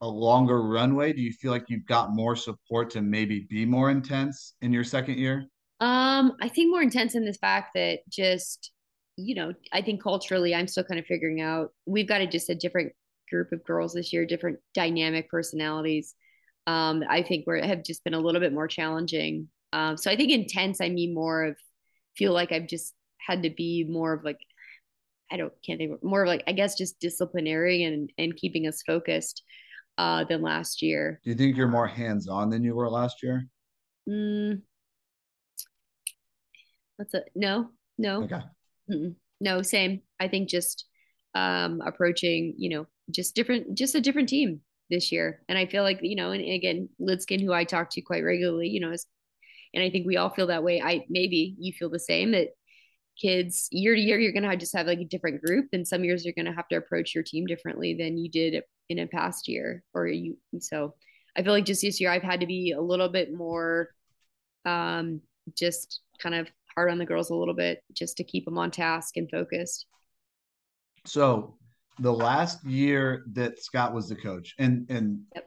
a 0.01 0.09
longer 0.09 0.63
runway? 0.63 1.13
Do 1.13 1.21
you 1.21 1.33
feel 1.33 1.53
like 1.53 1.67
you've 1.69 1.87
got 1.87 2.13
more 2.13 2.35
support 2.35 2.91
to 2.91 3.03
maybe 3.03 3.47
be 3.51 3.65
more 3.67 3.91
intense 3.91 4.55
in 4.63 4.73
your 4.73 4.83
second 4.85 5.19
year? 5.19 5.45
Um, 5.81 6.33
I 6.41 6.49
think 6.49 6.71
more 6.71 6.83
intense 6.83 7.15
in 7.15 7.25
the 7.25 7.33
fact 7.35 7.73
that 7.75 8.01
just, 8.09 8.73
you 9.21 9.35
know, 9.35 9.53
I 9.73 9.83
think 9.83 10.03
culturally 10.03 10.55
I'm 10.55 10.69
still 10.69 10.85
kind 10.85 11.01
of 11.01 11.07
figuring 11.07 11.41
out 11.41 11.73
we've 11.87 12.09
got 12.09 12.21
a, 12.21 12.27
just 12.27 12.51
a 12.51 12.55
different 12.55 12.93
group 13.31 13.53
of 13.53 13.65
girls 13.65 13.95
this 13.95 14.13
year, 14.13 14.27
different 14.27 14.59
dynamic 14.75 15.29
personalities. 15.31 16.15
Um, 16.67 17.03
I 17.09 17.23
think 17.23 17.47
we 17.47 17.61
have 17.61 17.85
just 17.85 18.05
been 18.05 18.15
a 18.15 18.21
little 18.21 18.41
bit 18.41 18.53
more 18.53 18.69
challenging. 18.69 19.49
Um, 19.73 19.97
so 19.97 20.11
I 20.11 20.17
think 20.17 20.31
intense, 20.31 20.81
I 20.81 20.89
mean 20.89 21.15
more 21.15 21.45
of 21.45 21.57
feel 22.17 22.33
like 22.33 22.53
I've 22.53 22.67
just 22.67 22.95
had 23.19 23.43
to 23.45 23.51
be 23.51 23.85
more 23.89 24.13
of 24.13 24.25
like 24.25 24.41
I 25.33 25.37
don't 25.37 25.53
can't 25.65 25.79
think 25.79 26.03
more 26.03 26.23
of 26.23 26.29
like 26.29 26.43
I 26.47 26.53
guess 26.53 26.77
just 26.77 26.99
disciplinary 26.99 27.85
and 27.85 28.11
and 28.19 28.37
keeping 28.37 28.67
us 28.67 28.83
focused 28.85 29.43
uh, 29.97 30.25
than 30.25 30.43
last 30.43 30.83
year. 30.83 31.21
Do 31.23 31.31
you 31.31 31.37
think 31.37 31.57
you're 31.57 31.69
more 31.69 31.87
hands 31.87 32.29
on 32.29 32.51
than 32.51 32.65
you 32.65 32.75
were 32.75 32.91
last 32.91 33.23
year? 33.23 33.47
Mm, 34.09 34.63
that's 36.99 37.15
a 37.15 37.23
no, 37.35 37.71
no, 37.99 38.25
Okay. 38.25 38.41
Mm-mm. 38.91 39.15
no, 39.41 39.63
same. 39.63 40.03
I 40.19 40.29
think 40.29 40.49
just 40.49 40.87
um, 41.35 41.81
approaching, 41.85 42.55
you 42.59 42.71
know, 42.71 42.87
just 43.11 43.35
different, 43.35 43.77
just 43.77 43.95
a 43.95 44.01
different 44.01 44.29
team 44.29 44.61
this 44.91 45.13
year. 45.13 45.43
And 45.49 45.57
I 45.57 45.67
feel 45.67 45.83
like, 45.83 46.01
you 46.03 46.17
know, 46.17 46.33
and 46.33 46.43
again, 46.43 46.89
Lidskin, 47.01 47.41
who 47.41 47.53
I 47.53 47.65
talk 47.65 47.91
to 47.91 48.01
quite 48.01 48.25
regularly, 48.25 48.69
you 48.69 48.81
know, 48.81 48.93
is, 48.93 49.07
and 49.73 49.85
I 49.85 49.91
think 49.91 50.07
we 50.07 50.17
all 50.17 50.31
feel 50.31 50.49
that 50.49 50.65
way. 50.65 50.81
I 50.83 51.07
maybe 51.09 51.55
you 51.59 51.73
feel 51.73 51.91
the 51.91 52.01
same 52.01 52.33
that 52.33 52.49
kids 53.21 53.69
year 53.71 53.95
to 53.95 54.01
year 54.01 54.19
you're 54.19 54.33
going 54.33 54.49
to 54.49 54.57
just 54.57 54.75
have 54.75 54.87
like 54.87 55.01
a 55.01 55.05
different 55.05 55.43
group 55.43 55.69
and 55.73 55.87
some 55.87 56.05
years 56.05 56.25
you're 56.25 56.35
going 56.35 56.47
to 56.47 56.53
have 56.53 56.69
to 56.69 56.77
approach 56.77 57.15
your 57.15 57.25
team 57.25 57.45
differently 57.47 57.95
than 57.95 58.17
you 58.17 58.31
did 58.31 58.63
in 58.89 58.99
a 58.99 59.07
past 59.07 59.47
year 59.47 59.83
or 59.93 60.07
you 60.07 60.37
so 60.59 60.95
i 61.37 61.43
feel 61.43 61.53
like 61.53 61.67
just 61.67 61.83
this 61.83 62.01
year 62.01 62.11
i've 62.11 62.23
had 62.23 62.41
to 62.41 62.47
be 62.47 62.73
a 62.73 62.81
little 62.81 63.09
bit 63.09 63.35
more 63.35 63.89
um 64.65 65.21
just 65.57 66.01
kind 66.19 66.35
of 66.35 66.49
hard 66.81 66.91
on 66.91 66.99
the 66.99 67.05
girls 67.05 67.29
a 67.29 67.35
little 67.35 67.55
bit 67.55 67.83
just 67.93 68.17
to 68.17 68.25
keep 68.25 68.47
them 68.47 68.57
on 68.57 68.71
task 68.71 69.19
and 69.19 69.31
focused 69.31 69.85
so 71.05 71.59
the 71.99 72.13
last 72.13 72.65
year 72.65 73.25
that 73.33 73.63
scott 73.63 73.93
was 73.93 74.09
the 74.09 74.17
coach 74.17 74.55
and 74.59 74.91
and 74.91 75.21
yep. 75.35 75.47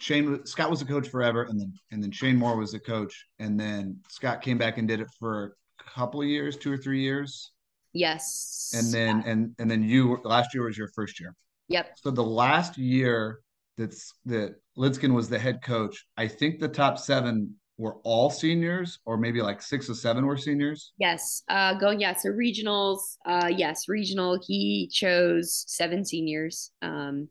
Shane 0.00 0.46
Scott 0.46 0.70
was 0.70 0.78
the 0.78 0.86
coach 0.86 1.08
forever, 1.08 1.42
and 1.42 1.58
then 1.58 1.72
and 1.90 2.00
then 2.00 2.12
Shane 2.12 2.36
Moore 2.36 2.56
was 2.56 2.70
the 2.70 2.78
coach, 2.78 3.26
and 3.40 3.58
then 3.58 3.98
Scott 4.08 4.42
came 4.42 4.56
back 4.56 4.78
and 4.78 4.86
did 4.86 5.00
it 5.00 5.08
for 5.18 5.56
a 5.80 5.90
couple 5.90 6.20
of 6.20 6.28
years, 6.28 6.56
two 6.56 6.72
or 6.72 6.76
three 6.76 7.00
years. 7.00 7.50
Yes. 7.92 8.70
And 8.76 8.94
then 8.94 9.22
yeah. 9.24 9.32
and 9.32 9.54
and 9.58 9.68
then 9.68 9.82
you 9.82 10.20
last 10.22 10.54
year 10.54 10.64
was 10.64 10.78
your 10.78 10.86
first 10.94 11.18
year. 11.18 11.34
Yep. 11.66 11.96
So 11.96 12.12
the 12.12 12.22
last 12.22 12.78
year 12.78 13.40
that's 13.76 14.12
that 14.26 14.54
Lidskin 14.76 15.14
was 15.14 15.28
the 15.28 15.38
head 15.38 15.62
coach, 15.62 16.06
I 16.16 16.28
think 16.28 16.60
the 16.60 16.68
top 16.68 16.98
seven 16.98 17.56
were 17.78 17.96
all 18.02 18.28
seniors, 18.28 18.98
or 19.06 19.16
maybe 19.16 19.40
like 19.40 19.62
six 19.62 19.88
or 19.88 19.94
seven 19.94 20.26
were 20.26 20.36
seniors. 20.36 20.92
Yes. 20.98 21.42
Uh 21.48 21.74
going 21.74 22.00
yeah, 22.00 22.14
so 22.14 22.30
regionals, 22.30 23.16
uh 23.24 23.50
yes, 23.54 23.88
regional, 23.88 24.38
he 24.44 24.90
chose 24.92 25.64
seven 25.66 26.04
seniors. 26.04 26.70
Um 26.82 27.28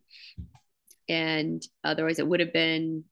and 1.10 1.62
otherwise 1.84 2.20
it 2.20 2.28
would 2.28 2.40
have 2.40 2.54
been 2.54 3.04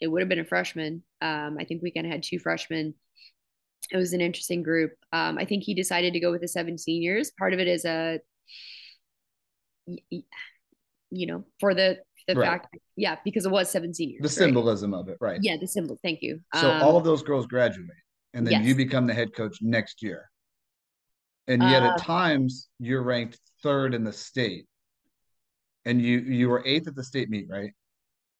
it 0.00 0.08
would 0.08 0.20
have 0.20 0.28
been 0.28 0.38
a 0.40 0.44
freshman. 0.44 1.02
Um, 1.22 1.56
I 1.58 1.64
think 1.64 1.82
we 1.82 1.90
kind 1.90 2.06
of 2.06 2.12
had 2.12 2.22
two 2.22 2.38
freshmen 2.38 2.94
it 3.90 3.96
was 3.96 4.12
an 4.12 4.20
interesting 4.20 4.62
group. 4.62 4.92
Um, 5.12 5.38
I 5.38 5.44
think 5.44 5.62
he 5.62 5.74
decided 5.74 6.12
to 6.12 6.20
go 6.20 6.30
with 6.30 6.40
the 6.40 6.48
seven 6.48 6.78
seniors. 6.78 7.30
Part 7.38 7.52
of 7.52 7.60
it 7.60 7.68
is 7.68 7.84
a, 7.84 8.20
you 9.86 11.26
know, 11.26 11.44
for 11.60 11.74
the 11.74 11.98
the 12.26 12.34
right. 12.34 12.46
fact, 12.46 12.76
yeah, 12.96 13.16
because 13.24 13.46
it 13.46 13.50
was 13.50 13.70
seven 13.70 13.94
seniors. 13.94 14.22
The 14.22 14.28
symbolism 14.28 14.94
of 14.94 15.08
it, 15.08 15.16
right? 15.20 15.38
Yeah, 15.42 15.56
the 15.60 15.66
symbol. 15.66 15.98
Thank 16.02 16.22
you. 16.22 16.40
So 16.54 16.70
um, 16.70 16.82
all 16.82 16.96
of 16.96 17.04
those 17.04 17.22
girls 17.22 17.46
graduate, 17.46 17.88
and 18.34 18.46
then 18.46 18.52
yes. 18.52 18.64
you 18.64 18.74
become 18.74 19.06
the 19.06 19.14
head 19.14 19.34
coach 19.34 19.58
next 19.60 20.02
year. 20.02 20.28
And 21.48 21.62
yet, 21.62 21.84
uh, 21.84 21.92
at 21.92 21.98
times, 21.98 22.68
you're 22.80 23.02
ranked 23.02 23.38
third 23.62 23.94
in 23.94 24.02
the 24.02 24.12
state, 24.12 24.66
and 25.84 26.02
you 26.02 26.18
you 26.18 26.48
were 26.48 26.62
eighth 26.66 26.88
at 26.88 26.96
the 26.96 27.04
state 27.04 27.30
meet, 27.30 27.46
right? 27.48 27.72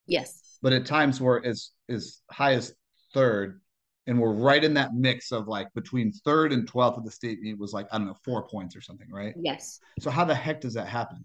Yes. 0.05 0.57
But 0.61 0.73
at 0.73 0.85
times, 0.85 1.21
were 1.21 1.45
as 1.45 1.71
as 1.89 2.21
high 2.29 2.53
as 2.53 2.73
third 3.13 3.61
and 4.07 4.17
we're 4.17 4.33
right 4.33 4.63
in 4.63 4.73
that 4.73 4.95
mix 4.95 5.31
of 5.31 5.47
like 5.47 5.67
between 5.73 6.11
third 6.11 6.53
and 6.53 6.69
12th 6.69 6.97
of 6.97 7.05
the 7.05 7.11
state 7.11 7.41
meet 7.41 7.57
was 7.57 7.73
like 7.73 7.87
i 7.91 7.97
don't 7.97 8.07
know 8.07 8.17
four 8.25 8.47
points 8.47 8.75
or 8.75 8.81
something 8.81 9.07
right 9.11 9.33
yes 9.37 9.79
so 9.99 10.09
how 10.09 10.25
the 10.25 10.33
heck 10.33 10.59
does 10.59 10.73
that 10.73 10.87
happen 10.87 11.23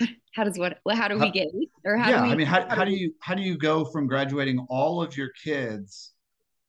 how 0.34 0.44
does 0.44 0.58
what 0.58 0.78
how 0.92 1.08
do 1.08 1.18
we 1.18 1.30
get 1.30 1.48
or 1.84 1.96
how 1.96 2.10
yeah 2.10 2.22
we, 2.22 2.30
i 2.30 2.34
mean 2.34 2.46
how, 2.46 2.66
how 2.68 2.84
do 2.84 2.92
you 2.92 3.12
how 3.20 3.34
do 3.34 3.42
you 3.42 3.56
go 3.56 3.84
from 3.84 4.06
graduating 4.06 4.64
all 4.68 5.02
of 5.02 5.16
your 5.16 5.30
kids 5.42 6.12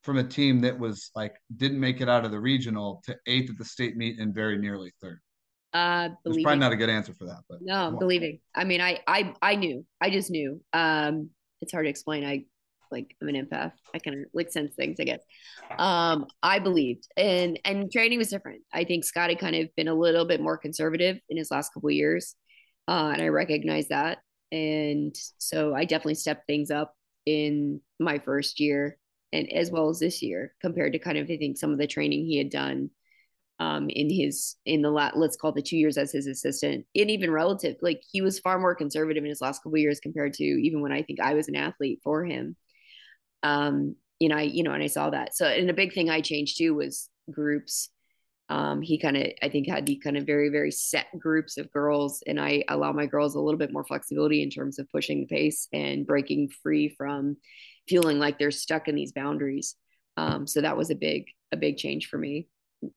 from 0.02 0.18
a 0.18 0.24
team 0.24 0.60
that 0.60 0.78
was 0.78 1.10
like 1.14 1.34
didn't 1.56 1.80
make 1.80 2.00
it 2.00 2.08
out 2.08 2.24
of 2.24 2.30
the 2.30 2.40
regional 2.40 3.02
to 3.04 3.16
eighth 3.26 3.50
at 3.50 3.58
the 3.58 3.64
state 3.64 3.96
meet 3.96 4.18
and 4.18 4.34
very 4.34 4.58
nearly 4.58 4.92
third 5.00 5.20
uh 5.74 6.08
There's 6.24 6.42
probably 6.42 6.60
not 6.60 6.72
a 6.72 6.76
good 6.76 6.88
answer 6.88 7.12
for 7.12 7.26
that 7.26 7.42
but 7.48 7.58
no 7.60 7.94
believing 7.98 8.40
i 8.54 8.64
mean 8.64 8.80
i 8.80 9.00
i 9.06 9.34
i 9.42 9.54
knew 9.54 9.84
i 10.00 10.08
just 10.10 10.30
knew 10.30 10.60
um 10.72 11.30
it's 11.60 11.72
hard 11.72 11.84
to 11.84 11.90
explain 11.90 12.24
i 12.24 12.44
like 12.90 13.14
I'm 13.20 13.28
an 13.28 13.34
empath. 13.34 13.72
I 13.94 13.98
can 13.98 14.26
like 14.32 14.50
sense 14.50 14.74
things, 14.74 14.98
I 15.00 15.04
guess. 15.04 15.20
Um, 15.78 16.26
I 16.42 16.58
believed 16.58 17.06
and 17.16 17.58
and 17.64 17.90
training 17.90 18.18
was 18.18 18.28
different. 18.28 18.62
I 18.72 18.84
think 18.84 19.04
Scott 19.04 19.30
had 19.30 19.38
kind 19.38 19.56
of 19.56 19.68
been 19.76 19.88
a 19.88 19.94
little 19.94 20.24
bit 20.24 20.40
more 20.40 20.56
conservative 20.56 21.18
in 21.28 21.36
his 21.36 21.50
last 21.50 21.72
couple 21.74 21.90
years. 21.90 22.34
Uh, 22.88 23.10
and 23.12 23.22
I 23.22 23.28
recognize 23.28 23.88
that. 23.88 24.18
And 24.50 25.14
so 25.36 25.74
I 25.74 25.84
definitely 25.84 26.14
stepped 26.14 26.46
things 26.46 26.70
up 26.70 26.94
in 27.26 27.80
my 28.00 28.18
first 28.18 28.60
year 28.60 28.98
and 29.32 29.52
as 29.52 29.70
well 29.70 29.90
as 29.90 29.98
this 29.98 30.22
year 30.22 30.54
compared 30.62 30.94
to 30.94 30.98
kind 30.98 31.18
of 31.18 31.30
I 31.30 31.36
think 31.36 31.58
some 31.58 31.70
of 31.70 31.78
the 31.78 31.86
training 31.86 32.24
he 32.24 32.38
had 32.38 32.48
done 32.48 32.90
um, 33.60 33.90
in 33.90 34.08
his 34.08 34.56
in 34.64 34.80
the 34.80 34.90
last 34.90 35.16
let's 35.16 35.36
call 35.36 35.52
the 35.52 35.60
two 35.60 35.76
years 35.76 35.98
as 35.98 36.12
his 36.12 36.26
assistant 36.26 36.86
and 36.94 37.10
even 37.10 37.30
relative 37.30 37.76
like 37.82 38.00
he 38.10 38.22
was 38.22 38.38
far 38.38 38.58
more 38.58 38.74
conservative 38.74 39.22
in 39.22 39.28
his 39.28 39.42
last 39.42 39.62
couple 39.62 39.76
years 39.76 40.00
compared 40.00 40.32
to 40.34 40.44
even 40.44 40.80
when 40.80 40.92
I 40.92 41.02
think 41.02 41.20
I 41.20 41.34
was 41.34 41.48
an 41.48 41.56
athlete 41.56 42.00
for 42.02 42.24
him 42.24 42.56
um, 43.42 43.96
you 44.18 44.28
know, 44.28 44.36
I, 44.36 44.42
you 44.42 44.62
know, 44.62 44.72
and 44.72 44.82
I 44.82 44.88
saw 44.88 45.10
that. 45.10 45.36
So, 45.36 45.46
and 45.46 45.70
a 45.70 45.74
big 45.74 45.92
thing 45.92 46.10
I 46.10 46.20
changed 46.20 46.58
too 46.58 46.74
was 46.74 47.08
groups. 47.30 47.90
Um, 48.50 48.80
he 48.80 48.98
kind 48.98 49.16
of, 49.16 49.26
I 49.42 49.48
think, 49.48 49.68
had 49.68 49.84
the 49.84 49.96
kind 49.96 50.16
of 50.16 50.24
very, 50.24 50.48
very 50.48 50.70
set 50.70 51.06
groups 51.18 51.58
of 51.58 51.70
girls, 51.70 52.22
and 52.26 52.40
I 52.40 52.64
allow 52.68 52.92
my 52.92 53.06
girls 53.06 53.34
a 53.34 53.40
little 53.40 53.58
bit 53.58 53.72
more 53.72 53.84
flexibility 53.84 54.42
in 54.42 54.50
terms 54.50 54.78
of 54.78 54.90
pushing 54.90 55.20
the 55.20 55.26
pace 55.26 55.68
and 55.72 56.06
breaking 56.06 56.50
free 56.62 56.88
from 56.88 57.36
feeling 57.88 58.18
like 58.18 58.38
they're 58.38 58.50
stuck 58.50 58.88
in 58.88 58.94
these 58.94 59.12
boundaries. 59.12 59.74
Um, 60.16 60.46
so 60.46 60.62
that 60.62 60.76
was 60.76 60.90
a 60.90 60.94
big, 60.94 61.26
a 61.52 61.56
big 61.56 61.76
change 61.76 62.08
for 62.08 62.18
me 62.18 62.48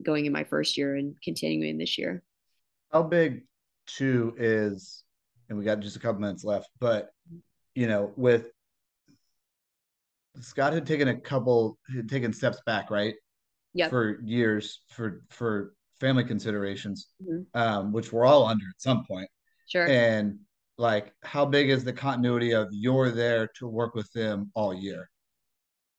going 0.02 0.26
in 0.26 0.32
my 0.32 0.44
first 0.44 0.78
year 0.78 0.96
and 0.96 1.16
continuing 1.24 1.78
this 1.78 1.98
year. 1.98 2.24
How 2.92 3.04
big, 3.04 3.44
too, 3.88 4.34
is, 4.38 5.04
and 5.50 5.58
we 5.58 5.66
got 5.66 5.80
just 5.82 5.98
a 5.98 6.00
couple 6.00 6.22
minutes 6.22 6.44
left, 6.44 6.70
but 6.80 7.10
you 7.76 7.88
know, 7.88 8.12
with 8.16 8.48
Scott 10.40 10.74
had 10.74 10.86
taken 10.86 11.08
a 11.08 11.20
couple, 11.20 11.78
had 11.94 12.10
taken 12.10 12.32
steps 12.34 12.62
back, 12.66 12.90
right? 12.90 13.16
Yeah. 13.74 13.90
For 13.90 14.20
years, 14.22 14.82
for 14.90 15.24
for 15.30 15.74
family 16.00 16.24
considerations, 16.24 17.08
mm-hmm. 17.22 17.44
um, 17.60 17.94
which 17.94 18.12
we're 18.12 18.26
all 18.26 18.46
under 18.46 18.66
at 18.66 18.82
some 18.82 19.06
point. 19.06 19.30
Sure. 19.68 19.88
And 19.88 20.40
like, 20.78 21.14
how 21.24 21.46
big 21.46 21.70
is 21.70 21.84
the 21.84 21.94
continuity 21.94 22.52
of 22.52 22.68
you're 22.72 23.12
there 23.12 23.48
to 23.60 23.68
work 23.68 23.96
with 23.96 24.12
them 24.12 24.52
all 24.56 24.74
year? 24.74 25.10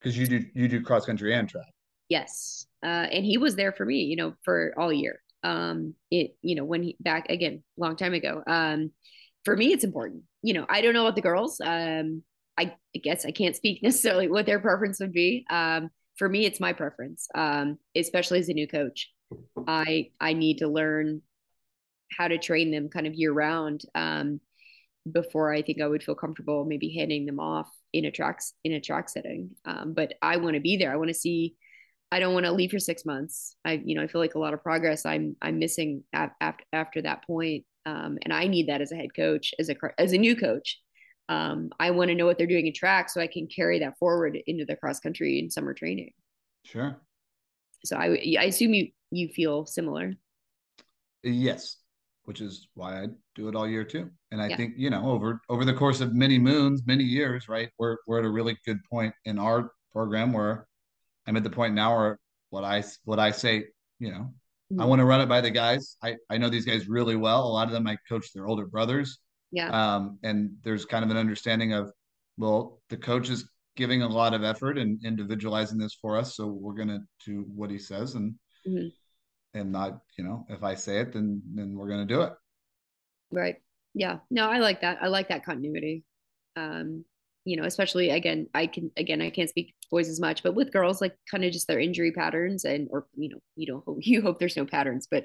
Because 0.00 0.18
you 0.18 0.26
do 0.26 0.44
you 0.54 0.68
do 0.68 0.82
cross 0.82 1.06
country 1.06 1.32
and 1.32 1.48
track. 1.48 1.64
Yes, 2.08 2.66
uh, 2.82 3.06
and 3.10 3.24
he 3.24 3.38
was 3.38 3.54
there 3.54 3.72
for 3.72 3.86
me, 3.86 4.02
you 4.02 4.16
know, 4.16 4.34
for 4.42 4.74
all 4.76 4.92
year. 4.92 5.20
Um, 5.44 5.94
it, 6.10 6.36
you 6.42 6.56
know, 6.56 6.64
when 6.64 6.82
he 6.82 6.96
back 7.00 7.26
again, 7.30 7.62
long 7.76 7.96
time 7.96 8.12
ago. 8.12 8.42
Um, 8.46 8.90
for 9.44 9.56
me, 9.56 9.72
it's 9.72 9.84
important. 9.84 10.22
You 10.42 10.54
know, 10.54 10.66
I 10.68 10.82
don't 10.82 10.94
know 10.94 11.04
what 11.04 11.14
the 11.14 11.22
girls. 11.22 11.60
Um, 11.60 12.22
I, 12.58 12.74
I 12.94 12.98
guess 12.98 13.24
I 13.24 13.30
can't 13.30 13.56
speak 13.56 13.82
necessarily 13.82 14.28
what 14.28 14.46
their 14.46 14.60
preference 14.60 15.00
would 15.00 15.12
be. 15.12 15.46
Um, 15.48 15.90
for 16.16 16.28
me, 16.28 16.44
it's 16.44 16.60
my 16.60 16.72
preference, 16.72 17.28
um, 17.34 17.78
especially 17.96 18.38
as 18.38 18.48
a 18.48 18.54
new 18.54 18.68
coach. 18.68 19.10
I 19.66 20.10
I 20.20 20.34
need 20.34 20.58
to 20.58 20.68
learn 20.68 21.22
how 22.16 22.28
to 22.28 22.38
train 22.38 22.70
them 22.70 22.88
kind 22.88 23.06
of 23.06 23.14
year 23.14 23.32
round 23.32 23.82
um, 23.94 24.40
before 25.10 25.52
I 25.52 25.62
think 25.62 25.80
I 25.80 25.86
would 25.86 26.02
feel 26.02 26.14
comfortable 26.14 26.64
maybe 26.64 26.94
handing 26.94 27.24
them 27.26 27.40
off 27.40 27.70
in 27.92 28.04
a 28.04 28.10
tracks 28.10 28.52
in 28.64 28.72
a 28.72 28.80
track 28.80 29.08
setting. 29.08 29.50
Um, 29.64 29.94
but 29.94 30.14
I 30.20 30.36
want 30.36 30.54
to 30.54 30.60
be 30.60 30.76
there. 30.76 30.92
I 30.92 30.96
want 30.96 31.08
to 31.08 31.14
see 31.14 31.56
I 32.12 32.20
don't 32.20 32.34
want 32.34 32.44
to 32.44 32.52
leave 32.52 32.70
for 32.70 32.78
six 32.78 33.06
months. 33.06 33.56
I, 33.64 33.80
you 33.82 33.94
know, 33.96 34.02
I 34.02 34.06
feel 34.06 34.20
like 34.20 34.34
a 34.34 34.38
lot 34.38 34.52
of 34.52 34.62
progress 34.62 35.06
I'm 35.06 35.34
I'm 35.40 35.58
missing 35.58 36.04
after 36.12 36.64
after 36.72 37.02
that 37.02 37.26
point. 37.26 37.64
Um, 37.86 38.18
and 38.22 38.32
I 38.32 38.46
need 38.46 38.68
that 38.68 38.82
as 38.82 38.92
a 38.92 38.96
head 38.96 39.14
coach, 39.16 39.54
as 39.58 39.70
a 39.70 39.74
as 39.98 40.12
a 40.12 40.18
new 40.18 40.36
coach. 40.36 40.78
Um, 41.28 41.70
I 41.78 41.90
want 41.92 42.08
to 42.08 42.14
know 42.14 42.26
what 42.26 42.38
they're 42.38 42.46
doing 42.46 42.66
in 42.66 42.72
track 42.72 43.08
so 43.08 43.20
I 43.20 43.26
can 43.26 43.46
carry 43.46 43.78
that 43.80 43.98
forward 43.98 44.38
into 44.46 44.64
the 44.64 44.76
cross 44.76 45.00
country 45.00 45.38
and 45.38 45.52
summer 45.52 45.74
training. 45.74 46.12
Sure. 46.64 47.00
So 47.84 47.96
I 47.96 48.36
I 48.38 48.44
assume 48.44 48.74
you 48.74 48.88
you 49.10 49.28
feel 49.28 49.66
similar. 49.66 50.14
Yes, 51.22 51.76
which 52.24 52.40
is 52.40 52.68
why 52.74 53.02
I 53.02 53.06
do 53.34 53.48
it 53.48 53.56
all 53.56 53.68
year 53.68 53.84
too. 53.84 54.10
And 54.30 54.40
I 54.40 54.48
yeah. 54.48 54.56
think 54.56 54.74
you 54.76 54.90
know 54.90 55.10
over 55.10 55.40
over 55.48 55.64
the 55.64 55.74
course 55.74 56.00
of 56.00 56.14
many 56.14 56.38
moons, 56.38 56.82
many 56.86 57.04
years, 57.04 57.48
right? 57.48 57.70
We're 57.78 57.96
we're 58.06 58.20
at 58.20 58.24
a 58.24 58.30
really 58.30 58.56
good 58.64 58.78
point 58.84 59.14
in 59.24 59.38
our 59.38 59.72
program 59.92 60.32
where 60.32 60.66
I'm 61.26 61.36
at 61.36 61.44
the 61.44 61.50
point 61.50 61.74
now 61.74 61.96
where 61.96 62.18
what 62.50 62.64
I 62.64 62.84
what 63.04 63.18
I 63.18 63.30
say, 63.30 63.64
you 63.98 64.10
know, 64.10 64.32
mm-hmm. 64.72 64.80
I 64.80 64.84
want 64.84 65.00
to 65.00 65.04
run 65.04 65.20
it 65.20 65.28
by 65.28 65.40
the 65.40 65.50
guys. 65.50 65.96
I 66.02 66.16
I 66.30 66.38
know 66.38 66.48
these 66.48 66.64
guys 66.64 66.88
really 66.88 67.16
well. 67.16 67.44
A 67.46 67.52
lot 67.52 67.66
of 67.66 67.72
them 67.72 67.86
I 67.86 67.96
coach 68.08 68.32
their 68.32 68.46
older 68.46 68.66
brothers. 68.66 69.18
Yeah. 69.52 69.68
Um, 69.68 70.18
and 70.22 70.56
there's 70.64 70.84
kind 70.84 71.04
of 71.04 71.10
an 71.10 71.16
understanding 71.16 71.72
of, 71.74 71.92
well, 72.38 72.80
the 72.88 72.96
coach 72.96 73.28
is 73.30 73.48
giving 73.76 74.02
a 74.02 74.08
lot 74.08 74.34
of 74.34 74.42
effort 74.42 74.78
and 74.78 74.98
individualizing 75.04 75.78
this 75.78 75.94
for 75.94 76.16
us, 76.16 76.34
so 76.36 76.46
we're 76.46 76.74
gonna 76.74 77.00
do 77.24 77.44
what 77.54 77.70
he 77.70 77.78
says 77.78 78.14
and. 78.14 78.34
Mm-hmm. 78.66 78.88
and 79.58 79.72
not 79.72 79.98
you 80.16 80.22
know 80.22 80.46
if 80.48 80.62
i 80.62 80.72
say 80.72 80.98
it 81.00 81.12
then 81.12 81.42
then 81.52 81.74
we're 81.74 81.88
going 81.88 82.06
to 82.06 82.14
do 82.14 82.22
it. 82.22 82.32
Right. 83.32 83.56
Yeah. 83.92 84.18
No 84.30 84.48
i 84.48 84.58
like 84.58 84.82
that. 84.82 84.98
I 85.02 85.08
like 85.08 85.28
that 85.30 85.44
continuity. 85.44 86.04
Um 86.54 87.04
you 87.44 87.56
know 87.56 87.64
especially 87.64 88.10
again 88.10 88.46
i 88.54 88.66
can 88.66 88.90
again 88.96 89.20
i 89.20 89.30
can't 89.30 89.48
speak 89.48 89.74
boys 89.90 90.08
as 90.08 90.20
much 90.20 90.42
but 90.42 90.54
with 90.54 90.72
girls 90.72 91.00
like 91.00 91.16
kind 91.30 91.44
of 91.44 91.52
just 91.52 91.66
their 91.66 91.80
injury 91.80 92.12
patterns 92.12 92.64
and 92.64 92.88
or 92.90 93.06
you 93.16 93.28
know 93.28 93.38
you 93.56 93.66
don't 93.66 93.84
hope 93.84 93.98
you 94.00 94.22
hope 94.22 94.38
there's 94.38 94.56
no 94.56 94.64
patterns 94.64 95.08
but 95.10 95.24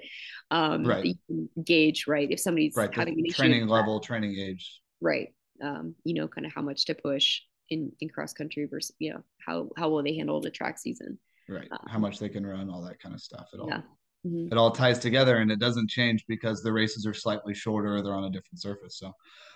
um 0.52 0.84
right. 0.84 1.06
you 1.06 1.16
can 1.28 1.50
gauge 1.64 2.06
right 2.08 2.32
if 2.32 2.40
somebody's 2.40 2.76
right. 2.76 2.94
having 2.94 3.20
an 3.20 3.32
training 3.32 3.68
level 3.68 4.00
training 4.00 4.36
age 4.38 4.80
right 5.02 5.34
um 5.64 5.96
you 6.04 6.14
know 6.14 6.28
kind 6.28 6.46
of 6.46 6.54
how 6.54 6.62
much 6.62 6.86
to 6.86 6.96
push 6.96 7.42
in 7.70 7.92
in 8.00 8.10
cross 8.10 8.34
country 8.34 8.66
versus 8.66 8.96
you 9.00 9.14
know 9.14 9.22
how 9.46 9.70
how 9.78 9.90
will 9.90 10.04
they 10.04 10.16
handle 10.16 10.42
the 10.42 10.50
track 10.50 10.80
season 10.80 11.20
right 11.50 11.68
um, 11.72 11.80
how 11.88 12.00
much 12.00 12.20
they 12.20 12.30
can 12.30 12.46
run 12.46 12.70
all 12.70 12.82
that 12.82 13.00
kind 13.00 13.14
of 13.14 13.22
stuff 13.22 13.48
at 13.54 13.60
all 13.60 13.68
yeah 13.68 13.82
mm-hmm. 14.28 14.52
it 14.52 14.58
all 14.58 14.72
ties 14.72 15.00
together 15.00 15.38
and 15.38 15.52
it 15.52 15.60
doesn't 15.60 15.90
change 15.90 16.26
because 16.28 16.62
the 16.62 16.72
races 16.72 17.06
are 17.06 17.14
slightly 17.14 17.54
shorter 17.54 17.96
or 17.96 18.02
they're 18.02 18.16
on 18.16 18.26
a 18.26 18.30
different 18.30 18.62
surface. 18.62 18.98
So, 18.98 19.14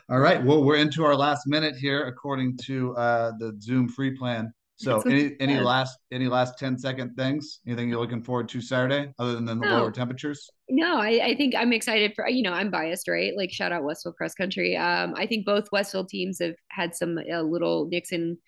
all 0.10 0.20
right, 0.20 0.44
well, 0.44 0.64
we're 0.64 0.78
into 0.78 1.04
our 1.04 1.16
last 1.16 1.48
minute 1.48 1.76
here 1.76 2.08
according 2.08 2.58
to 2.64 2.96
uh, 2.96 3.32
the 3.40 3.58
Zoom 3.62 3.88
free 3.88 4.18
plan. 4.18 4.54
So, 4.82 5.00
any 5.02 5.36
any 5.40 5.60
last 5.60 6.00
any 6.12 6.28
last 6.28 6.58
10 6.58 6.80
second 6.80 7.16
things? 7.16 7.60
Anything 7.68 7.88
you're 7.88 8.00
looking 8.00 8.24
forward 8.24 8.50
to 8.50 8.62
Saturday 8.62 9.14
other 9.20 9.34
than 9.34 9.46
the 9.46 9.54
no. 9.54 9.68
lower 9.68 9.92
temperatures? 9.92 10.50
No, 10.70 10.98
I, 10.98 11.22
I 11.24 11.36
think 11.36 11.54
I'm 11.56 11.72
excited 11.72 12.14
for 12.16 12.28
you 12.28 12.42
know 12.42 12.54
I'm 12.54 12.72
biased, 12.72 13.08
right? 13.08 13.34
Like 13.38 13.52
shout 13.52 13.72
out 13.72 13.84
Westfield 13.84 14.16
Cross 14.16 14.34
Country. 14.34 14.76
Um, 14.76 15.14
I 15.16 15.28
think 15.28 15.46
both 15.46 15.72
Westfield 15.72 16.10
teams 16.10 16.40
have 16.42 16.56
had 16.70 16.96
some 16.96 17.20
uh, 17.32 17.42
little 17.42 17.88
Nixon 17.92 18.40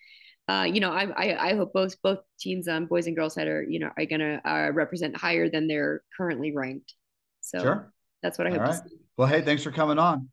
uh, 0.48 0.66
you 0.70 0.80
know, 0.80 0.92
I, 0.92 1.04
I, 1.16 1.48
I 1.50 1.54
hope 1.54 1.72
both 1.72 2.00
both 2.02 2.18
teams, 2.38 2.68
um, 2.68 2.86
boys 2.86 3.06
and 3.06 3.16
girls, 3.16 3.34
that 3.36 3.48
are 3.48 3.62
you 3.62 3.78
know 3.78 3.90
are 3.96 4.04
gonna 4.04 4.40
uh, 4.44 4.70
represent 4.72 5.16
higher 5.16 5.48
than 5.48 5.68
they're 5.68 6.02
currently 6.16 6.54
ranked. 6.54 6.94
So 7.40 7.60
sure. 7.60 7.92
that's 8.22 8.38
what 8.38 8.46
I 8.46 8.50
All 8.50 8.58
hope. 8.58 8.68
Right. 8.68 8.82
Well, 9.16 9.28
hey, 9.28 9.40
thanks 9.42 9.62
for 9.62 9.70
coming 9.70 9.98
on. 9.98 10.28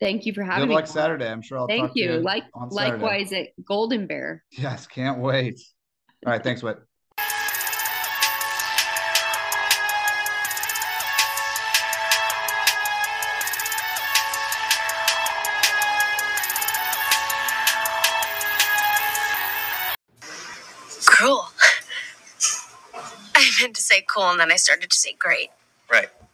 Thank 0.00 0.26
you 0.26 0.32
for 0.32 0.44
having 0.44 0.62
Good 0.62 0.68
me. 0.68 0.74
Good 0.74 0.80
luck 0.82 0.86
Saturday. 0.86 1.28
I'm 1.28 1.42
sure 1.42 1.58
I'll 1.58 1.66
Thank 1.66 1.92
you. 1.94 2.12
you. 2.12 2.18
Like 2.20 2.44
likewise 2.70 3.32
at 3.32 3.48
Golden 3.64 4.06
Bear. 4.06 4.44
Yes, 4.52 4.86
can't 4.86 5.18
wait. 5.18 5.60
All 6.24 6.32
right, 6.32 6.42
thanks, 6.42 6.62
Whit. 6.62 6.78
Cool 24.18 24.30
and 24.30 24.40
then 24.40 24.50
I 24.50 24.56
started 24.56 24.90
to 24.90 24.96
say 24.96 25.14
great. 25.18 25.50
Right. 25.90 26.08